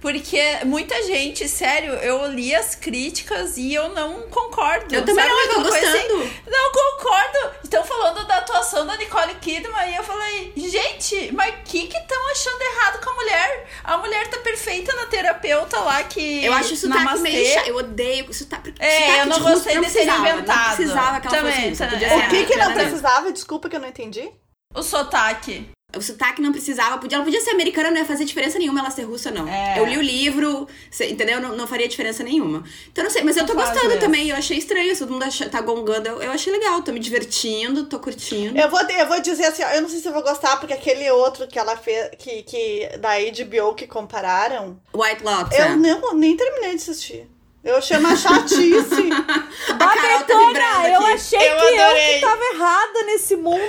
Porque 0.00 0.40
muita 0.64 1.02
gente, 1.02 1.46
sério, 1.46 1.92
eu 1.94 2.26
li 2.32 2.54
as 2.54 2.74
críticas 2.74 3.56
e 3.58 3.74
eu 3.74 3.90
não 3.90 4.22
concordo. 4.30 4.94
Eu 4.94 5.04
também 5.04 5.24
sabe? 5.24 5.36
não, 5.36 5.44
Aquela 5.44 5.68
coisa 5.70 5.86
gostando. 5.92 6.22
assim, 6.22 6.32
não 6.46 6.72
concordo. 6.72 7.50
Estão 7.62 7.84
falando 7.84 8.26
da 8.26 8.36
atuação 8.38 8.86
da 8.86 8.96
Nicole 8.96 9.34
Kidman 9.34 9.90
e 9.90 9.96
eu 9.96 10.02
falei, 10.02 10.52
gente, 10.56 11.30
mas 11.32 11.54
o 11.54 11.58
que 11.64 11.86
que 11.86 11.96
estão 11.98 12.30
achando 12.30 12.62
errado 12.62 13.04
com 13.04 13.10
a 13.10 13.14
mulher? 13.14 13.66
A 13.84 13.98
mulher 13.98 14.26
tá 14.28 14.38
perfeita 14.38 14.94
na 14.96 15.06
terapeuta 15.06 15.78
lá 15.80 16.02
que. 16.04 16.44
Eu 16.44 16.52
acho 16.54 16.74
isso 16.74 16.88
Namastê. 16.88 17.20
meio 17.20 17.54
chato. 17.54 17.66
Eu 17.68 17.76
odeio 17.76 18.32
sotaque. 18.32 18.74
É, 18.78 19.00
sotaque 19.00 19.18
eu 19.20 19.26
não 19.26 19.40
gostei 19.40 19.74
de 19.74 19.80
precisava, 19.80 20.28
inventado. 20.30 20.68
Não 20.68 20.76
precisava 20.76 21.20
que 21.20 21.26
ela 21.28 21.36
Também, 21.36 21.52
fosse 21.54 21.68
russa. 21.68 21.84
também. 21.86 21.98
Podia 22.00 22.06
É. 22.08 22.20
ser 22.20 22.26
O 22.26 22.30
que 22.30 22.44
que 22.46 22.56
não 22.56 22.64
americana. 22.66 22.88
precisava? 22.88 23.32
Desculpa 23.32 23.68
que 23.68 23.76
eu 23.76 23.80
não 23.80 23.88
entendi. 23.88 24.30
O 24.74 24.82
sotaque. 24.82 25.68
O 25.96 26.00
sotaque 26.00 26.40
não 26.40 26.52
precisava, 26.52 26.98
podia, 26.98 27.16
ela 27.16 27.24
podia 27.24 27.40
ser 27.40 27.50
americana, 27.50 27.90
não 27.90 27.98
ia 27.98 28.04
fazer 28.04 28.24
diferença 28.24 28.58
nenhuma 28.58 28.80
ela 28.80 28.90
ser 28.90 29.02
russa, 29.02 29.30
não. 29.30 29.48
É. 29.48 29.78
Eu 29.78 29.86
li 29.86 29.98
o 29.98 30.02
livro, 30.02 30.68
entendeu? 31.00 31.40
Não, 31.40 31.56
não 31.56 31.66
faria 31.66 31.88
diferença 31.88 32.22
nenhuma. 32.22 32.62
Então 32.90 33.02
não 33.04 33.10
sei, 33.10 33.22
mas 33.22 33.36
eu 33.36 33.46
tô 33.46 33.54
gostando 33.54 33.98
também. 33.98 34.28
Eu 34.28 34.36
achei 34.36 34.56
estranho, 34.58 34.96
todo 34.96 35.12
mundo 35.12 35.24
acha- 35.24 35.48
tá 35.48 35.60
gongando. 35.60 36.08
Eu, 36.08 36.22
eu 36.22 36.30
achei 36.30 36.52
legal, 36.52 36.82
tô 36.82 36.92
me 36.92 37.00
divertindo, 37.00 37.86
tô 37.86 37.98
curtindo. 37.98 38.58
Eu 38.58 38.70
vou, 38.70 38.80
eu 38.80 39.06
vou 39.08 39.20
dizer 39.20 39.46
assim, 39.46 39.62
ó, 39.64 39.68
eu 39.70 39.82
não 39.82 39.88
sei 39.88 40.00
se 40.00 40.08
eu 40.08 40.12
vou 40.12 40.22
gostar, 40.22 40.56
porque 40.58 40.72
aquele 40.72 41.10
outro 41.10 41.46
que 41.46 41.58
ela 41.58 41.76
fez, 41.76 42.10
que, 42.18 42.42
que 42.42 42.88
da 42.98 43.10
HBO 43.18 43.74
que 43.74 43.86
compararam, 43.86 44.80
White 44.94 45.22
Lotus. 45.22 45.58
eu 45.58 45.64
é. 45.64 45.76
não, 45.76 46.14
nem 46.14 46.36
terminei 46.36 46.70
de 46.70 46.76
assistir. 46.76 47.28
Eu 47.62 47.76
achei 47.76 47.98
uma 47.98 48.16
chatice. 48.16 49.10
A 49.68 49.76
Carol 49.76 50.24
tá 50.24 50.88
eu 50.88 50.96
aqui. 50.96 51.12
achei 51.12 51.38
Eu 51.38 51.56
que 51.58 51.64
eu 51.74 51.84
adorei. 51.84 52.14
que 52.14 52.20
tava 52.20 52.42
errada 52.54 53.02
nesse 53.04 53.36
mundo. 53.36 53.60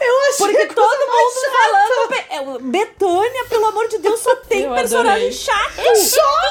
Eu 0.00 0.20
achei 0.28 0.46
Porque 0.46 0.66
coisa 0.66 0.74
todo 0.74 1.06
mundo 1.06 1.32
falando. 1.50 2.12
É, 2.30 2.58
Betânia, 2.62 3.44
pelo 3.46 3.66
amor 3.66 3.88
de 3.88 3.98
Deus, 3.98 4.20
só 4.20 4.36
tem 4.36 4.62
Eu 4.64 4.74
personagem 4.74 5.28
adorei. 5.28 5.32
chato. 5.32 5.80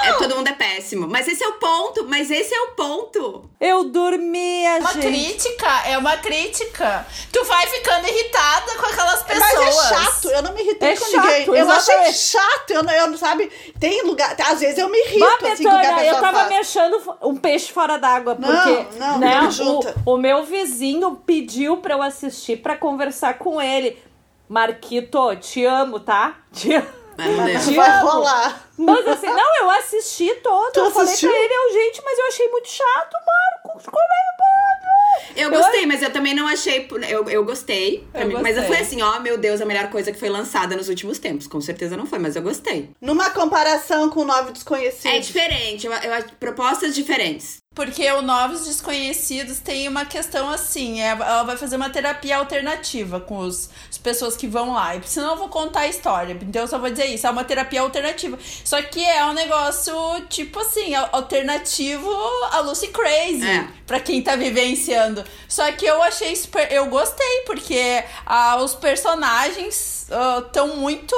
É, 0.03 0.13
todo 0.13 0.35
mundo 0.35 0.47
é 0.49 0.53
péssimo. 0.53 1.07
Mas 1.07 1.27
esse 1.27 1.41
é 1.43 1.47
o 1.47 1.53
ponto, 1.53 2.03
mas 2.05 2.29
esse 2.29 2.53
é 2.53 2.61
o 2.63 2.67
ponto. 2.71 3.48
Eu 3.59 3.83
dormia, 3.89 4.77
Uma 4.79 4.93
gente. 4.93 5.05
crítica, 5.05 5.67
é 5.85 5.97
uma 5.97 6.15
crítica. 6.15 7.05
Tu 7.29 7.43
vai 7.43 7.67
ficando 7.67 8.07
irritada 8.07 8.71
com 8.77 8.85
aquelas 8.85 9.21
pessoas. 9.23 9.53
Mas 9.53 9.59
é 9.67 9.71
chato, 9.95 10.27
eu 10.29 10.41
não 10.43 10.53
me 10.53 10.61
irritei 10.61 10.89
É 10.91 10.95
com 10.95 11.05
chato, 11.05 11.25
ninguém. 11.25 11.45
Eu 11.57 11.69
achei 11.69 11.93
exatamente. 11.95 12.17
chato, 12.17 12.69
eu 12.71 12.83
não, 12.83 12.93
eu 12.93 13.07
não 13.07 13.17
sabe. 13.17 13.51
Tem 13.77 14.01
lugar. 14.03 14.33
Às 14.47 14.61
vezes 14.61 14.77
eu 14.77 14.87
me 14.89 14.97
irrito 14.97 15.19
Bah, 15.19 15.51
assim 15.51 15.63
com 15.63 15.69
o 15.69 15.79
que 15.81 15.85
a 15.85 15.89
Betânia, 15.91 16.09
eu 16.09 16.21
tava 16.21 16.37
faz. 16.37 16.49
me 16.49 16.55
achando 16.57 17.17
um 17.21 17.35
peixe 17.35 17.69
fora 17.73 17.97
d'água, 17.97 18.37
Não, 18.39 18.47
porque 18.49 18.97
não, 18.97 19.19
né, 19.19 19.41
não 19.41 19.51
junta. 19.51 19.93
o, 20.05 20.13
o 20.13 20.17
meu 20.17 20.45
vizinho 20.45 21.15
pediu 21.25 21.77
pra 21.77 21.95
eu 21.95 22.01
assistir 22.01 22.61
pra 22.61 22.77
conversar 22.77 23.37
com 23.39 23.61
ele. 23.61 24.01
Marquito, 24.47 25.35
te 25.35 25.65
amo, 25.65 25.99
tá? 25.99 26.37
Te 26.53 26.75
amo. 26.75 26.87
Mas 27.19 27.37
não 27.37 27.45
deu. 27.45 27.59
Te 27.59 27.75
Vai 27.75 28.01
rolar. 28.01 28.69
Mas 28.77 29.07
assim, 29.07 29.27
não, 29.27 29.57
eu 29.61 29.69
assisti 29.71 30.33
todo. 30.35 30.71
Tu 30.71 30.79
eu 30.79 30.91
falei 30.91 31.17
pra 31.17 31.29
ele, 31.29 31.53
eu, 31.53 31.73
gente, 31.73 32.01
mas 32.03 32.17
eu 32.17 32.27
achei 32.27 32.47
muito 32.47 32.69
chato, 32.69 33.13
Marcos. 33.13 33.85
Como 33.85 34.03
é 34.03 34.07
que 34.07 34.37
pode? 34.37 35.41
Eu 35.41 35.49
gostei, 35.51 35.85
mas 35.85 36.01
eu 36.01 36.11
também 36.11 36.33
não 36.33 36.47
achei. 36.47 36.87
Eu, 37.09 37.29
eu 37.29 37.43
gostei. 37.43 38.07
Eu 38.13 38.27
mim, 38.27 38.35
mas 38.41 38.55
eu 38.55 38.63
fui 38.63 38.77
assim, 38.77 39.01
ó, 39.01 39.19
meu 39.19 39.37
Deus, 39.37 39.61
a 39.61 39.65
melhor 39.65 39.89
coisa 39.89 40.11
que 40.11 40.19
foi 40.19 40.29
lançada 40.29 40.75
nos 40.75 40.87
últimos 40.87 41.19
tempos. 41.19 41.45
Com 41.45 41.59
certeza 41.59 41.97
não 41.97 42.05
foi, 42.05 42.19
mas 42.19 42.35
eu 42.35 42.41
gostei. 42.41 42.89
Numa 43.01 43.29
comparação 43.31 44.09
com 44.09 44.23
Nove 44.23 44.53
Desconhecidos. 44.53 45.05
É 45.05 45.19
diferente, 45.19 45.85
eu, 45.85 45.93
eu, 45.93 46.23
propostas 46.39 46.95
diferentes. 46.95 47.61
Porque 47.75 48.11
o 48.11 48.21
Novos 48.23 48.65
Desconhecidos 48.65 49.59
tem 49.59 49.87
uma 49.87 50.03
questão 50.03 50.49
assim, 50.49 50.99
é- 51.01 51.09
ela 51.11 51.43
vai 51.43 51.55
fazer 51.55 51.75
uma 51.77 51.89
terapia 51.89 52.37
alternativa 52.37 53.21
com 53.21 53.37
os, 53.37 53.69
as 53.89 53.97
pessoas 53.97 54.35
que 54.35 54.47
vão 54.47 54.73
lá. 54.73 54.95
E 54.95 55.01
senão 55.05 55.31
eu 55.31 55.37
vou 55.37 55.49
contar 55.49 55.81
a 55.81 55.87
história. 55.87 56.37
Então 56.41 56.63
eu 56.63 56.67
só 56.67 56.79
vou 56.79 56.89
dizer 56.89 57.05
isso, 57.05 57.27
é 57.27 57.29
uma 57.29 57.43
terapia 57.43 57.81
alternativa. 57.81 58.37
Só 58.65 58.81
que 58.81 59.05
é 59.05 59.23
um 59.25 59.33
negócio, 59.33 59.93
tipo 60.27 60.59
assim, 60.59 60.93
al- 60.95 61.09
alternativo 61.13 62.09
a 62.51 62.59
Lucy 62.61 62.87
Crazy. 62.87 63.47
É. 63.47 63.67
Pra 63.85 63.99
quem 63.99 64.21
tá 64.21 64.35
vivenciando. 64.35 65.23
Só 65.47 65.71
que 65.71 65.85
eu 65.85 66.01
achei 66.03 66.35
super. 66.35 66.71
Eu 66.71 66.87
gostei, 66.87 67.41
porque 67.45 68.03
ah, 68.25 68.57
os 68.57 68.73
personagens 68.75 70.07
estão 70.47 70.75
muito. 70.75 71.15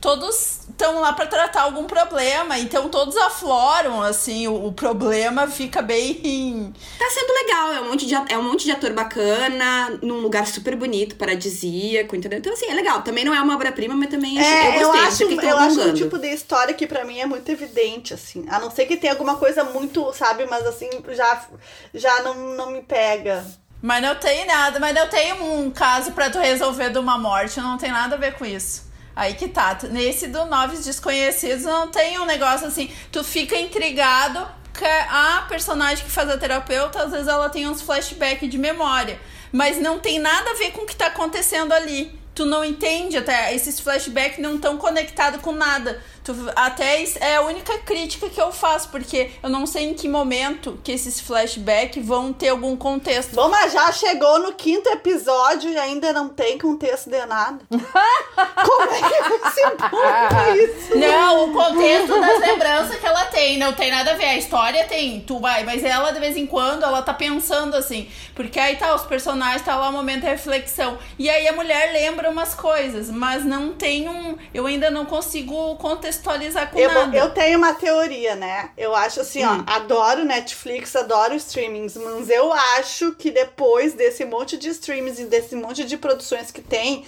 Todos 0.00 0.60
estão 0.68 1.00
lá 1.00 1.12
pra 1.12 1.26
tratar 1.26 1.62
algum 1.62 1.84
problema. 1.84 2.58
Então 2.58 2.88
todos 2.88 3.16
afloram, 3.16 4.02
assim, 4.02 4.46
o, 4.46 4.66
o 4.66 4.72
problema 4.72 5.46
fica 5.46 5.81
bem. 5.82 6.72
Tá 6.98 7.10
sendo 7.10 7.32
legal, 7.32 7.72
é 7.72 7.80
um 7.80 7.90
monte 7.90 8.06
de, 8.06 8.14
é 8.14 8.38
um 8.38 8.42
monte 8.42 8.64
de 8.64 8.70
ator 8.72 8.92
bacana, 8.92 9.98
num 10.02 10.20
lugar 10.20 10.46
super 10.46 10.76
bonito, 10.76 11.16
paradisíaco, 11.16 12.16
entendeu? 12.16 12.38
Então, 12.38 12.52
assim, 12.52 12.66
é 12.66 12.74
legal. 12.74 13.02
Também 13.02 13.24
não 13.24 13.34
é 13.34 13.40
uma 13.40 13.54
obra-prima, 13.54 13.94
mas 13.94 14.08
também 14.10 14.40
É, 14.40 14.76
eu 14.76 14.80
eu, 14.82 14.92
gostei. 14.92 15.26
não 15.26 15.38
acho, 15.38 15.44
eu 15.44 15.58
acho 15.58 15.80
um 15.80 15.94
tipo 15.94 16.18
de 16.18 16.28
história 16.28 16.74
que 16.74 16.86
pra 16.86 17.04
mim 17.04 17.18
é 17.18 17.26
muito 17.26 17.48
evidente, 17.50 18.14
assim. 18.14 18.44
A 18.48 18.58
não 18.58 18.70
ser 18.70 18.86
que 18.86 18.96
tenha 18.96 19.12
alguma 19.12 19.36
coisa 19.36 19.64
muito, 19.64 20.12
sabe, 20.12 20.46
mas 20.46 20.66
assim, 20.66 20.88
já, 21.10 21.46
já 21.92 22.22
não, 22.22 22.34
não 22.54 22.70
me 22.70 22.82
pega. 22.82 23.44
Mas 23.80 24.00
não 24.00 24.14
tem 24.14 24.46
nada, 24.46 24.78
mas 24.78 24.94
não 24.94 25.08
tem 25.08 25.32
um 25.32 25.68
caso 25.70 26.12
pra 26.12 26.30
tu 26.30 26.38
resolver 26.38 26.90
de 26.90 26.98
uma 26.98 27.18
morte, 27.18 27.60
não 27.60 27.76
tem 27.76 27.90
nada 27.90 28.14
a 28.14 28.18
ver 28.18 28.34
com 28.34 28.44
isso. 28.44 28.90
Aí 29.14 29.34
que 29.34 29.48
tá. 29.48 29.76
Nesse 29.90 30.28
do 30.28 30.44
Noves 30.46 30.84
Desconhecidos 30.84 31.64
não 31.64 31.88
tem 31.88 32.18
um 32.18 32.24
negócio 32.24 32.66
assim, 32.66 32.90
tu 33.10 33.22
fica 33.22 33.56
intrigado 33.56 34.46
que 34.72 34.84
a 34.84 35.44
personagem 35.48 36.04
que 36.04 36.10
faz 36.10 36.28
a 36.28 36.38
terapeuta, 36.38 37.02
às 37.02 37.10
vezes 37.10 37.28
ela 37.28 37.48
tem 37.48 37.68
uns 37.68 37.82
flashbacks 37.82 38.48
de 38.48 38.58
memória. 38.58 39.20
Mas 39.52 39.78
não 39.78 39.98
tem 39.98 40.18
nada 40.18 40.50
a 40.50 40.54
ver 40.54 40.70
com 40.72 40.82
o 40.82 40.86
que 40.86 40.96
tá 40.96 41.06
acontecendo 41.06 41.72
ali. 41.72 42.21
Tu 42.34 42.46
não 42.46 42.64
entende 42.64 43.18
até, 43.18 43.54
esses 43.54 43.78
flashbacks 43.78 44.38
não 44.38 44.54
estão 44.54 44.78
conectados 44.78 45.40
com 45.42 45.52
nada. 45.52 46.02
Tu, 46.24 46.32
até 46.54 47.02
é 47.20 47.36
a 47.36 47.42
única 47.42 47.78
crítica 47.78 48.28
que 48.30 48.40
eu 48.40 48.52
faço, 48.52 48.88
porque 48.90 49.32
eu 49.42 49.50
não 49.50 49.66
sei 49.66 49.90
em 49.90 49.94
que 49.94 50.08
momento 50.08 50.78
que 50.84 50.92
esses 50.92 51.20
flashbacks 51.20 52.04
vão 52.04 52.32
ter 52.32 52.50
algum 52.50 52.76
contexto. 52.76 53.34
Bom, 53.34 53.48
mas 53.48 53.72
já 53.72 53.90
chegou 53.90 54.38
no 54.38 54.52
quinto 54.52 54.88
episódio 54.88 55.70
e 55.70 55.76
ainda 55.76 56.12
não 56.12 56.28
tem 56.28 56.58
contexto 56.58 57.10
de 57.10 57.26
nada. 57.26 57.58
Como 57.68 58.82
é 58.82 59.00
que 59.00 59.88
bom 59.90 60.54
isso? 60.54 60.96
Não, 60.96 61.50
o 61.50 61.52
contexto 61.52 62.20
das 62.20 62.40
lembranças 62.40 62.96
que 62.96 63.06
ela 63.06 63.24
tem, 63.26 63.58
não 63.58 63.72
tem 63.72 63.90
nada 63.90 64.12
a 64.12 64.14
ver. 64.14 64.26
A 64.26 64.36
história 64.36 64.84
tem, 64.84 65.20
tu 65.20 65.40
vai, 65.40 65.64
mas 65.64 65.82
ela 65.82 66.12
de 66.12 66.20
vez 66.20 66.36
em 66.36 66.46
quando 66.46 66.84
ela 66.84 67.02
tá 67.02 67.12
pensando 67.12 67.76
assim, 67.76 68.08
porque 68.34 68.60
aí 68.60 68.76
tá, 68.76 68.94
os 68.94 69.02
personagens 69.02 69.62
tá 69.62 69.76
lá 69.76 69.88
o 69.88 69.92
momento 69.92 70.20
de 70.20 70.28
reflexão. 70.28 70.98
E 71.18 71.28
aí 71.28 71.48
a 71.48 71.52
mulher 71.52 71.92
lembra 71.92 72.21
umas 72.30 72.54
coisas, 72.54 73.10
mas 73.10 73.44
não 73.44 73.72
tem 73.72 74.08
um. 74.08 74.36
Eu 74.54 74.66
ainda 74.66 74.90
não 74.90 75.04
consigo 75.06 75.76
contextualizar 75.76 76.70
com 76.70 76.78
Eu, 76.78 76.92
nada. 76.92 77.16
eu 77.16 77.30
tenho 77.30 77.58
uma 77.58 77.74
teoria, 77.74 78.34
né? 78.34 78.70
Eu 78.76 78.94
acho 78.94 79.20
assim, 79.20 79.44
Hum. 79.44 79.64
ó, 79.66 79.72
adoro 79.72 80.24
Netflix, 80.24 80.94
adoro 80.96 81.34
streamings, 81.34 81.96
mas 81.96 82.28
eu 82.30 82.52
acho 82.52 83.12
que 83.16 83.30
depois 83.30 83.94
desse 83.94 84.24
monte 84.24 84.56
de 84.56 84.68
streamings 84.70 85.18
e 85.18 85.24
desse 85.24 85.54
monte 85.56 85.84
de 85.84 85.96
produções 85.96 86.50
que 86.50 86.60
tem, 86.62 87.04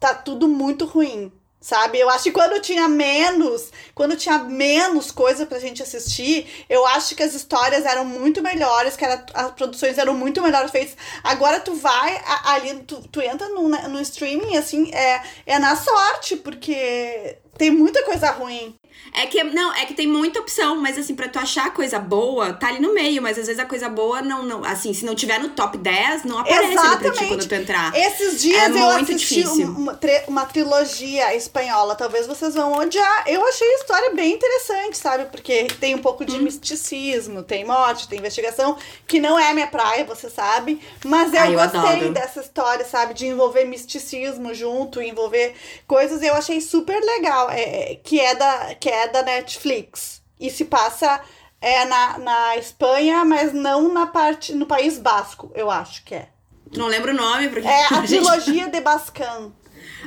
tá 0.00 0.14
tudo 0.14 0.48
muito 0.48 0.84
ruim. 0.84 1.32
Sabe? 1.62 1.98
Eu 2.00 2.10
acho 2.10 2.24
que 2.24 2.32
quando 2.32 2.60
tinha 2.60 2.88
menos, 2.88 3.70
quando 3.94 4.16
tinha 4.16 4.38
menos 4.40 5.12
coisa 5.12 5.46
pra 5.46 5.60
gente 5.60 5.80
assistir, 5.82 6.66
eu 6.68 6.84
acho 6.88 7.14
que 7.14 7.22
as 7.22 7.34
histórias 7.34 7.86
eram 7.86 8.04
muito 8.04 8.42
melhores, 8.42 8.96
que 8.96 9.04
era, 9.04 9.24
as 9.32 9.52
produções 9.52 9.96
eram 9.96 10.12
muito 10.14 10.42
melhores 10.42 10.72
feitas. 10.72 10.96
Agora 11.22 11.60
tu 11.60 11.74
vai 11.74 12.20
ali, 12.46 12.82
tu, 12.82 13.00
tu 13.08 13.20
entra 13.22 13.48
no, 13.50 13.68
né, 13.68 13.86
no 13.88 14.00
streaming, 14.00 14.56
assim, 14.56 14.92
é, 14.92 15.22
é 15.46 15.58
na 15.60 15.76
sorte, 15.76 16.36
porque 16.36 17.38
Tem 17.56 17.70
muita 17.70 18.02
coisa 18.04 18.30
ruim. 18.32 18.74
É 19.14 19.26
que, 19.26 19.42
não, 19.44 19.72
é 19.74 19.84
que 19.84 19.94
tem 19.94 20.06
muita 20.06 20.40
opção, 20.40 20.80
mas 20.80 20.96
assim, 20.96 21.14
pra 21.14 21.28
tu 21.28 21.38
achar 21.38 21.72
coisa 21.74 21.98
boa, 21.98 22.52
tá 22.54 22.68
ali 22.68 22.80
no 22.80 22.94
meio, 22.94 23.20
mas 23.20 23.38
às 23.38 23.46
vezes 23.46 23.60
a 23.60 23.66
coisa 23.66 23.88
boa 23.88 24.22
não, 24.22 24.42
não 24.42 24.64
assim, 24.64 24.94
se 24.94 25.04
não 25.04 25.14
tiver 25.14 25.38
no 25.38 25.50
top 25.50 25.76
10, 25.76 26.24
não 26.24 26.38
aparece 26.38 26.78
ali 26.78 26.96
pra 26.98 27.10
ti 27.12 27.26
quando 27.26 27.46
tu 27.46 27.54
entrar. 27.54 27.94
Esses 27.94 28.40
dias 28.40 28.62
É 28.62 28.66
eu 28.80 28.92
muito 28.92 29.12
assisti 29.12 29.46
um- 29.46 29.64
uma, 29.76 29.98
uma 30.28 30.46
trilogia 30.46 31.34
espanhola, 31.34 31.94
talvez 31.94 32.26
vocês 32.26 32.54
vão 32.54 32.72
odiar. 32.74 33.24
Eu 33.26 33.46
achei 33.46 33.68
a 33.68 33.74
história 33.76 34.14
bem 34.14 34.32
interessante, 34.34 34.96
sabe? 34.96 35.26
Porque 35.26 35.64
tem 35.80 35.94
um 35.94 35.98
pouco 35.98 36.22
Hum. 36.22 36.26
de 36.26 36.38
misticismo, 36.40 37.42
tem 37.42 37.64
morte, 37.64 38.08
tem 38.08 38.18
investigação, 38.18 38.76
que 39.06 39.20
não 39.20 39.38
é 39.38 39.50
a 39.50 39.54
minha 39.54 39.66
praia, 39.66 40.04
você 40.04 40.30
sabe. 40.30 40.80
Mas 41.04 41.32
eu, 41.32 41.40
Ah, 41.40 41.50
eu 41.50 41.58
gostei 41.58 42.10
dessa 42.10 42.40
história, 42.40 42.84
sabe? 42.84 43.14
De 43.14 43.26
envolver 43.26 43.64
misticismo 43.64 44.54
junto, 44.54 45.02
envolver 45.02 45.54
coisas. 45.86 46.22
Eu 46.22 46.34
achei 46.34 46.60
super 46.60 46.98
legal. 47.00 47.50
É, 47.50 47.96
que, 48.02 48.18
é 48.20 48.34
da, 48.34 48.74
que 48.82 48.88
é 48.88 49.06
da 49.06 49.22
Netflix. 49.22 50.20
E 50.40 50.50
se 50.50 50.64
passa 50.64 51.20
é, 51.60 51.84
na, 51.84 52.18
na 52.18 52.56
Espanha, 52.56 53.24
mas 53.24 53.52
não 53.52 53.92
na 53.92 54.08
parte. 54.08 54.52
no 54.52 54.66
País 54.66 54.98
Basco, 54.98 55.52
eu 55.54 55.70
acho 55.70 56.04
que 56.04 56.16
é. 56.16 56.30
Tu 56.72 56.80
não 56.80 56.88
lembra 56.88 57.12
o 57.12 57.14
nome? 57.14 57.48
Porque 57.48 57.68
É 57.68 57.84
a 57.94 58.02
trilogia 58.02 58.68
de 58.68 58.80
Bascan. 58.80 59.52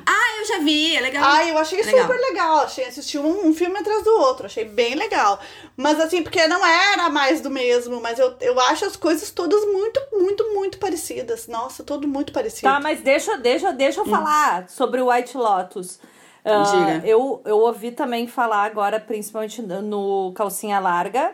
Ah, 0.06 0.40
eu 0.40 0.46
já 0.46 0.60
vi, 0.60 0.94
é 0.94 1.00
legal. 1.00 1.24
Ah, 1.26 1.48
eu 1.48 1.58
achei 1.58 1.82
Legal. 1.82 2.02
super 2.02 2.20
legal. 2.20 2.58
Achei 2.58 2.86
assisti 2.86 3.18
um, 3.18 3.48
um 3.48 3.54
filme 3.54 3.78
atrás 3.78 4.04
do 4.04 4.10
outro. 4.20 4.46
Achei 4.46 4.66
bem 4.66 4.94
legal. 4.94 5.40
Mas 5.78 5.98
assim, 6.02 6.22
porque 6.22 6.46
não 6.48 6.66
era 6.66 7.10
mais 7.10 7.40
do 7.40 7.50
mesmo. 7.50 8.02
Mas 8.02 8.20
eu, 8.20 8.36
eu 8.42 8.60
acho 8.60 8.84
as 8.84 8.98
coisas 8.98 9.32
todas 9.32 9.64
muito, 9.64 10.02
muito, 10.12 10.54
muito 10.54 10.80
parecidas. 10.80 11.48
Nossa, 11.48 11.82
tudo 11.82 12.10
muito 12.10 12.34
parecido. 12.34 12.68
Tá, 12.74 12.80
mas 12.82 13.00
deixa, 13.00 13.38
deixa, 13.38 13.72
deixa 13.72 14.02
eu 14.02 14.06
falar 14.06 14.68
sobre 14.68 15.00
o 15.00 15.10
White 15.10 15.38
Lotus. 15.38 15.98
Diga. 16.46 17.08
eu, 17.08 17.42
eu 17.44 17.58
ouvi 17.58 17.92
também 17.92 18.28
falar 18.28 18.64
agora, 18.66 19.00
principalmente 19.00 19.62
no 19.62 20.32
Calcinha 20.36 20.80
Larga, 20.80 21.34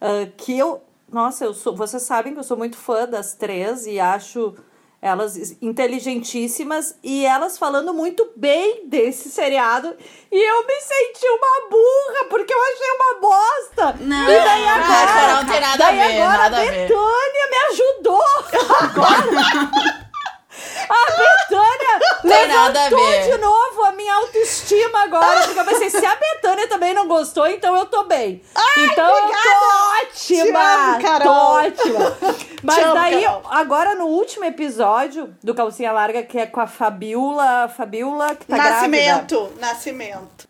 ah, 0.00 0.26
que 0.36 0.58
eu. 0.58 0.82
Nossa, 1.10 1.44
eu 1.44 1.54
sou, 1.54 1.74
vocês 1.74 2.02
sabem 2.02 2.34
que 2.34 2.38
eu 2.38 2.44
sou 2.44 2.56
muito 2.56 2.76
fã 2.76 3.06
das 3.06 3.34
três 3.34 3.86
e 3.86 3.98
acho 3.98 4.54
elas 5.00 5.56
inteligentíssimas 5.62 6.96
e 7.02 7.24
elas 7.24 7.56
falando 7.56 7.94
muito 7.94 8.30
bem 8.36 8.86
desse 8.86 9.30
seriado. 9.30 9.94
E 10.30 10.36
eu 10.36 10.66
me 10.66 10.80
senti 10.80 11.26
uma 11.28 11.70
burra, 11.70 12.28
porque 12.28 12.52
eu 12.52 12.58
achei 12.60 12.90
uma 12.90 13.20
bosta. 13.20 14.04
Não, 14.04 14.30
e 14.30 14.44
daí 14.44 14.66
agora, 14.66 15.06
Carol, 15.06 15.36
não 15.36 15.46
tem 15.46 15.60
nada 15.60 15.74
a 15.74 15.90
daí 15.90 15.96
ver, 15.96 16.22
agora 16.22 16.38
nada 16.38 16.56
a 16.56 16.60
a. 16.60 16.64
Betânia 16.64 17.50
me 17.50 17.56
ajudou. 17.70 18.22
Agora. 18.80 20.07
A 20.88 21.10
Betânia 21.16 21.98
Tem 22.22 22.48
nada 22.48 22.80
a 22.80 22.88
levantou 22.88 23.22
de 23.22 23.38
novo 23.38 23.84
a 23.84 23.92
minha 23.92 24.14
autoestima 24.14 25.02
agora. 25.04 25.42
Porque 25.42 25.60
eu 25.60 25.64
pensei, 25.64 25.90
se 25.90 26.04
a 26.04 26.16
Betânia 26.16 26.68
também 26.68 26.94
não 26.94 27.06
gostou, 27.06 27.46
então 27.46 27.76
eu 27.76 27.86
tô 27.86 28.04
bem. 28.04 28.42
então 28.76 29.06
eu 29.06 29.24
obrigada! 29.24 29.48
tô 29.48 30.02
ótima. 30.02 30.14
Te 30.14 30.40
amo, 30.40 31.02
Carol. 31.02 31.24
Tô 31.24 31.32
ótima. 31.32 32.18
Mas 32.62 32.78
amo, 32.84 32.94
daí, 32.94 33.24
Carol. 33.24 33.42
agora 33.50 33.94
no 33.94 34.06
último 34.06 34.44
episódio 34.44 35.34
do 35.42 35.54
Calcinha 35.54 35.92
Larga, 35.92 36.22
que 36.22 36.38
é 36.38 36.46
com 36.46 36.60
a 36.60 36.66
Fabiola, 36.66 37.68
Fabiola 37.68 38.34
que 38.34 38.46
tá 38.46 38.56
grávida. 38.56 38.74
Nascimento. 38.74 39.52
Nascimento. 39.58 40.48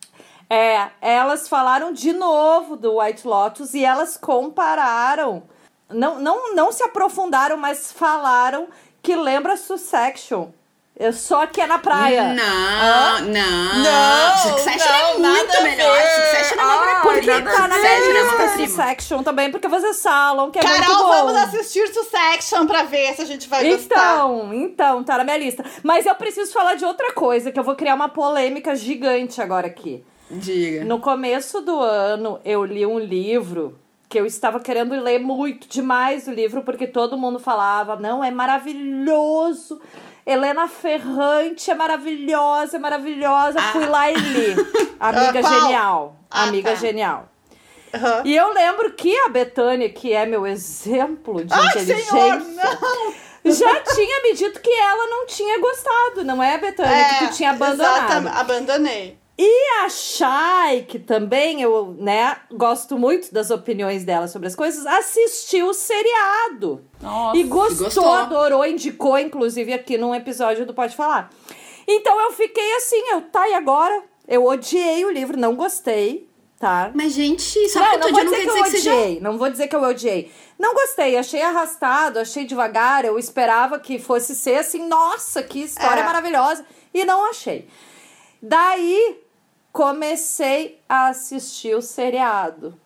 É, 0.51 0.89
elas 1.03 1.47
falaram 1.47 1.93
de 1.93 2.13
novo 2.13 2.77
do 2.77 2.99
White 3.01 3.27
Lotus 3.27 3.75
e 3.75 3.85
elas 3.85 4.17
compararam. 4.17 5.43
Não, 5.91 6.19
não, 6.19 6.55
não 6.55 6.73
se 6.73 6.83
aprofundaram, 6.83 7.57
mas 7.57 7.93
falaram 7.93 8.69
que 9.09 9.17
lembra 9.17 9.57
Succession. 9.57 10.49
É 10.95 11.11
Só 11.13 11.47
que 11.47 11.63
é 11.63 11.67
na 11.67 11.79
praia. 11.79 12.35
Não, 12.35 13.21
não. 13.21 13.83
Não, 13.83 14.37
Succession 14.37 15.19
não, 15.19 15.35
é 15.35 15.39
muito 15.39 15.63
melhor. 15.63 15.97
Succession 15.97 16.61
é 16.61 16.65
uma 16.65 16.85
Ai, 16.85 17.03
Porque 17.03 17.21
prima. 17.21 17.51
tá 17.51 17.69
na 17.69 17.79
minha 17.79 17.97
Succession 17.97 18.17
é 18.17 18.35
obra-prima. 18.35 18.67
Succession 18.69 19.23
também, 19.23 19.51
porque 19.51 19.67
vocês 19.69 20.03
falam 20.03 20.51
que 20.51 20.59
é 20.59 20.63
muito 20.63 20.81
Carol, 20.83 20.99
bom. 21.07 21.09
vamos 21.09 21.37
assistir 21.37 21.89
Succession 21.89 22.67
pra 22.67 22.83
ver 22.83 23.15
se 23.15 23.23
a 23.23 23.25
gente 23.25 23.49
vai 23.49 23.67
gostar. 23.71 24.15
Então, 24.17 24.53
então, 24.53 25.05
tá 25.05 25.17
na 25.17 25.25
minha 25.25 25.39
lista. 25.39 25.65
Mas 25.83 26.05
eu 26.05 26.15
preciso 26.17 26.53
falar 26.53 26.75
de 26.75 26.85
outra 26.85 27.15
coisa, 27.15 27.51
que 27.51 27.59
eu 27.59 27.65
vou 27.65 27.77
criar 27.77 27.95
uma 27.95 28.11
polêmica 28.11 28.77
gigante 28.77 29.41
agora 29.41 29.69
aqui. 29.69 30.05
Diga. 30.31 30.85
No 30.85 30.99
começo 31.01 31.63
do 31.63 31.81
ano, 31.81 32.41
eu 32.45 32.63
li 32.63 32.85
um 32.85 32.99
livro 32.99 33.79
que 34.09 34.19
eu 34.19 34.25
estava 34.27 34.59
querendo 34.61 34.95
ler 35.03 35.19
muito 35.19 35.69
demais 35.69 36.27
o 36.27 36.31
livro, 36.33 36.63
porque 36.63 36.87
todo 36.87 37.19
mundo 37.19 37.39
falava, 37.39 37.97
não, 37.97 38.25
é 38.25 38.31
maravilhoso. 38.31 39.81
Helena 40.27 40.69
Ferrante 40.69 41.71
é 41.71 41.75
maravilhosa, 41.75 42.77
é 42.77 42.81
maravilhosa. 42.81 43.61
Fui 43.73 43.87
lá 43.87 44.11
e 44.11 44.15
li. 44.15 44.55
Amiga 45.01 45.39
Ah, 45.39 45.43
qual? 45.43 45.61
genial. 45.61 46.17
Ah, 46.31 46.43
Amiga 46.45 46.71
tá. 46.71 46.77
genial. 46.77 47.29
Aham. 47.95 48.23
E 48.25 48.37
eu 48.37 48.53
lembro 48.53 48.93
que 48.93 49.17
a 49.21 49.29
Betânia, 49.31 49.89
que 49.89 50.13
é 50.13 50.27
meu 50.27 50.47
exemplo 50.47 51.43
de 51.45 51.53
Ai, 51.55 51.69
inteligência, 51.69 52.05
senhor, 52.11 52.39
não! 52.41 53.53
já 53.53 53.81
tinha 53.81 54.23
me 54.23 54.35
dito 54.35 54.61
que 54.61 54.71
ela 54.71 55.07
não 55.07 55.27
tinha 55.27 55.59
gostado, 55.59 56.23
não 56.25 56.43
é, 56.43 56.59
Betânia? 56.59 57.05
que 57.19 57.27
tu 57.29 57.33
tinha 57.35 57.51
abandonado. 57.51 58.05
exatamente, 58.05 58.37
abandonei. 58.37 59.19
E 59.41 59.85
a 59.85 59.89
Shai, 59.89 60.83
que 60.83 60.99
também 60.99 61.63
eu, 61.63 61.95
né, 61.97 62.37
gosto 62.51 62.99
muito 62.99 63.33
das 63.33 63.51
opiniões 63.53 64.05
dela 64.05 64.27
sobre 64.27 64.49
as 64.49 64.57
coisas, 64.57 64.85
assistiu 64.85 65.69
o 65.69 65.75
seriado. 65.75 66.85
Nossa. 67.01 67.37
E 67.39 67.45
gostou, 67.45 67.85
gostou. 67.85 68.13
adorou, 68.13 68.67
indicou, 68.67 69.17
inclusive, 69.17 69.73
aqui 69.73 69.97
num 69.97 70.13
episódio 70.13 70.67
do 70.67 70.75
Pode 70.75 70.97
Falar. 70.97 71.31
Então 71.87 72.21
eu 72.21 72.33
fiquei 72.33 72.75
assim, 72.77 73.01
eu, 73.11 73.23
tá, 73.23 73.49
e 73.49 73.55
agora? 73.55 74.03
Eu 74.27 74.45
odiei 74.45 75.05
o 75.05 75.11
livro, 75.11 75.39
não 75.39 75.55
gostei, 75.55 76.29
tá? 76.59 76.91
Mas, 76.93 77.13
gente, 77.13 77.69
só 77.69 77.79
não, 77.79 77.99
não 77.99 78.11
vou 78.11 78.25
não 78.25 78.25
dizer 78.25 78.37
quer 78.37 78.43
que 78.43 78.59
eu 78.59 78.65
dizer 78.65 78.91
odiei. 78.91 79.21
Não 79.21 79.39
vou 79.39 79.51
dizer 79.51 79.69
que 79.69 79.77
eu 79.77 79.83
odiei. 79.83 80.33
Não 80.59 80.75
gostei, 80.75 81.17
achei 81.17 81.43
arrastado, 81.43 82.19
achei 82.19 82.45
devagar. 82.45 83.05
Eu 83.05 83.17
esperava 83.17 83.79
que 83.79 84.01
fosse 84.01 84.35
ser 84.35 84.57
assim, 84.57 84.89
nossa, 84.89 85.45
que 85.45 85.63
história 85.63 86.01
É. 86.01 86.05
maravilhosa. 86.05 86.67
E 86.93 87.05
não 87.05 87.31
achei. 87.31 87.69
Daí 88.43 89.17
comecei 89.73 90.81
a 90.89 91.09
assistir 91.09 91.75
o 91.75 91.83
seriado. 91.83 92.79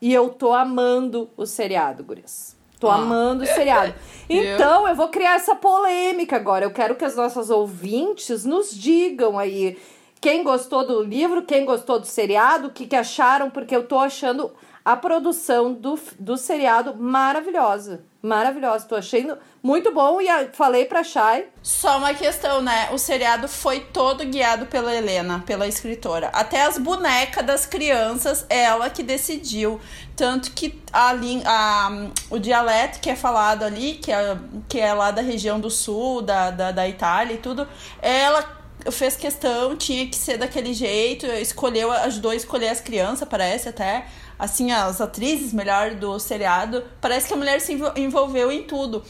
E 0.00 0.12
eu 0.12 0.28
tô 0.30 0.52
amando 0.52 1.30
o 1.36 1.46
seriado, 1.46 2.04
Gurias. 2.04 2.54
Tô 2.78 2.88
Ah. 2.88 2.96
amando 2.96 3.44
o 3.44 3.46
seriado. 3.46 3.94
Então, 4.28 4.86
eu 4.88 4.94
vou 4.94 5.08
criar 5.08 5.36
essa 5.36 5.54
polêmica 5.54 6.36
agora. 6.36 6.64
Eu 6.64 6.72
quero 6.72 6.96
que 6.96 7.04
as 7.04 7.14
nossas 7.16 7.48
ouvintes 7.48 8.44
nos 8.44 8.70
digam 8.74 9.38
aí 9.38 9.78
quem 10.20 10.42
gostou 10.42 10.84
do 10.86 11.02
livro, 11.02 11.42
quem 11.42 11.64
gostou 11.64 12.00
do 12.00 12.06
seriado, 12.06 12.68
o 12.68 12.70
que, 12.70 12.86
que 12.86 12.96
acharam, 12.96 13.48
porque 13.50 13.74
eu 13.74 13.86
tô 13.86 13.98
achando 13.98 14.50
a 14.84 14.96
produção 14.96 15.72
do, 15.72 15.98
do 16.18 16.36
seriado 16.36 16.94
maravilhosa. 16.96 18.04
Maravilhosa. 18.26 18.86
Tô 18.88 18.96
achando 18.96 19.38
muito 19.62 19.94
bom 19.94 20.20
e 20.20 20.26
falei 20.52 20.84
pra 20.84 21.04
Shai. 21.04 21.46
Só 21.62 21.98
uma 21.98 22.12
questão, 22.12 22.60
né? 22.60 22.88
O 22.92 22.98
seriado 22.98 23.46
foi 23.46 23.78
todo 23.78 24.24
guiado 24.24 24.66
pela 24.66 24.92
Helena, 24.92 25.44
pela 25.46 25.68
escritora. 25.68 26.28
Até 26.32 26.62
as 26.62 26.76
bonecas 26.76 27.46
das 27.46 27.66
crianças, 27.66 28.44
ela 28.50 28.90
que 28.90 29.04
decidiu. 29.04 29.80
Tanto 30.16 30.50
que 30.50 30.82
a, 30.92 31.12
a, 31.44 32.08
o 32.28 32.38
dialeto 32.40 32.98
que 32.98 33.08
é 33.08 33.14
falado 33.14 33.62
ali, 33.62 33.94
que 33.94 34.10
é, 34.10 34.36
que 34.68 34.80
é 34.80 34.92
lá 34.92 35.12
da 35.12 35.22
região 35.22 35.60
do 35.60 35.70
sul, 35.70 36.20
da, 36.20 36.50
da, 36.50 36.72
da 36.72 36.88
Itália 36.88 37.34
e 37.34 37.38
tudo, 37.38 37.68
ela 38.02 38.56
fez 38.90 39.16
questão, 39.16 39.76
tinha 39.76 40.06
que 40.06 40.16
ser 40.16 40.36
daquele 40.36 40.74
jeito, 40.74 41.26
escolheu, 41.26 41.92
ajudou 41.92 42.32
a 42.32 42.36
escolher 42.36 42.68
as 42.68 42.80
crianças, 42.80 43.28
parece 43.28 43.68
até. 43.68 44.06
Assim, 44.38 44.70
as 44.70 45.00
atrizes 45.00 45.52
melhor 45.52 45.94
do 45.94 46.18
seriado. 46.18 46.84
Parece 47.00 47.28
que 47.28 47.34
a 47.34 47.36
mulher 47.36 47.60
se 47.60 47.72
envol- 47.72 47.92
envolveu 47.96 48.52
em 48.52 48.62
tudo. 48.64 49.02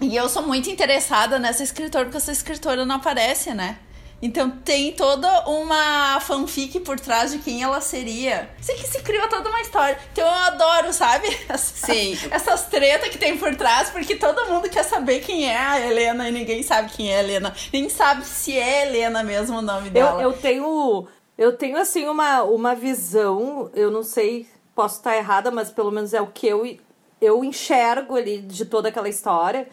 E 0.00 0.16
eu 0.16 0.28
sou 0.28 0.42
muito 0.46 0.70
interessada 0.70 1.38
nessa 1.38 1.62
escritora, 1.62 2.04
porque 2.06 2.16
essa 2.16 2.32
escritora 2.32 2.86
não 2.86 2.96
aparece, 2.96 3.52
né? 3.52 3.78
Então 4.22 4.50
tem 4.50 4.92
toda 4.92 5.46
uma 5.48 6.20
fanfic 6.20 6.80
por 6.80 7.00
trás 7.00 7.32
de 7.32 7.38
quem 7.38 7.62
ela 7.62 7.80
seria. 7.80 8.50
Sei 8.60 8.76
que 8.76 8.86
se 8.86 9.00
criou 9.00 9.26
toda 9.28 9.48
uma 9.48 9.60
história. 9.62 9.98
Então 10.12 10.26
eu 10.26 10.30
adoro, 10.32 10.92
sabe? 10.92 11.26
Essas, 11.48 11.72
Sim. 11.86 12.18
Essas 12.30 12.66
tretas 12.66 13.08
que 13.08 13.16
tem 13.18 13.38
por 13.38 13.54
trás, 13.56 13.88
porque 13.88 14.16
todo 14.16 14.46
mundo 14.50 14.68
quer 14.68 14.84
saber 14.84 15.20
quem 15.20 15.50
é 15.50 15.56
a 15.56 15.80
Helena 15.80 16.28
e 16.28 16.32
ninguém 16.32 16.62
sabe 16.62 16.90
quem 16.92 17.10
é 17.10 17.16
a 17.16 17.20
Helena. 17.20 17.54
Nem 17.72 17.88
sabe 17.88 18.24
se 18.26 18.58
é 18.58 18.86
Helena 18.86 19.22
mesmo 19.22 19.56
o 19.58 19.62
nome 19.62 19.86
Eu, 19.88 19.92
dela. 19.92 20.22
eu 20.22 20.32
tenho. 20.34 21.06
Eu 21.40 21.56
tenho, 21.56 21.78
assim, 21.78 22.06
uma, 22.06 22.42
uma 22.42 22.74
visão, 22.74 23.70
eu 23.72 23.90
não 23.90 24.02
sei, 24.02 24.46
posso 24.74 24.96
estar 24.96 25.16
errada, 25.16 25.50
mas 25.50 25.70
pelo 25.70 25.90
menos 25.90 26.12
é 26.12 26.20
o 26.20 26.26
que 26.26 26.46
eu, 26.46 26.76
eu 27.18 27.42
enxergo 27.42 28.14
ali 28.14 28.42
de 28.42 28.66
toda 28.66 28.90
aquela 28.90 29.08
história. 29.08 29.66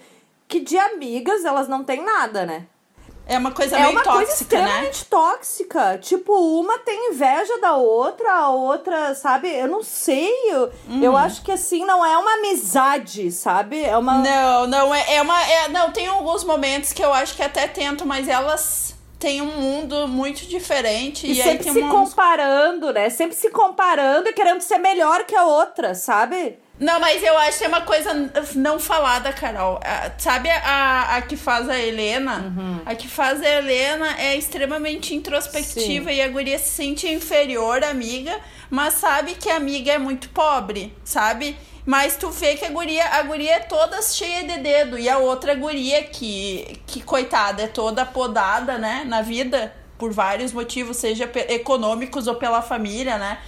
Que 0.47 0.61
de 0.61 0.77
amigas 0.77 1.43
elas 1.43 1.67
não 1.67 1.83
têm 1.83 2.01
nada, 2.05 2.45
né? 2.45 2.67
É 3.25 3.37
uma 3.37 3.51
coisa 3.51 3.75
é 3.75 3.79
meio 3.81 3.91
uma 3.91 4.01
coisa 4.01 4.27
tóxica, 4.27 4.55
né? 4.55 4.63
extremamente 4.63 5.05
tóxica. 5.07 5.97
Tipo, 5.97 6.31
uma 6.61 6.79
tem 6.79 7.09
inveja 7.11 7.59
da 7.59 7.75
outra, 7.75 8.31
a 8.31 8.49
outra, 8.49 9.13
sabe? 9.13 9.49
Eu 9.53 9.67
não 9.67 9.83
sei. 9.83 10.31
Eu, 10.49 10.71
Uhum. 10.87 11.03
eu 11.03 11.17
acho 11.17 11.41
que 11.43 11.51
assim, 11.51 11.83
não 11.83 12.05
é 12.05 12.17
uma 12.17 12.35
amizade, 12.35 13.29
sabe? 13.29 13.83
É 13.83 13.97
uma. 13.97 14.19
Não, 14.19 14.67
não, 14.67 14.95
é, 14.95 15.15
é 15.15 15.21
uma. 15.21 15.43
é- 15.43 15.67
não, 15.67 15.91
tem 15.91 16.07
alguns 16.07 16.45
momentos 16.45 16.93
que 16.93 17.03
eu 17.03 17.13
acho 17.13 17.35
que 17.35 17.43
até 17.43 17.67
tento, 17.67 18.05
mas 18.05 18.29
elas 18.29 18.95
tem 19.19 19.41
um 19.41 19.59
mundo 19.59 20.07
muito 20.07 20.45
diferente. 20.45 21.27
E, 21.27 21.31
E, 21.31 21.35
sempre 21.35 21.71
se 21.71 21.81
comparando, 21.81 22.93
né? 22.93 23.09
Sempre 23.09 23.35
se 23.35 23.49
comparando 23.49 24.29
e 24.29 24.33
querendo 24.33 24.61
ser 24.61 24.77
melhor 24.77 25.25
que 25.25 25.35
a 25.35 25.45
outra, 25.45 25.95
sabe? 25.95 26.57
Não, 26.79 26.99
mas 26.99 27.23
eu 27.23 27.35
acho 27.39 27.57
que 27.57 27.63
é 27.63 27.67
uma 27.67 27.81
coisa 27.81 28.31
não 28.55 28.79
falada, 28.79 29.33
Carol. 29.33 29.79
Ah, 29.83 30.11
Sabe 30.17 30.49
a, 30.49 31.15
a 31.15 31.21
que 31.21 31.35
faz 31.35 31.67
a 31.67 31.79
Helena? 31.79 32.37
Uhum. 32.37 32.81
A 32.85 32.93
que 32.93 33.07
faz 33.07 33.41
a 33.41 33.49
Helena 33.49 34.15
é 34.19 34.35
extremamente 34.35 35.15
introspectiva 35.15 36.11
e 36.11 36.21
a 36.21 36.27
guria 36.27 36.59
se 36.59 36.69
sente 36.69 37.07
inferior 37.07 37.83
à 37.83 37.89
amiga, 37.89 38.39
mas 38.69 38.93
sabe 38.95 39.35
que 39.35 39.49
a 39.49 39.55
amiga 39.55 39.91
é 39.91 39.97
muito 39.97 40.29
pobre, 40.29 40.93
sabe? 41.03 41.57
Mas 41.83 42.17
tu 42.17 42.29
vê 42.29 42.55
que 42.55 42.65
a 42.65 42.69
guria, 42.69 43.05
a 43.05 43.23
guria 43.23 43.55
é 43.55 43.59
toda 43.59 44.01
cheia 44.01 44.43
de 44.43 44.57
dedo. 44.59 44.99
E 44.99 45.07
a 45.07 45.19
outra 45.19 45.55
guria 45.55 46.03
que, 46.03 46.79
que 46.85 47.01
coitada, 47.01 47.63
é 47.63 47.67
toda 47.67 48.05
podada, 48.05 48.77
né? 48.77 49.03
Na 49.07 49.21
vida, 49.21 49.73
por 49.97 50.11
vários 50.11 50.51
motivos, 50.51 50.97
seja 50.97 51.31
econômicos 51.47 52.27
ou 52.27 52.35
pela 52.35 52.61
família, 52.61 53.17
né? 53.17 53.39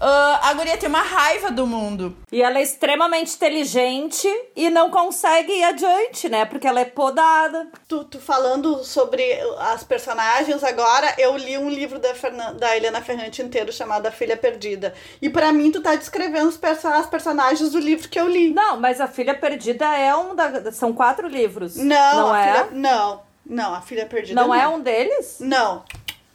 Ah, 0.00 0.40
a 0.50 0.54
guria 0.54 0.76
tem 0.76 0.88
uma 0.88 1.02
raiva 1.02 1.50
do 1.50 1.66
mundo. 1.66 2.16
E 2.30 2.42
ela 2.42 2.58
é 2.58 2.62
extremamente 2.62 3.34
inteligente 3.34 4.28
e 4.56 4.68
não 4.70 4.90
consegue 4.90 5.52
ir 5.52 5.64
adiante, 5.64 6.28
né? 6.28 6.44
Porque 6.44 6.66
ela 6.66 6.80
é 6.80 6.84
podada. 6.84 7.68
Tu, 7.88 8.04
tu 8.04 8.20
falando 8.20 8.84
sobre 8.84 9.22
as 9.58 9.84
personagens 9.84 10.62
agora, 10.64 11.14
eu 11.18 11.36
li 11.36 11.56
um 11.56 11.68
livro 11.70 11.98
da, 11.98 12.14
Fernan- 12.14 12.54
da 12.54 12.76
Helena 12.76 13.00
Ferrante 13.00 13.40
inteiro 13.42 13.72
chamado 13.72 14.06
A 14.06 14.10
Filha 14.10 14.36
Perdida. 14.36 14.94
E 15.22 15.30
pra 15.30 15.52
mim, 15.52 15.70
tu 15.70 15.80
tá 15.80 15.94
descrevendo 15.94 16.48
os 16.48 16.56
perso 16.56 16.88
as 16.88 17.06
personagens 17.06 17.70
do 17.70 17.78
livro 17.78 18.08
que 18.08 18.18
eu 18.20 18.28
li. 18.28 18.52
Não, 18.52 18.78
mas 18.78 19.00
a 19.00 19.06
Filha 19.08 19.34
Perdida 19.34 19.86
é 19.96 20.14
um 20.14 20.34
da... 20.34 20.70
São 20.72 20.92
quatro 20.92 21.26
livros. 21.28 21.76
Não, 21.76 22.16
Não 22.16 22.32
a 22.32 22.40
é? 22.40 22.52
filha, 22.52 22.68
não, 22.72 23.22
não, 23.46 23.74
a 23.74 23.80
Filha 23.80 24.06
Perdida 24.06 24.40
Não 24.40 24.54
é 24.54 24.66
um 24.68 24.80
deles? 24.80 25.36
Não, 25.40 25.82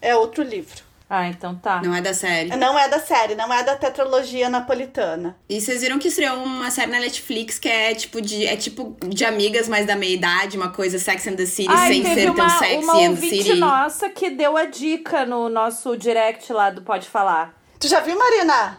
é 0.02 0.16
outro 0.16 0.42
livro. 0.44 0.89
Ah, 1.10 1.28
então 1.28 1.56
tá. 1.56 1.82
Não 1.82 1.96
é 1.96 2.02
da 2.02 2.14
série. 2.14 2.56
Não 2.56 2.78
é 2.78 2.88
da 2.88 3.00
série, 3.00 3.34
não 3.34 3.52
é 3.52 3.64
da 3.64 3.76
tetralogia 3.76 4.48
napolitana. 4.48 5.36
E 5.50 5.60
vocês 5.60 5.82
viram 5.82 5.98
que 5.98 6.08
estreou 6.10 6.44
uma 6.44 6.70
série 6.70 6.92
na 6.92 7.00
Netflix 7.00 7.58
que 7.58 7.68
é 7.68 7.96
tipo 7.96 8.22
de 8.22 8.46
é 8.46 8.56
tipo 8.56 8.96
de 9.08 9.26
amigas, 9.26 9.68
mas 9.68 9.88
da 9.88 9.96
meia 9.96 10.14
idade, 10.14 10.56
uma 10.56 10.70
coisa 10.70 11.00
Sex 11.00 11.26
and 11.28 11.36
the 11.36 11.48
City 11.48 11.68
Ai, 11.72 11.94
sem 11.94 12.04
ser 12.04 12.26
tão 12.26 12.34
uma, 12.36 12.50
sexy 12.50 12.84
uma 12.84 12.94
and 12.94 13.16
the 13.16 13.22
City. 13.28 13.56
nossa 13.56 14.10
que 14.10 14.30
deu 14.30 14.56
a 14.56 14.66
dica 14.66 15.26
no 15.26 15.50
nosso 15.50 15.98
direct 15.98 16.54
lá 16.54 16.70
do 16.70 16.84
Pode 16.84 17.10
Falar. 17.10 17.56
Tu 17.80 17.88
já 17.88 18.02
viu, 18.02 18.16
Marina? 18.18 18.78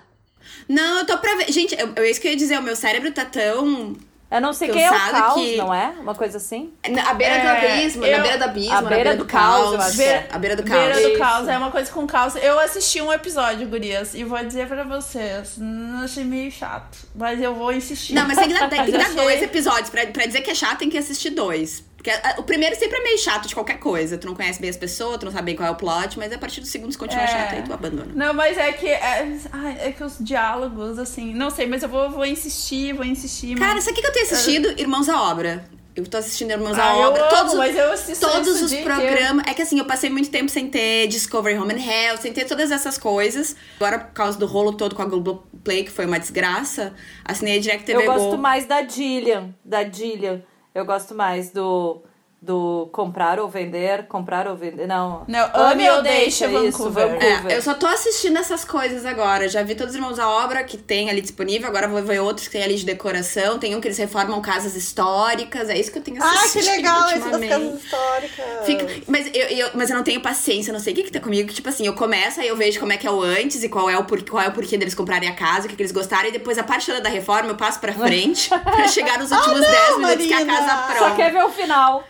Não, 0.68 0.98
eu 0.98 1.06
tô 1.06 1.18
pra 1.18 1.34
ver. 1.34 1.50
Gente, 1.50 1.74
eu, 1.78 1.92
eu, 1.96 2.04
é 2.04 2.10
isso 2.10 2.20
que 2.20 2.28
eu 2.28 2.32
ia 2.32 2.36
dizer, 2.36 2.58
o 2.58 2.62
meu 2.62 2.76
cérebro 2.76 3.10
tá 3.10 3.24
tão. 3.24 3.96
Eu 4.30 4.40
não 4.40 4.52
sei 4.52 4.70
Eu 4.70 4.74
quem 4.74 4.84
é 4.84 4.90
o 4.90 4.94
caos, 5.10 5.34
que- 5.34 5.56
não 5.56 5.74
é? 5.74 5.88
Uma 6.00 6.14
coisa 6.14 6.36
assim? 6.36 6.72
Na 6.88 7.12
beira 7.14 7.34
do 7.40 7.46
É, 7.48 7.72
abismo, 7.80 8.04
eu- 8.06 8.16
na 8.16 8.22
beira 8.22 8.38
do 8.38 8.44
abismo, 8.44 8.72
A 8.76 8.80
na 8.80 8.88
beira 8.88 9.16
do 9.16 9.24
caos, 9.24 9.72
eu 9.72 9.80
acho 9.80 9.96
que 9.96 10.02
é. 10.02 10.28
A 10.30 10.38
beira 10.38 10.54
do 10.56 10.62
caos. 10.62 10.80
Beira 10.80 10.94
do 11.02 11.08
Isso. 11.08 11.18
caos, 11.18 11.48
é 11.48 11.58
uma 11.58 11.70
coisa 11.72 11.90
com 11.90 12.06
caos. 12.06 12.36
Eu 12.36 12.58
assisti 12.60 13.00
um 13.02 13.12
episódio, 13.12 13.66
gurias, 13.66 14.14
e 14.14 14.22
vou 14.22 14.38
dizer 14.44 14.68
pra 14.68 14.84
vocês, 14.84 15.54
não 15.58 16.04
achei 16.04 16.22
meio 16.22 16.50
chato, 16.52 16.96
mas 17.14 17.42
eu 17.42 17.54
vou 17.56 17.72
insistir. 17.72 18.12
Não, 18.14 18.26
mas 18.28 18.38
tem 18.38 18.48
que 18.48 18.54
dar, 18.54 18.68
tem 18.68 18.84
que 18.84 18.92
dar 18.96 19.12
dois 19.14 19.42
episódios. 19.42 19.90
Pra, 19.90 20.06
pra 20.06 20.24
dizer 20.26 20.42
que 20.42 20.50
é 20.50 20.54
chato, 20.54 20.78
tem 20.78 20.88
que 20.88 20.98
assistir 20.98 21.30
dois. 21.30 21.82
Porque 22.02 22.10
ah, 22.10 22.36
o 22.38 22.42
primeiro 22.42 22.74
sempre 22.76 22.96
é 22.98 23.02
meio 23.02 23.18
chato 23.18 23.46
de 23.46 23.54
qualquer 23.54 23.78
coisa. 23.78 24.16
Tu 24.16 24.26
não 24.26 24.34
conhece 24.34 24.58
bem 24.58 24.70
as 24.70 24.76
pessoas, 24.78 25.18
tu 25.18 25.26
não 25.26 25.32
sabe 25.32 25.44
bem 25.44 25.56
qual 25.56 25.68
é 25.68 25.70
o 25.70 25.74
plot, 25.76 26.18
mas 26.18 26.32
a 26.32 26.38
partir 26.38 26.62
do 26.62 26.66
segundo, 26.66 26.90
se 26.90 26.96
continua 26.96 27.24
É. 27.24 27.26
chato, 27.26 27.52
aí 27.56 27.62
tu 27.62 27.74
abandona. 27.74 28.10
Não, 28.14 28.32
mas 28.32 28.56
é 28.56 28.72
que. 28.72 28.88
É, 28.88 29.36
ai, 29.52 29.76
é 29.80 29.92
que 29.92 30.02
os 30.02 30.16
diálogos, 30.18 30.98
assim. 30.98 31.34
Não 31.34 31.50
sei, 31.50 31.66
mas 31.66 31.82
eu 31.82 31.90
vou, 31.90 32.08
vou 32.10 32.24
insistir, 32.24 32.94
vou 32.94 33.04
insistir. 33.04 33.54
Cara, 33.58 33.74
mas... 33.74 33.84
sabe 33.84 33.98
o 33.98 34.00
que 34.00 34.06
eu 34.06 34.12
tenho 34.12 34.24
assistido? 34.24 34.80
Irmãos 34.80 35.10
à 35.10 35.20
Obra. 35.30 35.62
Eu 35.94 36.06
tô 36.06 36.16
assistindo 36.16 36.52
Irmãos 36.52 36.78
Ah, 36.78 36.84
à 36.84 36.96
Obra. 37.08 37.20
amo, 37.22 37.28
todos, 37.36 37.54
mas 37.54 37.76
eu 37.76 37.92
assisto 37.92 38.26
todos 38.26 38.62
os 38.62 38.72
programas. 38.76 39.44
É 39.46 39.52
que 39.52 39.60
assim, 39.60 39.78
eu 39.78 39.84
passei 39.84 40.08
muito 40.08 40.30
tempo 40.30 40.48
sem 40.50 40.68
ter 40.70 41.06
Discovery 41.08 41.58
Home 41.58 41.74
and 41.74 41.84
Health, 41.84 42.18
sem 42.22 42.32
ter 42.32 42.46
todas 42.46 42.70
essas 42.70 42.96
coisas. 42.96 43.54
Agora, 43.76 43.98
por 43.98 44.12
causa 44.14 44.38
do 44.38 44.46
rolo 44.46 44.72
todo 44.72 44.94
com 44.94 45.02
a 45.02 45.04
Globoplay, 45.04 45.84
que 45.84 45.90
foi 45.90 46.06
uma 46.06 46.18
desgraça, 46.18 46.94
assinei 47.24 47.58
a 47.58 47.60
Direct 47.60 47.84
TV 47.84 48.00
Eu 48.02 48.06
gosto 48.06 48.30
Go. 48.30 48.38
mais 48.38 48.64
da 48.64 48.80
Dillian. 48.82 49.50
Da 49.62 49.82
Dillian. 49.82 50.42
Eu 50.74 50.84
gosto 50.84 51.14
mais 51.14 51.50
do. 51.50 52.02
Do 52.42 52.88
comprar 52.90 53.38
ou 53.38 53.50
vender, 53.50 54.06
comprar 54.06 54.48
ou 54.48 54.56
vender. 54.56 54.86
Não. 54.86 55.24
Não, 55.28 55.50
ame 55.52 55.90
ou 55.90 56.00
deixa, 56.00 56.46
isso, 56.46 56.84
Vancouver. 56.84 57.08
Vancouver. 57.10 57.52
É, 57.52 57.56
eu 57.58 57.60
só 57.60 57.74
tô 57.74 57.86
assistindo 57.86 58.38
essas 58.38 58.64
coisas 58.64 59.04
agora. 59.04 59.46
Já 59.46 59.62
vi 59.62 59.74
todos 59.74 59.92
os 59.92 59.96
Irmãos 60.00 60.18
à 60.18 60.26
Obra 60.26 60.64
que 60.64 60.78
tem 60.78 61.10
ali 61.10 61.20
disponível. 61.20 61.68
Agora 61.68 61.86
vou 61.86 62.02
ver 62.02 62.18
outros 62.20 62.46
que 62.48 62.52
tem 62.52 62.62
ali 62.62 62.76
de 62.76 62.86
decoração. 62.86 63.58
Tem 63.58 63.76
um 63.76 63.80
que 63.80 63.88
eles 63.88 63.98
reformam 63.98 64.40
casas 64.40 64.74
históricas. 64.74 65.68
É 65.68 65.76
isso 65.78 65.92
que 65.92 65.98
eu 65.98 66.02
tenho 66.02 66.16
Ah, 66.22 66.30
assistido. 66.30 66.62
que 66.64 66.70
legal 66.76 67.08
esse 67.10 67.18
das 67.18 67.24
ultimamente. 67.26 67.50
casas 67.50 67.84
históricas. 67.84 68.64
Fica- 68.64 68.86
mas, 69.06 69.26
eu, 69.34 69.46
eu- 69.48 69.70
mas 69.74 69.90
eu 69.90 69.96
não 69.96 70.02
tenho 70.02 70.22
paciência, 70.22 70.72
não 70.72 70.80
sei 70.80 70.94
o 70.94 70.96
que, 70.96 71.02
que 71.02 71.12
tá 71.12 71.20
comigo. 71.20 71.46
Que, 71.46 71.54
tipo 71.54 71.68
assim, 71.68 71.86
eu 71.86 71.92
começo, 71.92 72.40
aí 72.40 72.48
eu 72.48 72.56
vejo 72.56 72.80
como 72.80 72.90
é 72.92 72.96
que 72.96 73.06
é 73.06 73.10
o 73.10 73.20
antes 73.20 73.62
e 73.62 73.68
qual 73.68 73.90
é 73.90 73.98
o, 73.98 74.04
por, 74.04 74.22
qual 74.26 74.42
é 74.42 74.48
o 74.48 74.52
porquê 74.52 74.78
deles 74.78 74.94
comprarem 74.94 75.28
a 75.28 75.34
casa, 75.34 75.66
o 75.66 75.68
que, 75.68 75.76
que 75.76 75.82
eles 75.82 75.92
gostaram, 75.92 76.30
e 76.30 76.32
depois 76.32 76.56
a 76.56 76.62
parte 76.62 76.86
toda 76.86 77.02
da 77.02 77.10
reforma 77.10 77.50
eu 77.50 77.56
passo 77.56 77.78
pra 77.80 77.92
frente 77.92 78.48
pra 78.64 78.88
chegar 78.88 79.18
nos 79.18 79.30
últimos 79.30 79.60
10 79.60 79.96
minutos 79.98 80.26
que 80.26 80.32
a 80.32 80.36
Marina! 80.46 80.56
casa 80.66 80.94
Só 80.94 80.98
pronta. 81.04 81.16
quer 81.16 81.32
ver 81.32 81.44
o 81.44 81.50
final. 81.50 82.02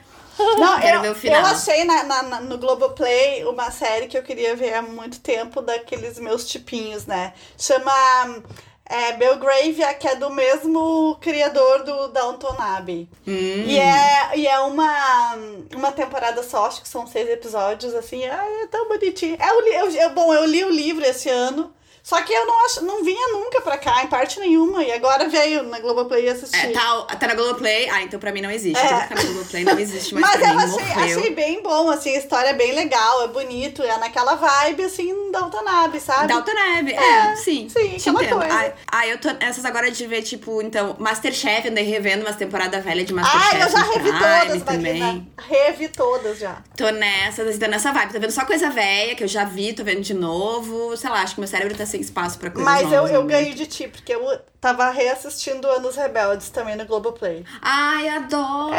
Não, 0.58 0.80
Quero 0.80 0.98
eu, 0.98 1.02
ver 1.02 1.10
o 1.10 1.14
final. 1.14 1.40
eu 1.40 1.46
achei 1.46 1.84
na, 1.84 2.02
na- 2.04 2.22
na- 2.22 2.40
no 2.40 2.58
Globoplay 2.58 3.44
uma 3.44 3.70
série 3.70 4.06
que 4.06 4.16
eu 4.18 4.22
queria 4.22 4.54
ver 4.56 4.74
há 4.74 4.82
muito 4.82 5.20
tempo 5.20 5.60
daqueles 5.60 6.18
meus 6.18 6.46
tipinhos, 6.48 7.06
né? 7.06 7.32
Chama 7.58 8.42
é, 8.86 9.12
Belgravia, 9.12 9.94
que 9.94 10.08
é 10.08 10.16
do 10.16 10.30
mesmo 10.30 11.16
criador 11.20 11.84
do 11.84 12.08
Downton 12.08 12.56
Abbey. 12.58 13.08
Hum. 13.26 13.32
E 13.66 13.78
é, 13.78 14.30
e 14.36 14.46
é 14.48 14.58
uma, 14.60 15.36
uma 15.76 15.92
temporada 15.92 16.42
só, 16.42 16.66
acho 16.66 16.82
que 16.82 16.88
são 16.88 17.06
seis 17.06 17.28
episódios, 17.30 17.94
assim. 17.94 18.26
Ai, 18.26 18.62
é 18.62 18.66
tão 18.66 18.88
bonitinho. 18.88 19.36
É 19.40 19.62
li- 19.62 19.74
eu, 19.76 19.90
eu- 20.02 20.10
bom, 20.10 20.34
eu 20.34 20.44
li 20.44 20.64
o 20.64 20.70
livro 20.70 21.04
esse 21.04 21.28
ano. 21.28 21.72
Só 22.02 22.20
que 22.22 22.32
eu 22.32 22.46
não, 22.46 22.64
acho, 22.64 22.84
não 22.84 23.04
vinha 23.04 23.28
nunca 23.28 23.60
pra 23.60 23.76
cá, 23.78 24.02
em 24.02 24.06
parte 24.06 24.40
nenhuma. 24.40 24.82
E 24.82 24.90
agora 24.92 25.28
veio 25.28 25.62
na 25.64 25.78
Globoplay 25.80 26.28
assistir. 26.28 26.56
É, 26.56 26.70
tá, 26.72 27.02
tá 27.16 27.26
na 27.28 27.34
Globoplay. 27.34 27.88
Ah, 27.90 28.02
então 28.02 28.18
pra 28.18 28.32
mim 28.32 28.40
não 28.40 28.50
existe. 28.50 28.78
É. 28.84 28.88
Tá 28.88 29.14
na 29.14 29.22
Globoplay, 29.22 29.64
não 29.64 29.78
existe 29.78 30.14
mais 30.14 30.26
Mas 30.40 30.40
eu 30.40 30.58
achei, 30.80 31.02
achei 31.18 31.34
bem 31.34 31.62
bom, 31.62 31.90
assim, 31.90 32.14
a 32.14 32.18
história 32.18 32.48
é 32.48 32.54
bem 32.54 32.72
legal, 32.72 33.22
é 33.24 33.28
bonito, 33.28 33.82
é 33.82 33.96
naquela 33.98 34.34
vibe, 34.34 34.84
assim, 34.84 35.30
Dalton 35.30 35.68
Abbey, 35.68 36.00
sabe? 36.00 36.28
Dalton 36.28 36.52
Abbey, 36.78 36.94
é, 36.94 37.32
É, 37.32 37.36
sim. 37.36 37.68
sim, 37.68 37.96
te 37.96 38.08
aquela 38.10 38.24
entendo. 38.24 38.38
coisa. 38.40 38.54
Ah, 38.90 38.98
ah, 39.00 39.06
eu 39.06 39.18
tô 39.18 39.28
essas 39.40 39.64
agora 39.64 39.90
de 39.90 40.06
ver, 40.06 40.22
tipo, 40.22 40.60
então, 40.62 40.96
Masterchef, 40.98 41.68
andei 41.68 41.84
revendo 41.84 42.24
umas 42.24 42.36
temporadas 42.36 42.82
velhas 42.84 43.06
de 43.06 43.12
Ah, 43.12 43.16
Masterchef. 43.16 43.60
eu 43.62 43.68
já 43.70 43.82
revi 43.82 44.10
Prime 44.10 44.46
todas, 44.46 44.62
também. 44.62 45.00
Marina. 45.00 45.26
Revi 45.48 45.88
todas 45.88 46.38
já. 46.38 46.62
Tô 46.76 46.90
nessa, 46.90 47.44
tô 47.44 47.66
nessa 47.66 47.92
vibe. 47.92 48.12
Tô 48.12 48.20
vendo 48.20 48.30
só 48.30 48.44
coisa 48.44 48.70
velha 48.70 49.14
que 49.14 49.24
eu 49.24 49.28
já 49.28 49.44
vi, 49.44 49.72
tô 49.72 49.84
vendo 49.84 50.00
de 50.00 50.14
novo. 50.14 50.96
Sei 50.96 51.08
lá, 51.10 51.22
acho 51.22 51.34
que 51.34 51.40
meu 51.40 51.48
cérebro 51.48 51.76
tá 51.76 51.86
sem 51.90 52.00
espaço 52.00 52.38
pra 52.38 52.50
coisas 52.50 52.64
Mas 52.72 52.92
eu, 52.92 53.06
eu 53.06 53.22
no 53.22 53.28
ganhei 53.28 53.52
de 53.54 53.66
ti, 53.66 53.88
porque 53.88 54.14
eu 54.14 54.38
tava 54.60 54.90
reassistindo 54.90 55.66
Anos 55.68 55.96
Rebeldes 55.96 56.48
também 56.50 56.76
no 56.76 56.84
Globoplay. 56.86 57.44
Ai, 57.60 58.08
adoro! 58.08 58.74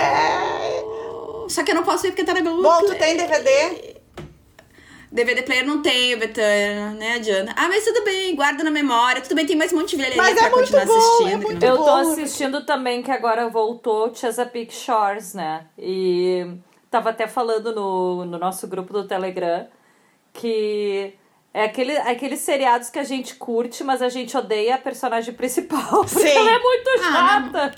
Só 1.49 1.63
que 1.63 1.71
eu 1.71 1.75
não 1.75 1.83
posso 1.83 2.03
ver 2.03 2.09
porque 2.09 2.23
tá 2.23 2.33
na 2.33 2.41
Globoplay. 2.41 2.71
É. 2.71 2.81
Bom, 2.81 2.85
tu 2.87 2.97
tem 2.97 3.17
DVD? 3.17 4.01
DVD 5.11 5.41
player 5.41 5.65
não 5.67 5.81
tenho, 5.81 6.17
Betânia, 6.17 6.91
né, 6.91 7.15
adianta. 7.15 7.53
Ah, 7.57 7.67
mas 7.67 7.83
tudo 7.83 8.01
bem, 8.05 8.33
guarda 8.33 8.63
na 8.63 8.71
memória. 8.71 9.21
Tudo 9.21 9.35
bem, 9.35 9.45
tem 9.45 9.57
mais 9.57 9.73
um 9.73 9.77
monte 9.79 9.97
de 9.97 10.01
velha 10.01 10.15
Mas 10.15 10.35
pra 10.37 10.47
é 10.47 10.49
muito 10.49 10.71
continuar 10.71 10.85
bom, 10.85 10.97
assistindo. 10.97 11.27
é 11.27 11.35
muito 11.37 11.61
não- 11.65 11.67
Eu 11.67 11.77
tô 11.77 11.83
bom. 11.83 11.97
assistindo 12.11 12.65
também 12.65 13.03
que 13.03 13.11
agora 13.11 13.49
voltou 13.49 14.15
Chesapeake 14.15 14.73
Shores, 14.73 15.33
né? 15.33 15.65
E 15.77 16.47
tava 16.89 17.09
até 17.09 17.27
falando 17.27 17.75
no, 17.75 18.23
no 18.23 18.37
nosso 18.39 18.65
grupo 18.69 18.93
do 18.93 19.05
Telegram 19.05 19.67
que 20.31 21.13
é 21.53 21.65
aquele, 21.65 21.97
aqueles 21.97 22.39
seriados 22.39 22.89
que 22.89 22.97
a 22.97 23.03
gente 23.03 23.35
curte, 23.35 23.83
mas 23.83 24.01
a 24.01 24.09
gente 24.09 24.35
odeia 24.37 24.75
a 24.75 24.77
personagem 24.77 25.33
principal. 25.33 26.05
Porque 26.05 26.19
Sim. 26.19 26.37
ela 26.37 26.51
é 26.51 26.59
muito 26.59 26.89
Ah, 26.99 27.11
chata. 27.11 27.75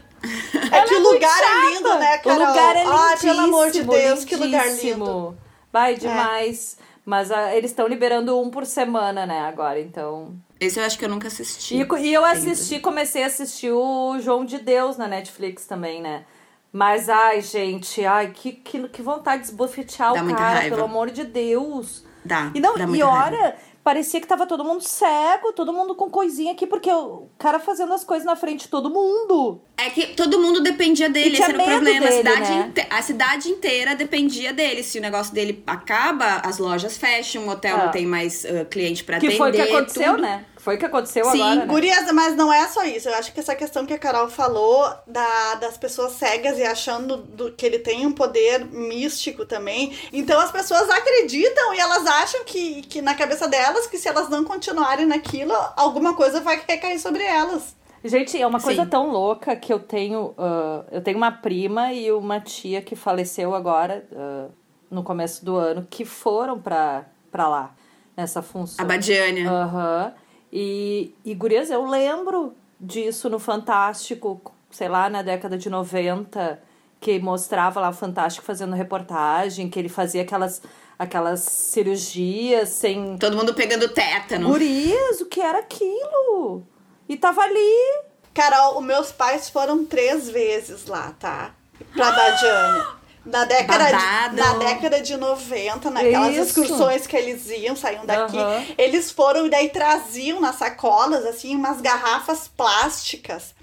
É 0.71 0.81
que 0.83 0.93
é 0.93 0.97
o 0.97 1.01
lugar 1.01 1.43
é 1.43 1.69
lindo, 1.69 1.93
né, 1.99 2.17
Carol? 2.19 2.41
O 2.41 2.47
lugar 2.47 2.75
é 2.75 2.83
lindíssimo. 2.83 2.99
Ai, 2.99 3.17
pelo 3.17 3.39
amor 3.39 3.71
de 3.71 3.83
Deus, 3.83 4.23
que 4.23 4.35
lugar 4.35 4.65
lindo. 4.65 4.67
É. 4.67 4.69
lindíssimo. 4.69 5.37
Vai 5.71 5.95
demais. 5.95 6.77
Mas 7.05 7.31
ah, 7.31 7.53
eles 7.53 7.71
estão 7.71 7.87
liberando 7.87 8.39
um 8.39 8.49
por 8.49 8.65
semana, 8.65 9.25
né, 9.25 9.41
agora, 9.41 9.79
então. 9.79 10.33
Esse 10.59 10.79
eu 10.79 10.85
acho 10.85 10.97
que 10.97 11.03
eu 11.03 11.09
nunca 11.09 11.27
assisti. 11.27 11.75
E, 11.75 11.79
e 11.99 12.13
eu 12.13 12.23
ainda. 12.23 12.51
assisti, 12.51 12.79
comecei 12.79 13.23
a 13.23 13.27
assistir 13.27 13.71
o 13.71 14.17
João 14.19 14.45
de 14.45 14.59
Deus 14.59 14.95
na 14.95 15.07
Netflix 15.07 15.65
também, 15.65 16.01
né? 16.01 16.23
Mas, 16.71 17.09
ai, 17.09 17.41
gente, 17.41 18.05
ai, 18.05 18.31
que, 18.31 18.53
que, 18.53 18.87
que 18.87 19.01
vontade 19.01 19.43
de 19.43 19.49
esbofetear 19.49 20.13
o 20.13 20.35
cara, 20.35 20.61
pelo 20.61 20.85
amor 20.85 21.09
de 21.09 21.23
Deus. 21.23 22.03
Dá, 22.25 22.51
E 22.55 22.59
não, 22.59 22.75
dá 22.77 22.83
e 22.83 22.87
muita 22.87 23.05
raiva. 23.05 23.55
parecia 23.83 24.21
que 24.21 24.27
tava 24.27 24.45
todo 24.45 24.63
mundo 24.63 24.81
cego, 24.81 25.51
todo 25.53 25.73
mundo 25.73 25.93
com 25.95 26.09
coisinha 26.09 26.53
aqui, 26.53 26.65
porque 26.65 26.89
o 26.91 27.27
cara 27.37 27.59
fazendo 27.59 27.93
as 27.93 28.03
coisas 28.03 28.25
na 28.25 28.35
frente 28.35 28.61
de 28.61 28.67
todo 28.69 28.89
mundo. 28.89 29.61
É 29.77 29.89
que 29.89 30.07
todo 30.15 30.39
mundo 30.39 30.61
dependia 30.61 31.09
dele, 31.09 31.33
esse 31.33 31.41
era 31.43 31.51
o 31.53 31.55
problema. 31.65 31.81
dele, 31.83 32.05
a, 32.07 32.11
cidade 32.11 32.49
né? 32.53 32.73
a 32.89 33.01
cidade 33.01 33.49
inteira 33.49 33.95
dependia 33.95 34.53
dele. 34.53 34.83
Se 34.83 34.97
o 34.97 35.01
negócio 35.01 35.33
dele 35.33 35.61
acaba, 35.67 36.37
as 36.45 36.57
lojas 36.59 36.97
fecham, 36.97 37.45
o 37.47 37.49
hotel 37.49 37.75
Ah. 37.75 37.85
não 37.85 37.91
tem 37.91 38.05
mais 38.05 38.45
ah, 38.45 38.63
cliente 38.65 39.03
pra 39.03 39.19
Que 39.19 39.25
atender. 39.27 39.37
foi 39.37 39.49
o 39.49 39.53
que 39.53 39.61
aconteceu, 39.61 40.11
tudo. 40.11 40.21
né? 40.21 40.45
Foi 40.63 40.75
o 40.75 40.79
que 40.79 40.85
aconteceu 40.85 41.25
Sim, 41.25 41.41
agora, 41.41 41.55
né? 41.55 41.65
Gurias, 41.65 42.09
mas 42.13 42.37
não 42.37 42.51
é 42.51 42.65
só 42.69 42.85
isso. 42.85 43.09
Eu 43.09 43.15
acho 43.15 43.33
que 43.33 43.39
essa 43.41 43.53
questão 43.53 43.85
que 43.85 43.93
a 43.93 43.99
Carol 43.99 44.29
falou 44.29 44.89
da, 45.05 45.55
das 45.55 45.77
pessoas 45.77 46.13
cegas 46.13 46.57
e 46.57 46.63
achando 46.63 47.17
do- 47.17 47.51
que 47.51 47.65
ele 47.65 47.79
tem 47.79 48.05
um 48.05 48.13
poder 48.13 48.63
místico 48.65 49.45
também. 49.45 49.93
Então 50.13 50.39
as 50.39 50.53
pessoas 50.53 50.89
acreditam 50.89 51.73
e 51.73 51.79
elas 51.79 52.05
acham 52.05 52.45
que, 52.45 52.81
que 52.83 53.01
na 53.01 53.13
cabeça 53.13 53.45
delas 53.45 53.87
que 53.87 53.97
se 53.97 54.07
elas 54.07 54.29
não 54.29 54.45
continuarem 54.45 55.05
naquilo, 55.05 55.53
alguma 55.75 56.15
coisa 56.15 56.39
vai 56.39 56.63
recair 56.65 56.97
sobre 56.97 57.23
elas. 57.23 57.75
Gente, 58.05 58.41
é 58.41 58.47
uma 58.47 58.61
coisa 58.61 58.83
Sim. 58.83 58.89
tão 58.89 59.09
louca 59.11 59.57
que 59.57 59.71
eu 59.71 59.79
tenho. 59.79 60.33
ah, 60.37 60.85
eu 60.93 61.01
tenho 61.01 61.17
uma 61.17 61.31
prima 61.31 61.91
e 61.91 62.09
uma 62.09 62.39
tia 62.39 62.81
que 62.81 62.95
faleceu 62.95 63.53
agora, 63.53 64.05
ah, 64.15 64.47
no 64.89 65.03
começo 65.03 65.43
do 65.43 65.57
ano, 65.57 65.85
que 65.89 66.05
foram 66.05 66.57
pra, 66.57 67.03
pra 67.29 67.49
lá, 67.49 67.73
nessa 68.15 68.41
função. 68.41 68.83
A 68.83 68.87
Badiânia. 68.87 69.49
Aham. 69.49 70.13
E, 70.55 71.15
e, 71.25 71.33
gurias, 71.33 71.71
eu 71.71 71.83
lembro 71.83 72.53
disso 72.79 73.27
no 73.27 73.39
Fantástico, 73.39 74.39
sei 74.69 74.87
lá, 74.87 75.09
na 75.09 75.23
década 75.23 75.57
de 75.57 75.67
90, 75.67 76.61
que 76.99 77.17
mostrava 77.17 77.79
lá 77.79 77.89
o 77.89 77.93
Fantástico 77.93 78.45
fazendo 78.45 78.75
reportagem, 78.75 79.67
que 79.67 79.79
ele 79.79 79.89
fazia 79.89 80.21
aquelas, 80.21 80.61
aquelas 80.99 81.39
cirurgias 81.39 82.69
sem. 82.69 83.17
Todo 83.17 83.35
mundo 83.35 83.55
pegando 83.55 83.89
tétano. 83.89 84.47
Gurias, 84.47 85.21
o 85.21 85.25
que 85.25 85.41
era 85.41 85.57
aquilo? 85.57 86.63
E 87.09 87.17
tava 87.17 87.41
ali. 87.41 88.03
Carol, 88.31 88.77
os 88.77 88.85
meus 88.85 89.11
pais 89.11 89.49
foram 89.49 89.83
três 89.83 90.29
vezes 90.29 90.85
lá, 90.85 91.15
tá? 91.19 91.55
Pra 91.95 92.11
Badiânia. 92.11 92.87
Na 93.25 93.45
década, 93.45 93.85
Babado. 93.85 94.35
de, 94.35 94.41
na 94.41 94.53
década 94.57 95.01
de 95.01 95.15
90, 95.15 95.89
naquelas 95.89 96.33
Isso. 96.35 96.41
excursões 96.61 97.07
que 97.07 97.15
eles 97.15 97.49
iam, 97.49 97.73
saíam 97.75 98.05
daqui, 98.05 98.37
Aham. 98.37 98.65
eles 98.77 99.11
foram 99.11 99.45
e 99.45 99.49
daí 99.49 99.69
traziam 99.69 100.41
nas 100.41 100.57
sacolas, 100.57 101.25
assim, 101.25 101.55
umas 101.55 101.79
garrafas 101.79 102.49
plásticas. 102.49 103.55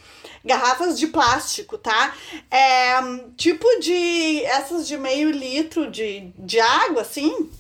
Garrafas 0.42 0.98
de 0.98 1.06
plástico, 1.08 1.76
tá? 1.76 2.14
É, 2.50 2.94
tipo 3.36 3.66
de. 3.80 4.42
Essas 4.46 4.88
de 4.88 4.96
meio 4.96 5.30
litro 5.30 5.90
de, 5.90 6.32
de 6.38 6.58
água, 6.58 7.02
assim. 7.02 7.50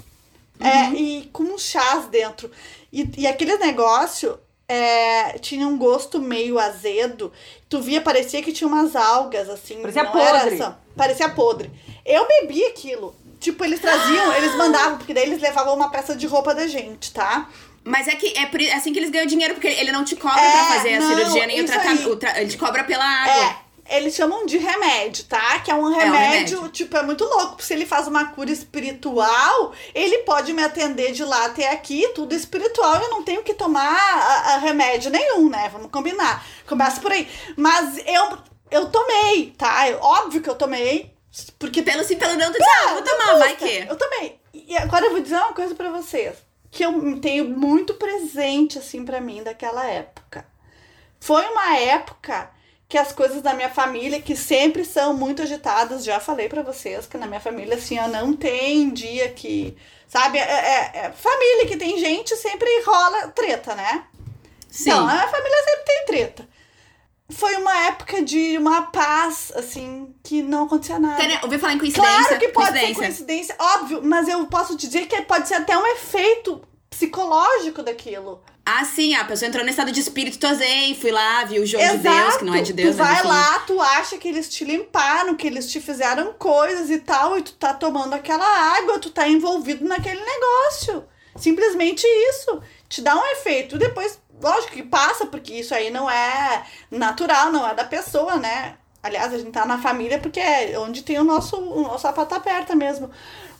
É, 0.58 0.88
e 0.94 1.28
com 1.32 1.58
chás 1.58 2.06
dentro. 2.06 2.50
E, 2.90 3.06
e 3.18 3.26
aquele 3.26 3.58
negócio 3.58 4.38
é, 4.66 5.38
tinha 5.38 5.66
um 5.66 5.76
gosto 5.76 6.18
meio 6.18 6.58
azedo. 6.58 7.30
Tu 7.68 7.80
via, 7.82 8.00
parecia 8.00 8.42
que 8.42 8.52
tinha 8.52 8.66
umas 8.68 8.96
algas, 8.96 9.50
assim. 9.50 9.80
Parecia 9.82 10.06
podre. 10.06 10.56
só- 10.56 10.78
parecia 10.96 11.28
podre. 11.28 11.70
Eu 12.04 12.26
bebi 12.26 12.64
aquilo. 12.66 13.14
Tipo, 13.38 13.64
eles 13.64 13.80
traziam, 13.80 14.32
eles 14.34 14.54
mandavam, 14.54 14.98
porque 14.98 15.14
daí 15.14 15.24
eles 15.24 15.40
levavam 15.40 15.74
uma 15.74 15.90
peça 15.90 16.14
de 16.14 16.26
roupa 16.26 16.54
da 16.54 16.66
gente, 16.66 17.12
tá? 17.12 17.48
Mas 17.82 18.06
é 18.06 18.14
que 18.14 18.26
é 18.38 18.42
é 18.66 18.74
assim 18.74 18.92
que 18.92 18.98
eles 18.98 19.10
ganham 19.10 19.26
dinheiro, 19.26 19.54
porque 19.54 19.68
ele 19.68 19.90
não 19.90 20.04
te 20.04 20.14
cobra 20.14 20.38
É, 20.40 20.50
pra 20.52 20.64
fazer 20.64 20.94
a 20.96 21.00
não, 21.00 21.08
cirurgia 21.16 21.46
nem 21.46 21.60
o 21.62 21.66
tratamento. 21.66 22.16
tra- 22.16 22.38
Ele 22.40 22.50
te 22.50 22.58
cobra 22.58 22.84
pela 22.84 23.02
água. 23.04 23.56
É, 23.88 23.96
eles 23.96 24.14
chamam 24.14 24.44
de 24.44 24.58
remédio, 24.58 25.24
tá? 25.24 25.58
Que 25.60 25.70
é 25.70 25.74
um 25.74 25.86
um 25.86 25.88
remédio, 25.94 26.58
remédio. 26.58 26.68
tipo, 26.68 26.94
é 26.98 27.02
muito 27.02 27.24
louco. 27.24 27.48
porque 27.52 27.62
Se 27.64 27.72
ele 27.72 27.86
faz 27.86 28.06
uma 28.06 28.26
cura 28.26 28.50
espiritual, 28.52 29.72
ele 29.94 30.18
pode 30.18 30.52
me 30.52 30.62
atender 30.62 31.12
de 31.12 31.24
lá 31.24 31.46
até 31.46 31.70
aqui, 31.70 32.06
tudo 32.14 32.34
espiritual, 32.34 32.96
eu 33.02 33.08
não 33.10 33.22
tenho 33.22 33.42
que 33.42 33.54
tomar 33.54 33.88
a- 33.90 34.54
a 34.54 34.58
remédio 34.58 35.10
nenhum, 35.10 35.48
né? 35.48 35.70
Vamos 35.72 35.90
combinar. 35.90 36.44
Começa 36.68 37.00
por 37.00 37.10
aí. 37.10 37.26
Mas 37.56 37.96
eu, 38.06 38.38
eu 38.70 38.86
tomei, 38.90 39.54
tá? 39.56 39.86
Óbvio 40.02 40.42
que 40.42 40.50
eu 40.50 40.54
tomei. 40.54 41.09
Porque 41.58 41.82
Pelo 41.82 42.02
sim, 42.04 42.16
pelo 42.16 42.34
não, 42.36 42.50
tu 42.52 42.58
diz, 42.58 42.66
ah, 42.84 42.94
vou 42.94 43.02
tomar, 43.02 43.38
vai 43.38 43.56
que. 43.56 43.86
eu 43.88 43.96
também. 43.96 44.40
E 44.52 44.76
agora 44.76 45.06
eu 45.06 45.12
vou 45.12 45.20
dizer 45.20 45.36
uma 45.36 45.52
coisa 45.52 45.74
pra 45.74 45.90
vocês. 45.90 46.34
Que 46.70 46.84
eu 46.84 47.20
tenho 47.20 47.44
muito 47.48 47.94
presente, 47.94 48.78
assim, 48.78 49.04
pra 49.04 49.20
mim, 49.20 49.42
daquela 49.42 49.86
época. 49.86 50.46
Foi 51.20 51.44
uma 51.46 51.76
época 51.78 52.50
que 52.88 52.98
as 52.98 53.12
coisas 53.12 53.40
da 53.42 53.54
minha 53.54 53.70
família, 53.70 54.20
que 54.20 54.34
sempre 54.34 54.84
são 54.84 55.14
muito 55.14 55.42
agitadas, 55.42 56.04
já 56.04 56.18
falei 56.18 56.48
pra 56.48 56.62
vocês 56.62 57.06
que 57.06 57.16
na 57.16 57.26
minha 57.26 57.40
família, 57.40 57.76
assim, 57.76 57.98
ó, 57.98 58.08
não 58.08 58.34
tem 58.34 58.90
dia 58.90 59.28
que. 59.30 59.76
Sabe? 60.08 60.38
É, 60.38 60.42
é- 60.42 60.90
é 61.06 61.12
família 61.12 61.66
que 61.66 61.76
tem 61.76 61.98
gente, 61.98 62.34
sempre 62.36 62.68
rola 62.84 63.28
treta, 63.28 63.76
né? 63.76 64.04
Sim. 64.68 64.90
Então, 64.90 65.06
a 65.08 65.28
família 65.28 65.64
sempre 65.64 65.84
tem 65.84 66.04
treta. 66.06 66.48
Foi 67.30 67.54
uma 67.56 67.86
época 67.86 68.22
de 68.22 68.56
uma 68.58 68.82
paz, 68.82 69.52
assim, 69.56 70.14
que 70.22 70.42
não 70.42 70.64
acontecia 70.64 70.98
nada. 70.98 71.16
Tem- 71.16 71.38
Ouviu 71.42 71.58
falar 71.58 71.74
em 71.74 71.78
coincidência? 71.78 72.10
Claro 72.24 72.38
que 72.38 72.48
pode 72.48 72.68
coincidência. 72.70 72.94
ser 72.94 73.00
coincidência, 73.00 73.56
óbvio, 73.58 74.00
mas 74.02 74.28
eu 74.28 74.44
posso 74.46 74.76
te 74.76 74.86
dizer 74.86 75.06
que 75.06 75.20
pode 75.22 75.46
ser 75.48 75.54
até 75.54 75.76
um 75.76 75.86
efeito 75.86 76.60
psicológico 76.88 77.82
daquilo. 77.82 78.42
Ah, 78.64 78.84
sim, 78.84 79.14
a 79.14 79.24
pessoa 79.24 79.48
entrou 79.48 79.64
no 79.64 79.70
estado 79.70 79.90
de 79.90 80.00
espírito, 80.00 80.46
zen, 80.54 80.94
fui 80.94 81.10
lá, 81.10 81.44
vi 81.44 81.58
o 81.58 81.66
jogo 81.66 81.82
de 81.84 81.98
Deus, 81.98 82.36
que 82.36 82.44
não 82.44 82.54
é 82.54 82.60
de 82.62 82.72
Deus, 82.72 82.94
tu 82.94 82.98
vai 82.98 83.22
lá, 83.24 83.58
tu 83.60 83.80
acha 83.80 84.16
que 84.18 84.28
eles 84.28 84.48
te 84.48 84.64
limparam, 84.64 85.34
que 85.34 85.46
eles 85.46 85.70
te 85.70 85.80
fizeram 85.80 86.32
coisas 86.34 86.90
e 86.90 86.98
tal, 87.00 87.38
e 87.38 87.42
tu 87.42 87.52
tá 87.54 87.72
tomando 87.74 88.12
aquela 88.14 88.46
água, 88.76 88.98
tu 88.98 89.10
tá 89.10 89.26
envolvido 89.26 89.84
naquele 89.84 90.20
negócio. 90.20 91.04
Simplesmente 91.36 92.04
isso. 92.06 92.60
Te 92.88 93.00
dá 93.02 93.16
um 93.16 93.24
efeito. 93.32 93.78
Depois, 93.78 94.20
lógico 94.40 94.72
que 94.74 94.82
passa, 94.82 95.26
porque 95.26 95.54
isso 95.54 95.74
aí 95.74 95.90
não 95.90 96.10
é 96.10 96.64
natural, 96.90 97.50
não 97.52 97.66
é 97.68 97.74
da 97.74 97.84
pessoa, 97.84 98.36
né? 98.36 98.74
Aliás, 99.02 99.32
a 99.32 99.38
gente 99.38 99.50
tá 99.50 99.64
na 99.64 99.78
família 99.80 100.18
porque 100.18 100.38
é 100.40 100.78
onde 100.78 101.02
tem 101.02 101.18
o 101.18 101.24
nosso, 101.24 101.56
o 101.56 101.82
nosso 101.82 102.00
sapato 102.02 102.34
aperta 102.34 102.74
mesmo. 102.74 103.10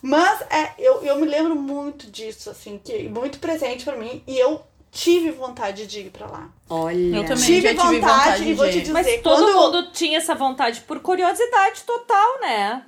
Mas 0.03 0.41
é, 0.51 0.73
eu, 0.79 1.03
eu 1.03 1.17
me 1.17 1.27
lembro 1.27 1.55
muito 1.55 2.07
disso, 2.11 2.51
assim, 2.51 2.81
que 2.83 3.09
muito 3.09 3.39
presente 3.39 3.85
pra 3.85 3.97
mim. 3.97 4.23
E 4.27 4.39
eu 4.39 4.63
tive 4.91 5.31
vontade 5.31 5.87
de 5.87 6.01
ir 6.01 6.11
pra 6.11 6.27
lá. 6.27 6.49
Olha. 6.69 7.17
Eu 7.17 7.25
também. 7.25 7.45
Tive 7.45 7.63
já 7.63 7.69
tive 7.83 8.01
vontade, 8.01 8.01
vontade 8.01 8.45
e 8.51 8.55
vou 8.55 8.69
te 8.69 8.81
dizer, 8.81 8.93
Mas 8.93 9.21
todo 9.23 9.43
quando... 9.45 9.55
mundo 9.55 9.93
tinha 9.93 10.19
essa 10.19 10.35
vontade 10.35 10.81
por 10.83 11.01
curiosidade 11.01 11.83
total, 11.85 12.41
né? 12.41 12.83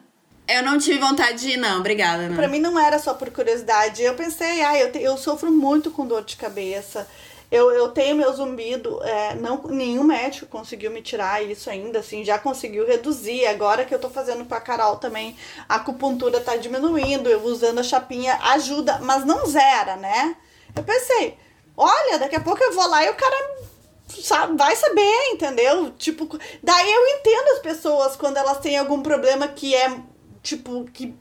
Eu 0.49 0.63
não 0.63 0.77
tive 0.77 0.99
vontade 0.99 1.39
de 1.41 1.51
ir, 1.53 1.57
não, 1.57 1.79
obrigada. 1.79 2.29
Não. 2.29 2.35
Pra 2.37 2.49
mim 2.49 2.59
não 2.59 2.79
era 2.79 2.99
só 2.99 3.15
por 3.15 3.31
curiosidade. 3.31 4.03
Eu 4.03 4.15
pensei, 4.15 4.61
ah, 4.63 4.77
eu, 4.77 4.91
te- 4.93 5.01
eu 5.01 5.17
sofro 5.17 5.51
muito 5.51 5.91
com 5.91 6.05
dor 6.07 6.25
de 6.25 6.37
cabeça. 6.37 7.09
Eu, 7.53 7.71
eu 7.71 7.91
tenho 7.91 8.17
meu 8.17 8.33
zumbido, 8.33 8.99
é, 9.05 9.35
não, 9.35 9.63
nenhum 9.65 10.03
médico 10.03 10.47
conseguiu 10.47 10.91
me 10.91 11.03
tirar 11.03 11.45
isso 11.45 11.69
ainda, 11.69 11.99
assim, 11.99 12.25
já 12.25 12.39
conseguiu 12.39 12.87
reduzir. 12.87 13.45
Agora 13.45 13.85
que 13.85 13.95
eu 13.95 13.99
tô 13.99 14.09
fazendo 14.09 14.47
com 14.47 14.55
a 14.55 14.61
Carol 14.61 14.97
também, 14.97 15.37
a 15.69 15.75
acupuntura 15.75 16.41
tá 16.41 16.57
diminuindo, 16.57 17.29
eu 17.29 17.43
usando 17.43 17.79
a 17.81 17.83
chapinha 17.83 18.39
ajuda, 18.43 19.01
mas 19.03 19.27
não 19.27 19.45
zera, 19.45 19.97
né? 19.97 20.35
Eu 20.75 20.83
pensei, 20.83 21.37
olha, 21.77 22.19
daqui 22.19 22.37
a 22.37 22.41
pouco 22.41 22.65
eu 22.65 22.73
vou 22.73 22.89
lá 22.89 23.05
e 23.05 23.11
o 23.11 23.15
cara 23.15 23.57
sabe, 24.09 24.57
vai 24.57 24.75
saber, 24.75 25.33
entendeu? 25.33 25.91
Tipo, 25.99 26.27
daí 26.63 26.91
eu 26.91 27.07
entendo 27.19 27.49
as 27.49 27.59
pessoas 27.59 28.17
quando 28.17 28.39
elas 28.39 28.61
têm 28.61 28.79
algum 28.79 29.03
problema 29.03 29.47
que 29.47 29.75
é, 29.75 29.95
tipo, 30.43 30.85
que 30.85 31.15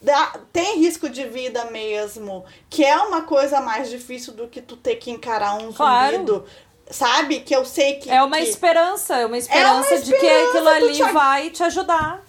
dá- 0.00 0.34
tem 0.52 0.78
risco 0.80 1.08
de 1.08 1.24
vida 1.26 1.64
mesmo, 1.70 2.44
que 2.70 2.84
é 2.84 2.96
uma 2.96 3.22
coisa 3.22 3.60
mais 3.60 3.88
difícil 3.90 4.32
do 4.32 4.48
que 4.48 4.60
tu 4.60 4.76
ter 4.76 4.96
que 4.96 5.10
encarar 5.10 5.54
um 5.54 5.72
Claro. 5.72 6.16
zumbido, 6.18 6.44
sabe? 6.90 7.40
Que 7.40 7.54
eu 7.54 7.64
sei 7.64 7.94
que... 7.94 8.10
É 8.10 8.22
uma 8.22 8.36
que... 8.36 8.44
esperança, 8.44 9.16
é 9.16 9.26
uma 9.26 9.38
esperança 9.38 9.98
de 9.98 10.10
que 10.10 10.16
esperança, 10.16 10.48
aquilo 10.48 10.64
tu 10.64 10.68
ali 10.68 10.92
te- 10.92 11.12
vai 11.12 11.50
te 11.50 11.62
ajudar. 11.62 12.24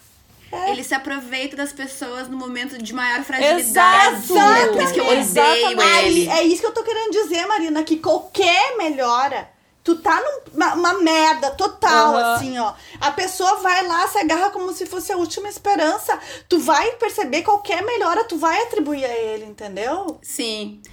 Ele 0.69 0.81
se 0.81 0.95
aproveita 0.95 1.57
das 1.57 1.73
pessoas 1.73 2.29
no 2.29 2.37
momento 2.37 2.77
de 2.81 2.93
maior 2.93 3.21
fragilidade. 3.23 4.15
Exato! 4.15 4.71
Por 4.73 4.81
isso 4.81 4.93
que 4.93 4.99
eu 5.01 5.05
odeio 5.05 5.19
Exatamente. 5.19 6.05
ele. 6.05 6.29
É 6.29 6.43
isso 6.43 6.61
que 6.61 6.67
eu 6.67 6.73
tô 6.73 6.83
querendo 6.83 7.11
dizer, 7.11 7.45
Marina, 7.45 7.83
que 7.83 7.97
qualquer 7.97 8.77
melhora, 8.77 9.49
tu 9.87 9.95
tá 9.95 10.21
numa 10.21 10.73
uma 10.73 10.93
merda 10.95 11.51
total, 11.51 12.13
Aham. 12.13 12.33
assim, 12.35 12.59
ó. 12.59 12.73
A 12.99 13.09
pessoa 13.11 13.55
vai 13.61 13.87
lá, 13.87 14.05
se 14.09 14.17
agarra 14.17 14.49
como 14.49 14.73
se 14.73 14.85
fosse 14.85 15.13
a 15.13 15.15
última 15.15 15.47
esperança. 15.47 16.19
Tu 16.49 16.59
vai 16.59 16.91
perceber 16.97 17.41
qualquer 17.43 17.85
melhora, 17.85 18.25
tu 18.25 18.37
vai 18.37 18.63
atribuir 18.63 19.05
a 19.05 19.17
ele, 19.17 19.45
entendeu? 19.45 20.19
Sim. 20.21 20.81
Sim. 20.83 20.91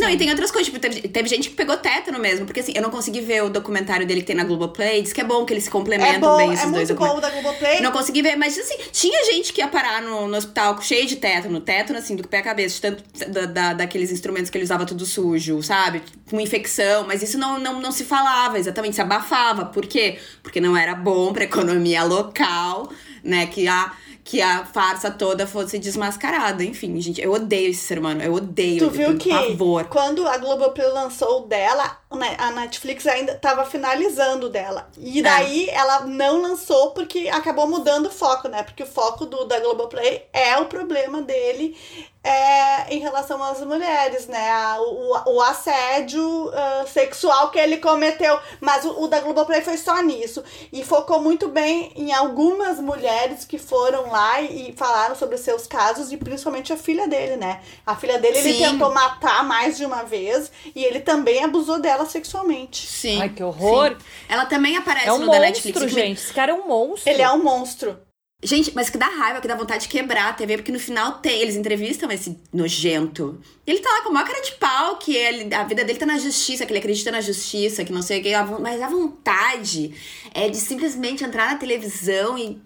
Não, 0.00 0.08
e 0.08 0.16
tem 0.16 0.30
outras 0.30 0.52
coisas. 0.52 0.66
Tipo, 0.72 0.78
teve, 0.78 1.08
teve 1.08 1.28
gente 1.28 1.50
que 1.50 1.56
pegou 1.56 1.76
tétano 1.76 2.18
mesmo. 2.20 2.46
Porque 2.46 2.60
assim, 2.60 2.72
eu 2.76 2.80
não 2.82 2.90
consegui 2.90 3.20
ver 3.20 3.42
o 3.42 3.50
documentário 3.50 4.06
dele 4.06 4.20
que 4.20 4.26
tem 4.28 4.36
na 4.36 4.44
Globoplay. 4.44 5.02
Diz 5.02 5.12
que 5.12 5.20
é 5.20 5.24
bom 5.24 5.44
que 5.44 5.52
eles 5.52 5.64
se 5.64 5.68
É 5.68 5.72
complementam 5.72 6.20
bom, 6.20 6.36
bem 6.36 6.50
é 6.50 6.54
esses 6.54 6.70
dois 6.70 6.90
muito 6.90 6.94
bom 6.94 7.20
da 7.20 7.28
Globoplay. 7.30 7.80
Não 7.80 7.90
consegui 7.90 8.22
ver, 8.22 8.36
mas 8.36 8.56
assim, 8.56 8.76
tinha 8.92 9.24
gente 9.24 9.52
que 9.52 9.60
ia 9.60 9.66
parar 9.68 10.00
no, 10.00 10.28
no 10.28 10.36
hospital 10.36 10.80
cheio 10.80 11.06
de 11.06 11.16
tétano, 11.16 11.60
tétano 11.60 11.98
assim, 11.98 12.14
do 12.14 12.26
pé 12.28 12.38
à 12.38 12.42
cabeça, 12.42 12.80
tanto 12.80 13.02
da, 13.30 13.46
da- 13.46 13.72
daqueles 13.74 14.12
instrumentos 14.12 14.48
que 14.48 14.56
ele 14.56 14.64
usava 14.64 14.86
tudo 14.86 15.04
sujo, 15.04 15.60
sabe? 15.62 16.02
Com 16.30 16.40
infecção, 16.40 17.04
mas 17.06 17.22
isso 17.22 17.36
não, 17.36 17.58
não, 17.58 17.80
não 17.80 17.90
se 17.90 18.04
falava, 18.04 18.58
exatamente, 18.58 18.94
se 18.94 19.02
abafava. 19.02 19.64
Por 19.66 19.86
quê? 19.86 20.18
Porque 20.42 20.60
não 20.60 20.76
era 20.76 20.94
bom 20.94 21.32
pra 21.32 21.44
economia 21.44 22.04
local, 22.04 22.92
né? 23.24 23.46
Que 23.46 23.66
a, 23.66 23.92
que 24.24 24.40
a 24.40 24.64
farsa 24.64 25.10
toda 25.10 25.46
fosse 25.46 25.78
desmascarada. 25.78 26.64
Enfim, 26.64 26.98
gente, 27.00 27.20
eu 27.20 27.32
odeio 27.32 27.70
esse 27.70 27.82
ser 27.82 27.98
humano, 27.98 28.22
eu 28.22 28.32
odeio, 28.32 28.78
Tu 28.78 28.90
viu 28.90 29.18
que 29.18 29.28
pavor. 29.28 29.84
quando 29.84 30.26
a 30.26 30.38
Globoplay 30.38 30.88
lançou 30.88 31.42
o 31.42 31.46
dela, 31.46 31.98
a 32.38 32.50
Netflix 32.50 33.06
ainda 33.06 33.32
estava 33.32 33.64
finalizando 33.64 34.48
dela. 34.48 34.88
E 34.96 35.22
daí 35.22 35.68
é. 35.68 35.74
ela 35.74 36.00
não 36.06 36.42
lançou 36.42 36.92
porque 36.92 37.28
acabou 37.28 37.68
mudando 37.68 38.06
o 38.06 38.10
foco, 38.10 38.48
né? 38.48 38.62
Porque 38.62 38.82
o 38.82 38.86
foco 38.86 39.26
do, 39.26 39.44
da 39.44 39.60
Globoplay 39.60 40.26
é 40.32 40.56
o 40.58 40.66
problema 40.66 41.22
dele 41.22 41.76
é, 42.24 42.94
em 42.94 43.00
relação 43.00 43.44
às 43.44 43.60
mulheres, 43.60 44.26
né? 44.26 44.50
O, 44.78 45.34
o 45.34 45.42
assédio 45.42 46.46
uh, 46.46 46.88
sexual 46.88 47.50
que 47.50 47.58
ele 47.58 47.76
cometeu. 47.76 48.40
Mas 48.62 48.86
o, 48.86 49.02
o 49.02 49.08
da 49.08 49.20
Globoplay 49.20 49.60
foi 49.60 49.76
só 49.76 50.00
nisso. 50.00 50.42
E 50.72 50.82
focou 50.82 51.20
muito 51.20 51.48
bem 51.48 51.92
em 51.94 52.14
algumas 52.14 52.80
mulheres 52.80 53.44
que 53.44 53.58
foram 53.58 54.10
lá 54.10 54.40
e, 54.40 54.70
e 54.70 54.72
falaram 54.72 55.14
sobre 55.14 55.36
seus 55.36 55.66
casos, 55.66 56.10
e 56.12 56.16
principalmente 56.16 56.72
a 56.72 56.78
filha 56.78 57.06
dele, 57.06 57.36
né? 57.36 57.60
A 57.84 57.94
filha 57.94 58.18
dele 58.18 58.40
Sim. 58.40 58.48
ele 58.48 58.58
tentou 58.70 58.90
matar 58.94 59.44
mais 59.44 59.76
de 59.76 59.84
uma 59.84 60.02
vez 60.02 60.50
e 60.74 60.82
ele 60.82 61.00
também 61.00 61.44
abusou 61.44 61.78
dela 61.78 62.03
sexualmente. 62.06 62.86
Sim. 62.86 63.20
Ai, 63.20 63.28
que 63.28 63.42
horror. 63.42 63.90
Sim. 63.90 63.96
Ela 64.28 64.46
também 64.46 64.76
aparece 64.76 65.08
é 65.08 65.12
um 65.12 65.18
no 65.18 65.26
monstro, 65.26 65.40
da 65.40 65.46
Netflix. 65.46 65.92
gente. 65.92 66.20
Esse 66.20 66.32
cara 66.32 66.52
é 66.52 66.54
um 66.54 66.66
monstro. 66.66 67.10
Ele 67.10 67.22
é 67.22 67.30
um 67.30 67.42
monstro. 67.42 67.98
Gente, 68.42 68.72
mas 68.74 68.90
que 68.90 68.98
dá 68.98 69.06
raiva, 69.06 69.40
que 69.40 69.48
dá 69.48 69.56
vontade 69.56 69.84
de 69.84 69.88
quebrar 69.88 70.28
a 70.28 70.32
TV, 70.34 70.58
porque 70.58 70.70
no 70.70 70.78
final 70.78 71.12
tem, 71.12 71.40
eles 71.40 71.56
entrevistam 71.56 72.10
esse 72.10 72.38
nojento. 72.52 73.40
E 73.66 73.70
ele 73.70 73.80
tá 73.80 73.88
lá 73.88 74.02
com 74.02 74.10
uma 74.10 74.22
cara 74.22 74.42
de 74.42 74.52
pau, 74.52 74.96
que 74.98 75.16
ele, 75.16 75.54
a 75.54 75.64
vida 75.64 75.82
dele 75.82 75.98
tá 75.98 76.04
na 76.04 76.18
justiça, 76.18 76.66
que 76.66 76.72
ele 76.72 76.78
acredita 76.78 77.10
na 77.10 77.22
justiça, 77.22 77.86
que 77.86 77.92
não 77.92 78.02
sei 78.02 78.20
o 78.20 78.22
que. 78.22 78.32
Mas 78.60 78.82
a 78.82 78.88
vontade 78.88 79.94
é 80.34 80.50
de 80.50 80.58
simplesmente 80.58 81.24
entrar 81.24 81.52
na 81.52 81.58
televisão 81.58 82.36
e. 82.36 82.60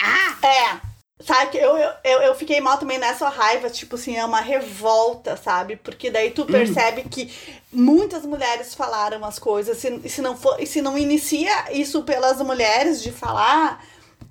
Ah! 0.00 0.38
É. 0.46 0.87
Sabe, 1.20 1.58
eu, 1.58 1.76
eu, 2.04 2.22
eu 2.22 2.34
fiquei 2.36 2.60
mal 2.60 2.78
também 2.78 2.96
nessa 2.96 3.28
raiva, 3.28 3.68
tipo 3.68 3.96
assim, 3.96 4.16
é 4.16 4.24
uma 4.24 4.40
revolta, 4.40 5.36
sabe? 5.36 5.74
Porque 5.74 6.10
daí 6.10 6.30
tu 6.30 6.46
percebe 6.46 7.00
uhum. 7.00 7.08
que 7.08 7.32
muitas 7.72 8.24
mulheres 8.24 8.72
falaram 8.72 9.24
as 9.24 9.36
coisas, 9.36 9.78
se, 9.78 10.08
se, 10.08 10.22
não 10.22 10.36
for, 10.36 10.64
se 10.64 10.80
não 10.80 10.96
inicia 10.96 11.72
isso 11.72 12.04
pelas 12.04 12.40
mulheres 12.40 13.02
de 13.02 13.10
falar, 13.10 13.82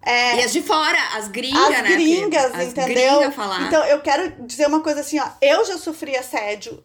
é, 0.02 0.38
e 0.38 0.44
as 0.44 0.54
de 0.54 0.62
fora, 0.62 0.98
as 1.18 1.28
gringas, 1.28 1.62
as 1.62 1.82
né? 1.82 1.90
Gringas, 1.90 2.54
as 2.54 2.68
entendeu? 2.70 3.18
Gringas 3.18 3.36
falar. 3.36 3.68
Então, 3.68 3.84
eu 3.84 4.00
quero 4.00 4.46
dizer 4.46 4.68
uma 4.68 4.80
coisa 4.80 5.02
assim, 5.02 5.20
ó. 5.20 5.28
Eu 5.42 5.66
já 5.66 5.78
sofri 5.78 6.16
assédio 6.16 6.82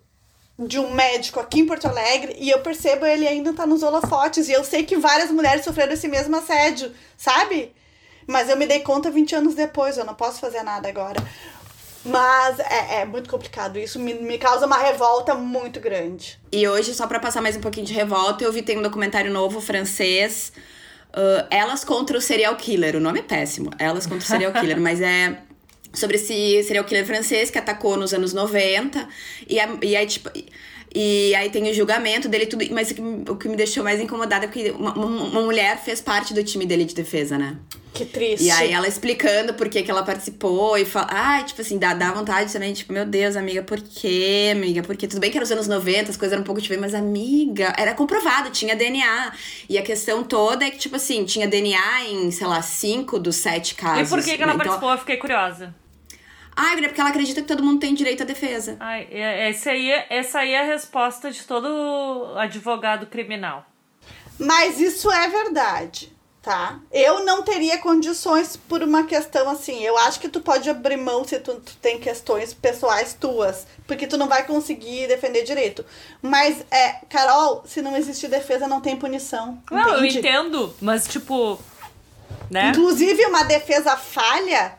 de 0.58 0.78
um 0.78 0.92
médico 0.92 1.38
aqui 1.38 1.60
em 1.60 1.66
Porto 1.66 1.86
Alegre 1.86 2.36
e 2.38 2.50
eu 2.50 2.60
percebo 2.60 3.06
ele 3.06 3.26
ainda 3.26 3.52
tá 3.52 3.64
nos 3.64 3.82
holofotes. 3.82 4.48
E 4.48 4.52
eu 4.52 4.64
sei 4.64 4.82
que 4.82 4.96
várias 4.96 5.30
mulheres 5.30 5.64
sofreram 5.64 5.92
esse 5.92 6.08
mesmo 6.08 6.36
assédio, 6.36 6.92
sabe? 7.16 7.72
Mas 8.32 8.48
eu 8.48 8.56
me 8.56 8.66
dei 8.66 8.80
conta 8.80 9.10
20 9.10 9.34
anos 9.36 9.54
depois, 9.54 9.96
eu 9.96 10.04
não 10.04 10.14
posso 10.14 10.40
fazer 10.40 10.62
nada 10.62 10.88
agora. 10.88 11.22
Mas 12.04 12.58
é, 12.58 13.02
é 13.02 13.04
muito 13.04 13.30
complicado. 13.30 13.78
Isso 13.78 13.98
me, 14.00 14.14
me 14.14 14.38
causa 14.38 14.66
uma 14.66 14.78
revolta 14.78 15.34
muito 15.36 15.78
grande. 15.78 16.40
E 16.50 16.66
hoje, 16.66 16.94
só 16.94 17.06
para 17.06 17.20
passar 17.20 17.40
mais 17.40 17.56
um 17.56 17.60
pouquinho 17.60 17.86
de 17.86 17.92
revolta, 17.92 18.42
eu 18.42 18.52
vi 18.52 18.62
tem 18.62 18.78
um 18.78 18.82
documentário 18.82 19.30
novo 19.30 19.60
francês 19.60 20.52
Uh, 21.12 21.46
Elas 21.50 21.84
contra 21.84 22.16
o 22.16 22.20
Serial 22.20 22.56
Killer. 22.56 22.96
O 22.96 23.00
nome 23.00 23.20
é 23.20 23.22
péssimo. 23.22 23.70
Elas 23.78 24.06
contra 24.06 24.24
o 24.24 24.26
Serial 24.26 24.52
Killer, 24.52 24.80
mas 24.80 25.00
é 25.00 25.38
sobre 25.92 26.16
esse 26.16 26.62
serial 26.62 26.84
killer 26.84 27.04
francês 27.04 27.50
que 27.50 27.58
atacou 27.58 27.98
nos 27.98 28.14
anos 28.14 28.32
90. 28.32 29.06
E, 29.46 29.56
e 29.82 29.96
aí, 29.96 30.06
tipo. 30.06 30.30
E 30.34 30.48
aí 31.36 31.50
tem 31.50 31.70
o 31.70 31.74
julgamento 31.74 32.28
dele 32.28 32.46
tudo. 32.46 32.64
Mas 32.70 32.90
o 33.28 33.36
que 33.36 33.48
me 33.48 33.56
deixou 33.56 33.82
mais 33.82 34.00
incomodada 34.00 34.44
é 34.44 34.48
que 34.48 34.70
uma, 34.70 34.92
uma 34.94 35.42
mulher 35.42 35.78
fez 35.82 36.00
parte 36.00 36.34
do 36.34 36.42
time 36.42 36.66
dele 36.66 36.84
de 36.84 36.94
defesa, 36.94 37.38
né? 37.38 37.56
Que 37.92 38.06
triste. 38.06 38.44
E 38.44 38.50
aí 38.50 38.72
ela 38.72 38.88
explicando 38.88 39.52
por 39.52 39.68
que, 39.68 39.82
que 39.82 39.90
ela 39.90 40.02
participou 40.02 40.78
e 40.78 40.84
fala, 40.84 41.08
ai, 41.10 41.44
tipo 41.44 41.60
assim, 41.60 41.78
dá, 41.78 41.92
dá 41.92 42.10
vontade 42.10 42.50
também, 42.50 42.72
tipo, 42.72 42.92
meu 42.92 43.04
Deus, 43.04 43.36
amiga, 43.36 43.62
por 43.62 43.80
quê, 43.80 44.50
amiga? 44.52 44.82
Porque 44.82 45.06
tudo 45.06 45.20
bem 45.20 45.30
que 45.30 45.36
era 45.36 45.44
os 45.44 45.52
anos 45.52 45.68
90, 45.68 46.10
as 46.10 46.16
coisas 46.16 46.32
eram 46.32 46.42
um 46.42 46.46
pouco 46.46 46.60
diferentes, 46.60 46.92
mas 46.92 47.00
amiga, 47.00 47.74
era 47.76 47.92
comprovado, 47.92 48.50
tinha 48.50 48.74
DNA. 48.74 49.32
E 49.68 49.76
a 49.76 49.82
questão 49.82 50.24
toda 50.24 50.64
é 50.64 50.70
que, 50.70 50.78
tipo 50.78 50.96
assim, 50.96 51.24
tinha 51.24 51.46
DNA 51.46 52.06
em, 52.06 52.30
sei 52.30 52.46
lá, 52.46 52.62
cinco 52.62 53.18
dos 53.18 53.36
sete 53.36 53.74
casos. 53.74 54.08
E 54.08 54.14
por 54.14 54.24
que, 54.24 54.36
que 54.36 54.42
ela 54.42 54.54
então, 54.54 54.64
participou? 54.64 54.92
Eu 54.92 54.98
fiquei 54.98 55.16
curiosa. 55.18 55.74
Ai, 56.54 56.80
porque 56.82 57.00
ela 57.00 57.10
acredita 57.10 57.40
que 57.40 57.48
todo 57.48 57.62
mundo 57.62 57.80
tem 57.80 57.94
direito 57.94 58.22
à 58.22 58.26
defesa. 58.26 58.76
Ai, 58.80 59.08
esse 59.48 59.68
aí, 59.68 59.90
essa 60.10 60.40
aí 60.40 60.52
é 60.52 60.60
a 60.60 60.64
resposta 60.64 61.30
de 61.30 61.42
todo 61.44 62.34
advogado 62.36 63.06
criminal. 63.06 63.66
Mas 64.38 64.80
isso 64.80 65.10
é 65.10 65.28
verdade 65.28 66.12
tá? 66.42 66.80
Eu 66.90 67.24
não 67.24 67.42
teria 67.42 67.78
condições 67.78 68.56
por 68.56 68.82
uma 68.82 69.04
questão 69.04 69.48
assim. 69.48 69.80
Eu 69.82 69.96
acho 69.98 70.18
que 70.18 70.28
tu 70.28 70.40
pode 70.40 70.68
abrir 70.68 70.96
mão 70.96 71.24
se 71.24 71.38
tu, 71.38 71.54
tu, 71.54 71.76
tem 71.76 72.00
questões 72.00 72.52
pessoais 72.52 73.14
tuas, 73.14 73.66
porque 73.86 74.06
tu 74.08 74.18
não 74.18 74.28
vai 74.28 74.44
conseguir 74.44 75.06
defender 75.06 75.44
direito. 75.44 75.84
Mas, 76.20 76.64
é, 76.70 76.96
Carol, 77.08 77.62
se 77.64 77.80
não 77.80 77.96
existe 77.96 78.26
defesa, 78.26 78.66
não 78.66 78.80
tem 78.80 78.96
punição. 78.96 79.62
Não, 79.70 79.98
entende? 79.98 80.16
eu 80.16 80.20
entendo, 80.20 80.76
mas 80.80 81.06
tipo. 81.06 81.58
Né? 82.50 82.70
Inclusive, 82.70 83.24
uma 83.26 83.44
defesa 83.44 83.96
falha 83.96 84.74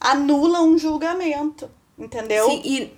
anula 0.00 0.62
um 0.62 0.78
julgamento. 0.78 1.70
Entendeu? 1.98 2.46
Sim, 2.50 2.62
e, 2.64 2.92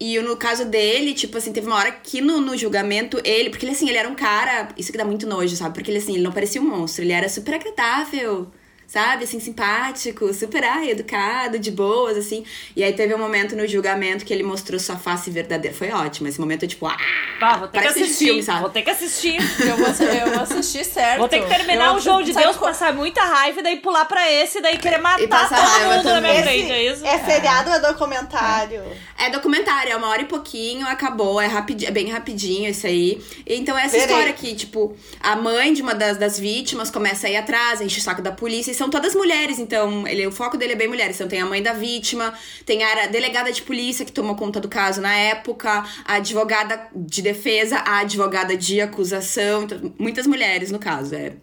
e 0.00 0.20
no 0.20 0.36
caso 0.36 0.64
dele, 0.64 1.14
tipo 1.14 1.38
assim, 1.38 1.52
teve 1.52 1.66
uma 1.66 1.76
hora 1.76 1.92
que 1.92 2.20
no, 2.20 2.40
no 2.40 2.56
julgamento, 2.56 3.20
ele. 3.24 3.50
Porque 3.50 3.64
ele, 3.64 3.72
assim, 3.72 3.88
ele 3.88 3.98
era 3.98 4.08
um 4.08 4.14
cara. 4.14 4.68
Isso 4.76 4.90
que 4.90 4.98
dá 4.98 5.04
muito 5.04 5.26
nojo, 5.26 5.54
sabe? 5.54 5.74
Porque 5.74 5.90
ele, 5.90 5.98
assim, 5.98 6.14
ele 6.14 6.22
não 6.22 6.32
parecia 6.32 6.60
um 6.60 6.64
monstro, 6.64 7.04
ele 7.04 7.12
era 7.12 7.28
super 7.28 7.54
agradável 7.54 8.50
sabe? 8.90 9.22
Assim, 9.22 9.38
simpático, 9.38 10.34
super 10.34 10.64
ai, 10.64 10.90
educado, 10.90 11.60
de 11.60 11.70
boas, 11.70 12.16
assim. 12.16 12.44
E 12.74 12.82
aí 12.82 12.92
teve 12.92 13.14
um 13.14 13.18
momento 13.18 13.54
no 13.54 13.64
julgamento 13.64 14.24
que 14.24 14.34
ele 14.34 14.42
mostrou 14.42 14.80
sua 14.80 14.96
face 14.96 15.30
verdadeira. 15.30 15.76
Foi 15.76 15.92
ótimo. 15.92 16.26
Esse 16.26 16.40
momento, 16.40 16.66
tipo, 16.66 16.86
ah! 16.86 16.96
Bah, 17.38 17.56
vou 17.56 17.68
ter 17.68 17.82
que 17.82 17.86
assistir. 17.86 18.24
Filme, 18.24 18.42
sabe? 18.42 18.60
Vou 18.62 18.70
ter 18.70 18.82
que 18.82 18.90
assistir. 18.90 19.36
Eu 19.60 19.76
vou, 19.76 19.86
eu 19.86 20.30
vou 20.32 20.42
assistir 20.42 20.84
certo. 20.84 21.18
Vou 21.18 21.28
ter 21.28 21.40
que 21.40 21.48
terminar 21.48 21.92
eu 21.92 21.94
o 21.94 22.00
jogo 22.00 22.24
de 22.24 22.32
Deus, 22.32 22.56
passar 22.56 22.92
muita 22.92 23.22
raiva 23.22 23.60
e 23.60 23.62
daí 23.62 23.76
pular 23.76 24.06
pra 24.06 24.28
esse 24.28 24.58
e 24.58 24.60
daí 24.60 24.76
querer 24.76 24.98
matar 24.98 25.48
todo 25.48 25.96
mundo 25.96 26.04
na 26.04 26.20
minha 26.20 26.42
frente, 26.42 26.72
é 26.72 26.92
isso? 26.92 27.06
É 27.06 27.18
seriado 27.20 27.70
ou 27.70 27.76
é 27.76 27.78
documentário? 27.78 28.82
É. 29.16 29.26
é 29.26 29.30
documentário, 29.30 29.92
é 29.92 29.96
uma 29.96 30.08
hora 30.08 30.22
e 30.22 30.24
pouquinho, 30.24 30.84
acabou. 30.88 31.40
É, 31.40 31.46
rapid, 31.46 31.84
é 31.84 31.92
bem 31.92 32.10
rapidinho 32.10 32.68
isso 32.68 32.88
aí. 32.88 33.22
Então, 33.46 33.78
essa 33.78 33.92
Verei. 33.92 34.06
história 34.06 34.30
aqui, 34.30 34.56
tipo, 34.56 34.96
a 35.20 35.36
mãe 35.36 35.72
de 35.72 35.80
uma 35.80 35.94
das, 35.94 36.16
das 36.16 36.38
vítimas 36.40 36.90
começa 36.90 37.28
a 37.28 37.30
ir 37.30 37.36
atrás, 37.36 37.80
enche 37.80 38.00
o 38.00 38.02
saco 38.02 38.20
da 38.20 38.32
polícia, 38.32 38.72
e 38.72 38.79
são 38.80 38.88
todas 38.88 39.14
mulheres 39.14 39.58
então 39.58 40.08
ele, 40.08 40.26
o 40.26 40.32
foco 40.32 40.56
dele 40.56 40.72
é 40.72 40.76
bem 40.76 40.88
mulheres. 40.88 41.16
Então 41.16 41.28
tem 41.28 41.38
a 41.38 41.44
mãe 41.44 41.62
da 41.62 41.74
vítima, 41.74 42.32
tem 42.64 42.82
a 42.82 43.06
delegada 43.08 43.52
de 43.52 43.60
polícia 43.62 44.06
que 44.06 44.12
tomou 44.12 44.34
conta 44.34 44.58
do 44.58 44.68
caso 44.68 45.02
na 45.02 45.14
época, 45.14 45.84
a 46.04 46.14
advogada 46.14 46.88
de 46.96 47.20
defesa, 47.20 47.76
a 47.76 47.98
advogada 47.98 48.56
de 48.56 48.80
acusação. 48.80 49.64
Então, 49.64 49.92
muitas 49.98 50.26
mulheres 50.26 50.70
no 50.70 50.78
caso. 50.78 51.14
É, 51.14 51.34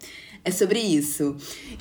é 0.44 0.50
sobre 0.50 0.80
isso. 0.80 1.36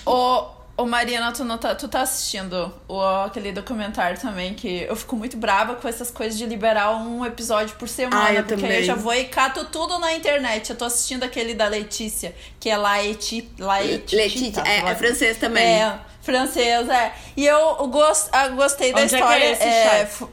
O, 0.06 0.57
Ô, 0.78 0.86
Mariana, 0.86 1.32
tu, 1.32 1.44
não 1.44 1.58
tá, 1.58 1.74
tu 1.74 1.88
tá 1.88 2.02
assistindo 2.02 2.72
o, 2.88 3.02
aquele 3.02 3.52
documentário 3.52 4.22
também, 4.22 4.54
que 4.54 4.84
eu 4.84 4.96
fico 4.96 5.16
muito 5.16 5.36
brava 5.36 5.74
com 5.74 5.88
essas 5.88 6.12
coisas 6.12 6.38
de 6.38 6.46
liberar 6.46 6.96
um 6.96 7.26
episódio 7.26 7.76
por 7.78 7.90
semana. 7.90 8.26
Ah, 8.28 8.34
eu 8.34 8.44
porque 8.44 8.62
também. 8.62 8.78
aí 8.78 8.84
eu 8.84 8.86
já 8.86 8.94
vou 8.94 9.12
e 9.12 9.24
cato 9.26 9.66
tudo 9.66 9.98
na 9.98 10.14
internet. 10.14 10.70
Eu 10.70 10.76
tô 10.76 10.86
assistindo 10.86 11.24
aquele 11.24 11.56
da 11.56 11.68
Letícia, 11.68 12.36
que 12.60 12.70
é 12.70 12.78
Laeti. 12.78 13.50
Laeti 13.58 14.16
Letícia, 14.16 14.62
é, 14.68 14.92
é 14.92 14.96
francês 14.96 15.38
também. 15.38 15.82
É, 15.82 16.00
francês, 16.22 16.88
é. 16.90 17.12
E 17.36 17.44
eu 17.44 17.88
gost, 17.88 18.28
ah, 18.32 18.50
gostei 18.50 18.94
da 18.94 19.02
Onde 19.02 19.16
história. 19.16 19.44
É 19.46 19.56
que 19.56 19.64
é 19.64 20.04
esse, 20.04 20.24
é, 20.24 20.30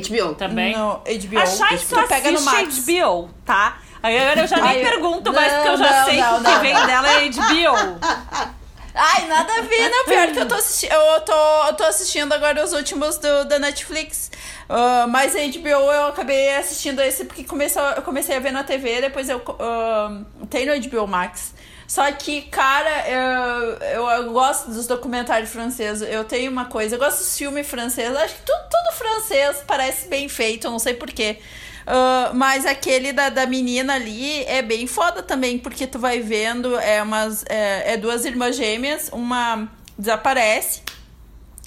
HBO. 0.00 0.34
Também? 0.34 0.74
No 0.74 0.94
HBO. 0.94 1.38
A 1.38 1.46
Chay 1.46 1.76
só 1.76 2.06
pega 2.06 2.30
no 2.30 2.40
Max. 2.40 2.86
HBO, 2.86 3.28
tá? 3.44 3.82
Aí 4.02 4.18
agora 4.18 4.40
eu 4.40 4.46
já 4.46 4.56
nem 4.56 4.66
Ai, 4.66 4.80
pergunto 4.80 5.32
mais, 5.32 5.52
porque 5.52 5.68
eu 5.68 5.76
já 5.76 5.98
não, 5.98 6.04
sei 6.04 6.20
não, 6.20 6.42
que 6.42 6.50
o 6.50 6.52
que 6.52 6.58
vem 6.60 6.86
dela 6.86 7.08
é 7.10 7.28
HBO. 7.28 8.53
Ai, 8.94 9.26
nada 9.26 9.52
a 9.52 9.60
ver, 9.62 9.88
não. 9.90 10.04
Pior 10.04 10.30
que 10.32 10.38
eu 10.38 10.46
tô 10.46 10.54
assistindo. 10.54 10.92
Eu 10.92 11.20
tô, 11.22 11.66
eu 11.66 11.74
tô 11.74 11.82
assistindo 11.84 12.32
agora 12.32 12.64
os 12.64 12.72
últimos 12.72 13.18
do, 13.18 13.44
da 13.44 13.58
Netflix. 13.58 14.30
Uh, 14.68 15.08
mas 15.08 15.34
a 15.34 15.40
HBO 15.40 15.92
eu 15.92 16.06
acabei 16.06 16.54
assistindo 16.54 17.00
esse 17.02 17.24
porque 17.24 17.42
começou, 17.42 17.82
eu 17.82 18.02
comecei 18.02 18.36
a 18.36 18.40
ver 18.40 18.52
na 18.52 18.64
TV, 18.64 19.00
depois 19.00 19.28
eu 19.28 19.38
uh, 19.38 20.46
tem 20.46 20.64
no 20.64 20.88
HBO 20.88 21.08
Max. 21.08 21.52
Só 21.86 22.10
que, 22.12 22.42
cara, 22.42 23.08
eu, 23.08 23.72
eu, 23.88 24.08
eu, 24.08 24.32
gosto 24.32 24.70
dos 24.70 24.86
documentários 24.86 25.50
franceses. 25.50 26.08
Eu 26.08 26.24
tenho 26.24 26.50
uma 26.50 26.64
coisa, 26.64 26.94
eu 26.94 26.98
gosto 26.98 27.18
dos 27.18 27.36
filmes 27.36 27.66
franceses. 27.66 28.16
Acho 28.16 28.34
que 28.36 28.42
tudo, 28.42 28.58
tudo 28.70 28.96
francês 28.96 29.62
parece 29.66 30.08
bem 30.08 30.28
feito, 30.28 30.70
não 30.70 30.78
sei 30.78 30.94
porquê. 30.94 31.38
Uh, 31.86 32.34
mas 32.34 32.64
aquele 32.64 33.12
da, 33.12 33.28
da 33.28 33.46
menina 33.46 33.94
ali 33.94 34.42
é 34.44 34.62
bem 34.62 34.86
foda 34.86 35.22
também, 35.22 35.58
porque 35.58 35.86
tu 35.86 35.98
vai 35.98 36.20
vendo, 36.20 36.78
é, 36.78 37.02
umas, 37.02 37.44
é, 37.48 37.92
é 37.92 37.96
duas 37.96 38.24
irmãs 38.24 38.56
gêmeas, 38.56 39.10
uma 39.12 39.68
desaparece 39.98 40.82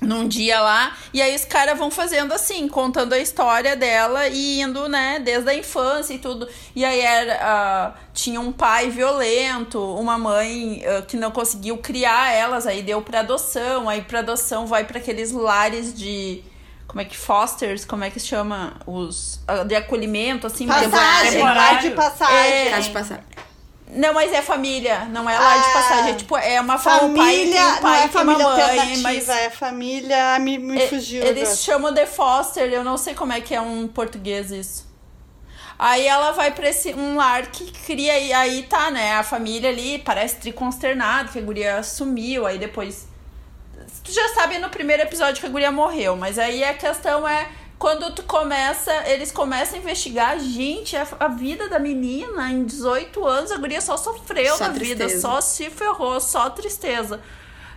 num 0.01 0.27
dia 0.27 0.61
lá, 0.61 0.95
e 1.11 1.21
aí 1.21 1.35
os 1.35 1.43
caras 1.43 1.77
vão 1.77 1.89
fazendo 1.89 2.31
assim, 2.31 2.67
contando 2.67 3.13
a 3.13 3.19
história 3.19 3.75
dela 3.75 4.27
e 4.27 4.61
indo, 4.61 4.87
né, 4.87 5.19
desde 5.19 5.49
a 5.49 5.55
infância 5.55 6.13
e 6.13 6.19
tudo. 6.19 6.47
E 6.75 6.85
aí 6.85 6.99
era, 6.99 7.93
uh, 7.95 7.97
tinha 8.13 8.39
um 8.39 8.51
pai 8.51 8.89
violento, 8.89 9.79
uma 9.95 10.17
mãe 10.17 10.83
uh, 10.85 11.03
que 11.05 11.17
não 11.17 11.31
conseguiu 11.31 11.77
criar 11.77 12.31
elas, 12.31 12.67
aí 12.67 12.83
deu 12.83 13.01
pra 13.01 13.21
adoção, 13.21 13.89
aí 13.89 14.01
pra 14.01 14.19
adoção 14.19 14.67
vai 14.67 14.83
para 14.83 14.99
aqueles 14.99 15.31
lares 15.31 15.93
de 15.93 16.43
como 16.87 17.01
é 17.01 17.05
que 17.05 17.17
fosters, 17.17 17.83
como 17.85 18.03
é 18.03 18.09
que 18.09 18.19
se 18.19 18.27
chama? 18.27 18.73
Os 18.85 19.39
ah, 19.47 19.63
de 19.63 19.75
acolhimento, 19.75 20.47
assim, 20.47 20.67
Passagem, 20.67 21.41
lar 21.43 21.79
de 21.81 21.91
passagem. 21.91 22.35
É. 22.73 22.79
De 22.79 22.89
passar. 22.91 23.23
Não, 23.89 24.13
mas 24.13 24.33
é 24.33 24.41
família, 24.41 25.05
não 25.05 25.29
é 25.29 25.37
lar 25.39 25.61
de 25.61 25.69
Ah. 25.69 25.73
passagem. 25.73 26.11
É 26.11 26.15
tipo, 26.15 26.35
é 26.37 26.59
uma 26.59 26.77
fa- 26.77 27.03
um 27.05 27.13
pai 27.15 27.35
Família, 27.37 27.61
um 27.67 27.71
não 27.71 27.81
pai 27.81 28.03
é 28.03 28.07
tem 28.07 28.21
uma 28.21 28.35
família 28.35 28.47
mãe, 28.67 28.97
mas 28.97 29.29
é 29.29 29.49
família. 29.49 30.39
Me, 30.39 30.57
me 30.57 30.77
e- 30.77 30.87
fugiu. 30.87 31.23
eles 31.23 31.43
agora. 31.43 31.55
chamam 31.57 31.93
de 31.93 32.05
foster, 32.05 32.71
eu 32.73 32.83
não 32.83 32.97
sei 32.97 33.13
como 33.13 33.31
é 33.31 33.39
que 33.41 33.55
é 33.55 33.61
um 33.61 33.87
português 33.87 34.51
isso. 34.51 34.87
Aí 35.79 36.07
ela 36.07 36.31
vai 36.31 36.51
pra 36.51 36.67
esse, 36.69 36.93
um 36.95 37.15
lar 37.17 37.45
que 37.47 37.71
cria, 37.71 38.17
e 38.19 38.33
aí 38.33 38.63
tá, 38.63 38.89
né, 38.89 39.13
a 39.13 39.23
família 39.23 39.69
ali 39.69 39.99
parece 39.99 40.37
triconsternada, 40.37 41.29
que 41.29 41.37
a 41.37 41.41
guria 41.41 41.83
sumiu, 41.83 42.45
aí 42.47 42.57
depois... 42.57 43.07
Tu 44.07 44.13
já 44.13 44.29
sabe 44.29 44.57
no 44.57 44.69
primeiro 44.69 45.03
episódio 45.03 45.41
que 45.41 45.45
a 45.45 45.49
guria 45.49 45.69
morreu, 45.69 46.15
mas 46.15 46.39
aí 46.39 46.63
a 46.63 46.73
questão 46.73 47.27
é 47.27 47.49
quando 47.77 48.09
tu 48.15 48.23
começa, 48.23 48.89
eles 49.05 49.33
começam 49.33 49.77
a 49.77 49.81
investigar, 49.81 50.39
gente, 50.39 50.95
a, 50.95 51.05
a 51.19 51.27
vida 51.27 51.67
da 51.67 51.77
menina 51.77 52.49
em 52.49 52.63
18 52.63 53.27
anos, 53.27 53.51
a 53.51 53.57
guria 53.57 53.81
só 53.81 53.97
sofreu 53.97 54.55
Só 54.55 54.69
na 54.69 54.69
vida, 54.69 55.03
tristeza. 55.03 55.19
só 55.19 55.41
se 55.41 55.69
ferrou, 55.69 56.21
só 56.21 56.49
tristeza. 56.49 57.19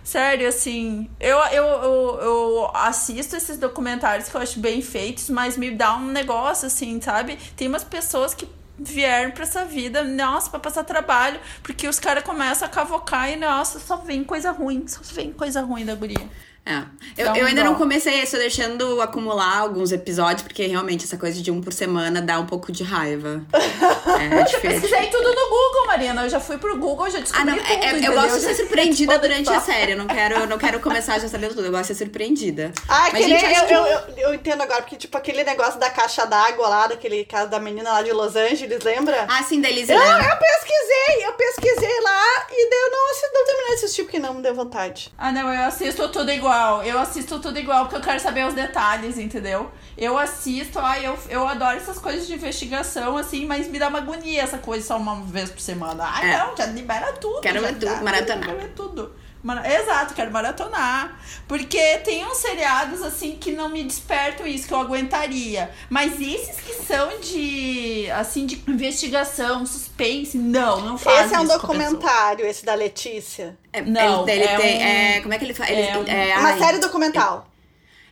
Sério, 0.05 0.47
assim, 0.47 1.09
eu, 1.19 1.37
eu, 1.51 1.65
eu, 1.65 2.19
eu 2.21 2.71
assisto 2.75 3.35
esses 3.35 3.57
documentários 3.57 4.29
que 4.29 4.35
eu 4.35 4.39
acho 4.39 4.57
bem 4.57 4.81
feitos, 4.81 5.29
mas 5.29 5.57
me 5.57 5.69
dá 5.69 5.97
um 5.97 6.07
negócio, 6.07 6.67
assim, 6.67 7.01
sabe? 7.01 7.37
Tem 7.57 7.67
umas 7.67 7.83
pessoas 7.83 8.33
que 8.33 8.47
vieram 8.83 9.31
pra 9.31 9.43
essa 9.43 9.63
vida, 9.65 10.03
nossa, 10.03 10.49
pra 10.49 10.59
passar 10.59 10.83
trabalho, 10.83 11.39
porque 11.61 11.87
os 11.87 11.99
caras 11.99 12.23
começam 12.23 12.67
a 12.67 12.71
cavocar 12.71 13.29
e, 13.29 13.35
nossa, 13.35 13.79
só 13.79 13.97
vem 13.97 14.23
coisa 14.23 14.51
ruim, 14.51 14.87
só 14.87 15.01
vem 15.13 15.31
coisa 15.31 15.61
ruim 15.61 15.85
da 15.85 15.95
guria. 15.95 16.29
É. 16.63 16.83
Eu, 17.17 17.25
Dá 17.25 17.33
um 17.33 17.35
eu 17.37 17.45
ainda 17.47 17.63
dó. 17.63 17.69
não 17.71 17.75
comecei, 17.75 18.21
estou 18.21 18.39
deixando 18.39 19.01
acumular 19.01 19.57
alguns 19.57 19.91
episódios, 19.91 20.43
porque 20.43 20.67
realmente 20.67 21.05
essa 21.05 21.17
coisa 21.17 21.41
de 21.41 21.49
um 21.49 21.59
por 21.59 21.73
semana 21.73 22.21
dá 22.21 22.39
um 22.39 22.45
pouco 22.45 22.71
de 22.71 22.83
raiva. 22.83 23.43
É, 24.21 24.43
diferente. 24.43 24.81
Pesquisei 24.81 25.07
tudo 25.09 25.23
no 25.33 25.49
Google, 25.49 25.87
Marina. 25.87 26.23
Eu 26.23 26.29
já 26.29 26.39
fui 26.39 26.57
pro 26.57 26.77
Google, 26.77 27.09
já 27.09 27.17
Ah, 27.17 27.21
descobri 27.21 27.45
não, 27.51 27.57
tudo, 27.57 27.67
é- 27.71 27.85
é- 27.85 28.07
eu 28.07 28.13
gosto 28.13 28.35
de 28.35 28.41
ser 28.41 28.55
surpreendida 28.55 29.17
durante 29.17 29.49
a 29.49 29.59
série. 29.59 29.93
Eu 29.93 29.97
não 29.97 30.05
quero, 30.05 30.35
eu 30.35 30.47
não 30.47 30.57
quero 30.59 30.79
começar 30.79 31.17
já 31.19 31.27
sabendo 31.27 31.55
tudo. 31.55 31.65
Eu 31.65 31.71
gosto 31.71 31.83
de 31.91 31.95
ser 31.97 32.03
surpreendida. 32.05 32.71
Ah, 32.87 33.09
Mas, 33.11 33.13
que 33.13 33.23
gente, 33.29 33.43
eu, 33.45 33.65
que- 33.67 33.73
eu, 33.73 33.85
eu, 33.85 33.99
eu 34.17 34.33
entendo 34.35 34.61
agora, 34.61 34.81
porque, 34.83 34.95
tipo, 34.95 35.17
aquele 35.17 35.43
negócio 35.43 35.79
da 35.79 35.89
caixa 35.89 36.25
d'água 36.25 36.67
lá, 36.67 36.87
daquele 36.87 37.25
caso 37.25 37.49
da 37.49 37.59
menina 37.59 37.91
lá 37.91 38.01
de 38.03 38.11
Los 38.11 38.35
Angeles, 38.35 38.83
lembra? 38.83 39.25
Ah, 39.27 39.41
sim, 39.43 39.59
da 39.59 39.69
Elise 39.69 39.91
eu, 39.91 39.97
eu 39.99 40.37
pesquisei, 40.37 41.25
eu 41.25 41.33
pesquisei 41.33 42.01
lá 42.01 42.45
e 42.51 42.69
daí 42.69 42.79
eu 42.79 42.91
não, 42.91 43.07
não 43.33 43.45
terminei 43.45 43.69
de 43.69 43.73
assistir 43.85 44.03
porque 44.03 44.19
não 44.19 44.33
me 44.35 44.43
deu 44.43 44.53
vontade. 44.53 45.11
Ah, 45.17 45.31
não, 45.31 45.51
eu 45.51 45.61
assisto 45.63 46.07
tudo 46.09 46.31
igual. 46.31 46.50
Eu 46.83 46.99
assisto 46.99 47.39
tudo 47.39 47.57
igual 47.59 47.85
porque 47.85 47.97
eu 47.97 48.01
quero 48.01 48.19
saber 48.19 48.45
os 48.45 48.53
detalhes, 48.53 49.17
entendeu? 49.17 49.71
Eu 49.97 50.17
assisto, 50.17 50.79
ai, 50.79 51.05
eu, 51.05 51.17
eu 51.29 51.47
adoro 51.47 51.77
essas 51.77 51.97
coisas 51.99 52.27
de 52.27 52.33
investigação, 52.33 53.17
assim, 53.17 53.45
mas 53.45 53.67
me 53.67 53.77
dá 53.79 53.87
uma 53.87 53.99
agonia 53.99 54.41
essa 54.41 54.57
coisa 54.57 54.85
só 54.85 54.97
uma 54.97 55.21
vez 55.23 55.49
por 55.49 55.59
semana. 55.61 56.03
Ai, 56.05 56.31
É. 56.31 56.37
não, 56.37 56.55
já 56.57 56.65
libera 56.67 57.13
tudo. 57.13 57.41
Quero 57.41 57.61
ver 57.61 57.73
tudo, 57.73 57.85
dá, 57.85 58.01
maratonar. 58.01 58.45
Quero 58.45 58.59
ver 58.59 58.69
tudo. 58.73 59.13
Mara- 59.43 59.67
Exato, 59.73 60.13
quero 60.13 60.31
maratonar. 60.31 61.19
Porque 61.47 61.97
tem 61.99 62.25
uns 62.25 62.37
seriados, 62.37 63.01
assim, 63.01 63.35
que 63.39 63.51
não 63.51 63.69
me 63.69 63.83
despertam 63.83 64.45
isso, 64.45 64.67
que 64.67 64.73
eu 64.73 64.79
aguentaria. 64.79 65.69
Mas 65.89 66.19
esses 66.21 66.59
que 66.61 66.73
são 66.85 67.19
de, 67.19 68.09
assim, 68.11 68.45
de 68.45 68.61
investigação, 68.67 69.65
suspense, 69.65 70.37
não, 70.37 70.81
não 70.81 70.97
faz 70.97 71.25
esse 71.25 71.35
é 71.35 71.39
um 71.39 71.45
documentário, 71.45 72.45
esse 72.45 72.63
da 72.65 72.73
Letícia. 72.75 73.57
É, 73.73 73.81
Não, 73.81 74.27
ele, 74.27 74.31
ele 74.31 74.43
é 74.43 74.57
tem. 74.57 74.77
um- 74.77 74.81
é, 74.81 75.21
como 75.21 75.33
é 75.33 75.37
que 75.37 75.45
ele 75.45 75.53
faz? 75.53 75.69
Eles, 75.71 75.87
é 75.87 75.97
um- 75.97 76.03
é, 76.05 76.37
Uma 76.37 76.49
ai, 76.49 76.59
série 76.59 76.77
documental. 76.79 77.47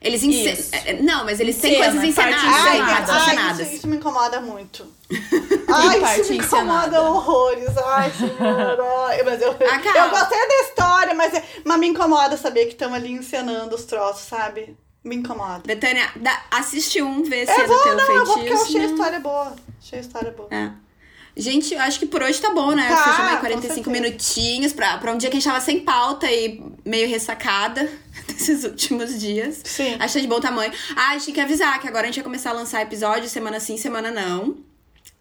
Eles 0.01 0.23
ence... 0.23 0.49
Isso. 0.51 0.69
é, 0.73 0.93
Não, 1.01 1.25
mas 1.25 1.39
eles 1.41 1.57
têm 1.59 1.75
coisas 1.75 1.95
parte 1.95 2.07
encenadas. 2.07 2.43
Ai, 2.45 2.77
encenadas, 2.79 3.09
ai, 3.09 3.21
encenadas. 3.21 3.59
isso, 3.67 3.75
isso 3.75 3.87
me 3.87 3.97
incomoda 3.97 4.39
muito. 4.39 4.87
Ai, 5.67 5.99
parte 5.99 6.21
isso 6.21 6.31
me 6.31 6.37
encenada. 6.39 6.87
incomoda 6.87 7.01
horrores. 7.11 7.77
Ai, 7.77 8.11
senhora. 8.11 8.77
Mas 9.25 9.41
eu, 9.41 9.51
Ah, 9.51 9.97
eu 10.05 10.09
gostei 10.09 10.47
da 10.47 10.55
história, 10.63 11.13
mas, 11.13 11.33
é- 11.33 11.43
mas 11.65 11.79
me 11.79 11.87
incomoda 11.87 12.37
saber 12.37 12.65
que 12.67 12.73
estão 12.73 12.93
ali 12.93 13.11
encenando 13.11 13.75
os 13.75 13.83
troços, 13.83 14.25
sabe? 14.27 14.75
Me 15.03 15.15
incomoda. 15.15 15.61
Betânia, 15.65 16.09
assiste 16.51 17.01
um, 17.01 17.23
vê 17.23 17.45
se 17.45 17.51
Eu 17.51 17.59
é 17.59 17.67
do 17.67 17.73
vou, 17.73 17.83
teu 17.83 17.95
não, 17.97 18.11
eu 18.15 18.25
vou 18.25 18.35
porque 18.37 18.53
eu 18.53 18.57
feitiço. 18.57 18.77
achei 18.77 18.81
a 18.81 18.91
história 18.93 19.19
boa. 19.19 19.55
Achei 19.81 19.99
a 19.99 20.01
história 20.01 20.31
boa. 20.31 20.47
É. 20.51 20.71
Gente, 21.39 21.73
eu 21.73 21.79
acho 21.79 21.97
que 21.97 22.05
por 22.05 22.21
hoje 22.21 22.39
tá 22.41 22.53
bom, 22.53 22.71
né? 22.71 22.87
Tá, 22.89 23.27
aí 23.27 23.35
com 23.35 23.39
45 23.39 23.67
certeza. 23.67 23.89
minutinhos 23.89 24.73
pra, 24.73 24.97
pra 24.97 25.13
um 25.13 25.17
dia 25.17 25.29
que 25.29 25.37
a 25.37 25.39
gente 25.39 25.47
tava 25.47 25.61
sem 25.61 25.79
pauta 25.79 26.29
e 26.29 26.61
meio 26.83 27.07
ressacada 27.07 27.89
desses 28.27 28.65
últimos 28.65 29.17
dias. 29.19 29.61
Sim. 29.63 29.95
Achei 29.99 30.21
de 30.21 30.27
bom 30.27 30.39
tamanho. 30.39 30.71
Ah, 30.95 31.11
a 31.11 31.13
gente 31.13 31.25
tem 31.25 31.33
que 31.35 31.41
avisar 31.41 31.79
que 31.79 31.87
agora 31.87 32.03
a 32.03 32.07
gente 32.07 32.15
vai 32.15 32.23
começar 32.25 32.49
a 32.49 32.53
lançar 32.53 32.81
episódios 32.81 33.31
semana 33.31 33.59
sim, 33.59 33.77
semana 33.77 34.11
não. 34.11 34.57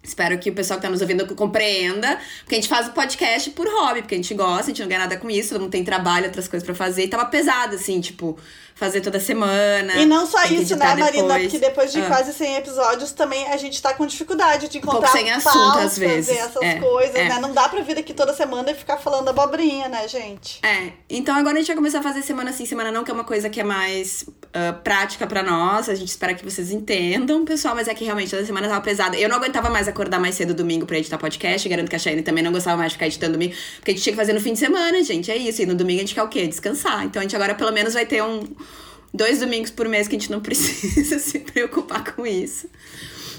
Espero 0.03 0.39
que 0.39 0.49
o 0.49 0.55
pessoal 0.55 0.79
que 0.79 0.87
tá 0.87 0.91
nos 0.91 1.01
ouvindo 1.03 1.27
compreenda. 1.35 2.19
Porque 2.41 2.55
a 2.55 2.59
gente 2.59 2.69
faz 2.69 2.87
o 2.89 2.93
podcast 2.93 3.51
por 3.51 3.67
hobby, 3.67 4.01
porque 4.01 4.15
a 4.15 4.19
gente 4.19 4.33
gosta, 4.33 4.63
a 4.63 4.67
gente 4.69 4.81
não 4.81 4.89
ganha 4.89 5.01
nada 5.01 5.17
com 5.19 5.29
isso, 5.29 5.51
todo 5.51 5.61
mundo 5.63 5.71
tem 5.71 5.85
trabalho, 5.85 6.27
outras 6.27 6.47
coisas 6.49 6.65
pra 6.65 6.75
fazer. 6.75 7.05
E 7.05 7.09
tava 7.09 7.27
pesado, 7.27 7.75
assim, 7.75 8.01
tipo, 8.01 8.39
fazer 8.75 9.01
toda 9.01 9.19
semana. 9.21 9.95
E 9.97 10.07
não 10.07 10.25
só 10.27 10.41
que 10.47 10.55
isso, 10.55 10.77
né, 10.77 10.87
Marina? 10.95 11.11
depois. 11.11 11.43
Porque 11.43 11.59
depois 11.59 11.93
de 11.93 12.01
Ah. 12.01 12.07
quase 12.07 12.33
100 12.33 12.57
episódios 12.57 13.11
também 13.13 13.49
a 13.49 13.57
gente 13.57 13.83
tá 13.83 13.93
com 13.93 14.07
dificuldade 14.07 14.69
de 14.69 14.79
encontrar 14.79 15.09
sem 15.09 15.31
assunto, 15.33 15.53
pautas 15.53 15.85
às 15.85 15.99
vezes. 15.99 16.37
essas 16.37 16.63
É, 16.63 16.77
coisas, 16.79 17.17
é. 17.17 17.29
né? 17.29 17.39
Não 17.41 17.53
dá 17.53 17.69
pra 17.69 17.83
vir 17.83 17.99
aqui 17.99 18.15
toda 18.15 18.33
semana 18.33 18.71
e 18.71 18.75
ficar 18.75 18.99
falando 18.99 19.29
abobrinha, 19.29 19.89
né, 19.89 20.07
gente? 20.09 20.61
É, 20.65 20.93
então 21.11 21.35
agora 21.37 21.57
a 21.57 21.59
gente 21.59 21.67
vai 21.67 21.77
começar 21.77 21.99
a 21.99 22.03
fazer 22.03 22.23
semana 22.23 22.53
sim, 22.53 22.65
semana 22.65 22.93
não, 22.93 23.03
que 23.05 23.11
é 23.11 23.15
uma 23.15 23.25
coisa 23.25 23.51
que 23.51 23.61
é 23.61 23.65
mais 23.65 24.25
ah, 24.59 24.73
prática 24.73 25.27
pra 25.27 25.43
nós. 25.43 25.89
A 25.89 25.95
gente 25.95 26.09
espera 26.09 26.35
que 26.35 26.45
vocês 26.45 26.71
entendam, 26.71 27.45
pessoal, 27.45 27.75
mas 27.75 27.87
é 27.89 27.95
que 27.95 28.05
realmente 28.05 28.31
toda 28.31 28.45
semana 28.45 28.69
tava 28.69 28.81
pesada. 28.81 29.17
Eu 29.17 29.29
não 29.29 29.37
aguentava 29.37 29.71
mais 29.71 29.87
acordar 29.89 30.19
mais 30.19 30.35
cedo 30.35 30.53
domingo 30.55 30.87
pra 30.87 30.99
editar 30.99 31.19
podcast. 31.19 31.69
Garanto 31.69 31.89
que 31.89 31.97
a 31.97 31.99
Cheyenne 31.99 32.23
também 32.23 32.43
não 32.43 32.53
gostava 32.53 32.77
mais 32.77 32.91
de 32.91 32.95
ficar 32.97 33.07
editando 33.07 33.33
domingo, 33.35 33.55
porque 33.77 33.93
a 33.93 33.95
gente 33.95 34.03
tinha 34.03 34.13
que 34.13 34.19
fazer 34.19 34.33
no 34.33 34.41
fim 34.41 34.53
de 34.53 34.59
semana, 34.59 35.03
gente. 35.05 35.31
É 35.31 35.37
isso. 35.37 35.63
E 35.63 35.67
no 35.67 35.75
domingo 35.75 35.99
a 35.99 36.03
gente 36.03 36.15
quer 36.15 36.23
o 36.23 36.29
quê? 36.29 36.47
Descansar. 36.47 37.05
Então 37.05 37.21
a 37.21 37.23
gente 37.23 37.37
agora 37.37 37.55
pelo 37.55 37.73
menos 37.73 37.95
vai 37.95 38.07
ter 38.07 38.23
um. 38.23 38.45
Dois 39.13 39.41
domingos 39.41 39.71
por 39.71 39.89
mês 39.89 40.07
que 40.07 40.17
a 40.17 40.19
gente 40.19 40.31
não 40.31 40.41
precisa 40.43 41.19
se 41.19 41.39
preocupar 41.39 42.05
com 42.15 42.27
isso. 42.27 42.69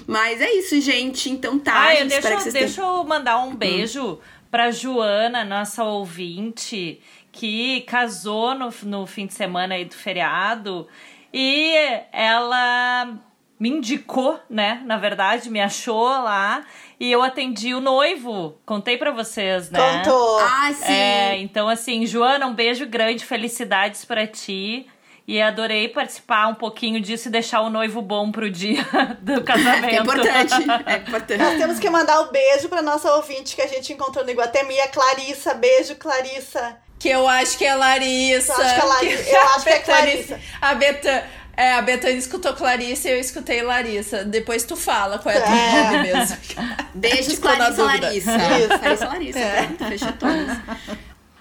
Mas 0.08 0.42
é 0.42 0.52
isso, 0.54 0.80
gente. 0.82 1.30
Então 1.30 1.60
tá. 1.60 1.88
Ah, 1.88 1.96
eu 1.96 2.08
deixa, 2.08 2.52
deixa 2.52 2.82
eu 2.82 3.04
mandar 3.04 3.38
Hum. 3.40 3.50
um 3.50 3.56
beijo 3.56 4.18
pra 4.50 4.72
Joana, 4.72 5.46
nossa 5.46 5.84
ouvinte, 5.84 7.00
que 7.40 7.82
casou 7.88 8.54
no, 8.54 8.70
no 8.84 9.08
fim 9.08 9.26
de 9.26 9.34
semana 9.34 9.76
aí 9.76 9.86
do 9.86 9.96
feriado. 9.96 10.86
E 11.34 11.74
ela 12.12 13.18
me 13.58 13.70
indicou, 13.70 14.38
né? 14.50 14.82
Na 14.86 14.98
verdade, 14.98 15.50
me 15.50 15.62
achou 15.62 16.06
lá. 16.06 16.66
E 17.00 17.10
eu 17.10 17.24
atendi 17.24 17.74
o 17.74 17.80
noivo. 17.80 18.60
Contei 18.66 18.98
pra 18.98 19.12
vocês, 19.12 19.72
né? 19.72 20.04
Contou. 20.04 20.40
Ah, 20.40 20.74
sim. 20.74 20.92
É, 20.92 21.38
então 21.38 21.70
assim, 21.70 22.06
Joana, 22.06 22.46
um 22.46 22.54
beijo 22.54 22.86
grande, 22.86 23.24
felicidades 23.24 24.04
pra 24.04 24.28
ti. 24.28 24.86
E 25.26 25.42
adorei 25.42 25.88
participar 25.88 26.48
um 26.48 26.56
pouquinho 26.56 27.00
disso 27.00 27.30
e 27.30 27.32
deixar 27.32 27.62
o 27.62 27.70
noivo 27.70 28.02
bom 28.02 28.34
pro 28.34 28.52
dia 28.52 28.86
do 29.22 29.42
casamento. 29.46 29.96
É 29.96 30.00
importante. 30.02 30.54
É 30.86 30.98
importante. 30.98 31.42
Nós 31.42 31.58
temos 31.58 31.80
que 31.80 31.90
mandar 31.90 32.20
um 32.20 32.32
beijo 32.32 32.68
pra 32.68 32.82
nossa 32.82 33.14
ouvinte 33.14 33.56
que 33.56 33.62
a 33.62 33.68
gente 33.68 33.94
encontrou 33.94 34.26
no 34.26 34.32
Iguatemi, 34.32 34.78
a 34.82 34.90
Clarissa. 34.90 35.54
Beijo, 35.54 35.96
Clarissa. 35.96 36.89
Que 37.00 37.10
eu 37.10 37.28
acho 37.28 37.58
que 37.58 37.66
é 37.66 37.74
Larissa. 37.74 38.52
Eu 38.54 38.60
acho 38.62 38.76
que 38.76 38.82
é 38.82 38.84
Larissa. 38.86 39.30
Eu 39.32 39.40
a 39.42 39.46
acho 39.56 39.64
que 39.64 39.70
é 39.70 39.74
Betânia- 39.80 40.02
Clarissa. 40.04 40.40
A 40.62 40.74
Betânia. 40.76 41.26
É, 41.58 41.74
a 41.74 41.82
Betânia 41.82 42.18
escutou 42.18 42.54
Clarissa 42.54 43.10
e 43.10 43.12
eu 43.14 43.20
escutei 43.20 43.62
Larissa. 43.62 44.24
Depois 44.24 44.64
tu 44.64 44.76
fala 44.78 45.18
qual 45.20 45.34
é 45.34 45.38
a 45.38 45.42
tua 45.42 45.56
É. 45.56 45.84
nome 45.84 46.14
mesmo. 46.14 46.38
Beijo, 46.96 47.32
Estou 47.34 47.52
na 47.58 47.72
Clarissa. 47.74 47.84
Larissa. 47.84 48.32
Isso. 48.38 48.80
Clarissa 48.80 49.08
Larissa, 49.08 49.40
pronto, 49.40 49.86
fechou 49.90 50.12
todas. 50.14 50.58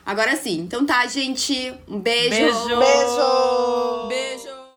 Agora 0.07 0.37
sim. 0.37 0.59
Então 0.61 0.87
tá, 0.87 1.07
gente. 1.07 1.75
Um 1.87 2.01
beijo. 2.01 2.31
Beijo. 2.31 2.79
Beijo. 2.79 4.09
Beijo. 4.09 4.58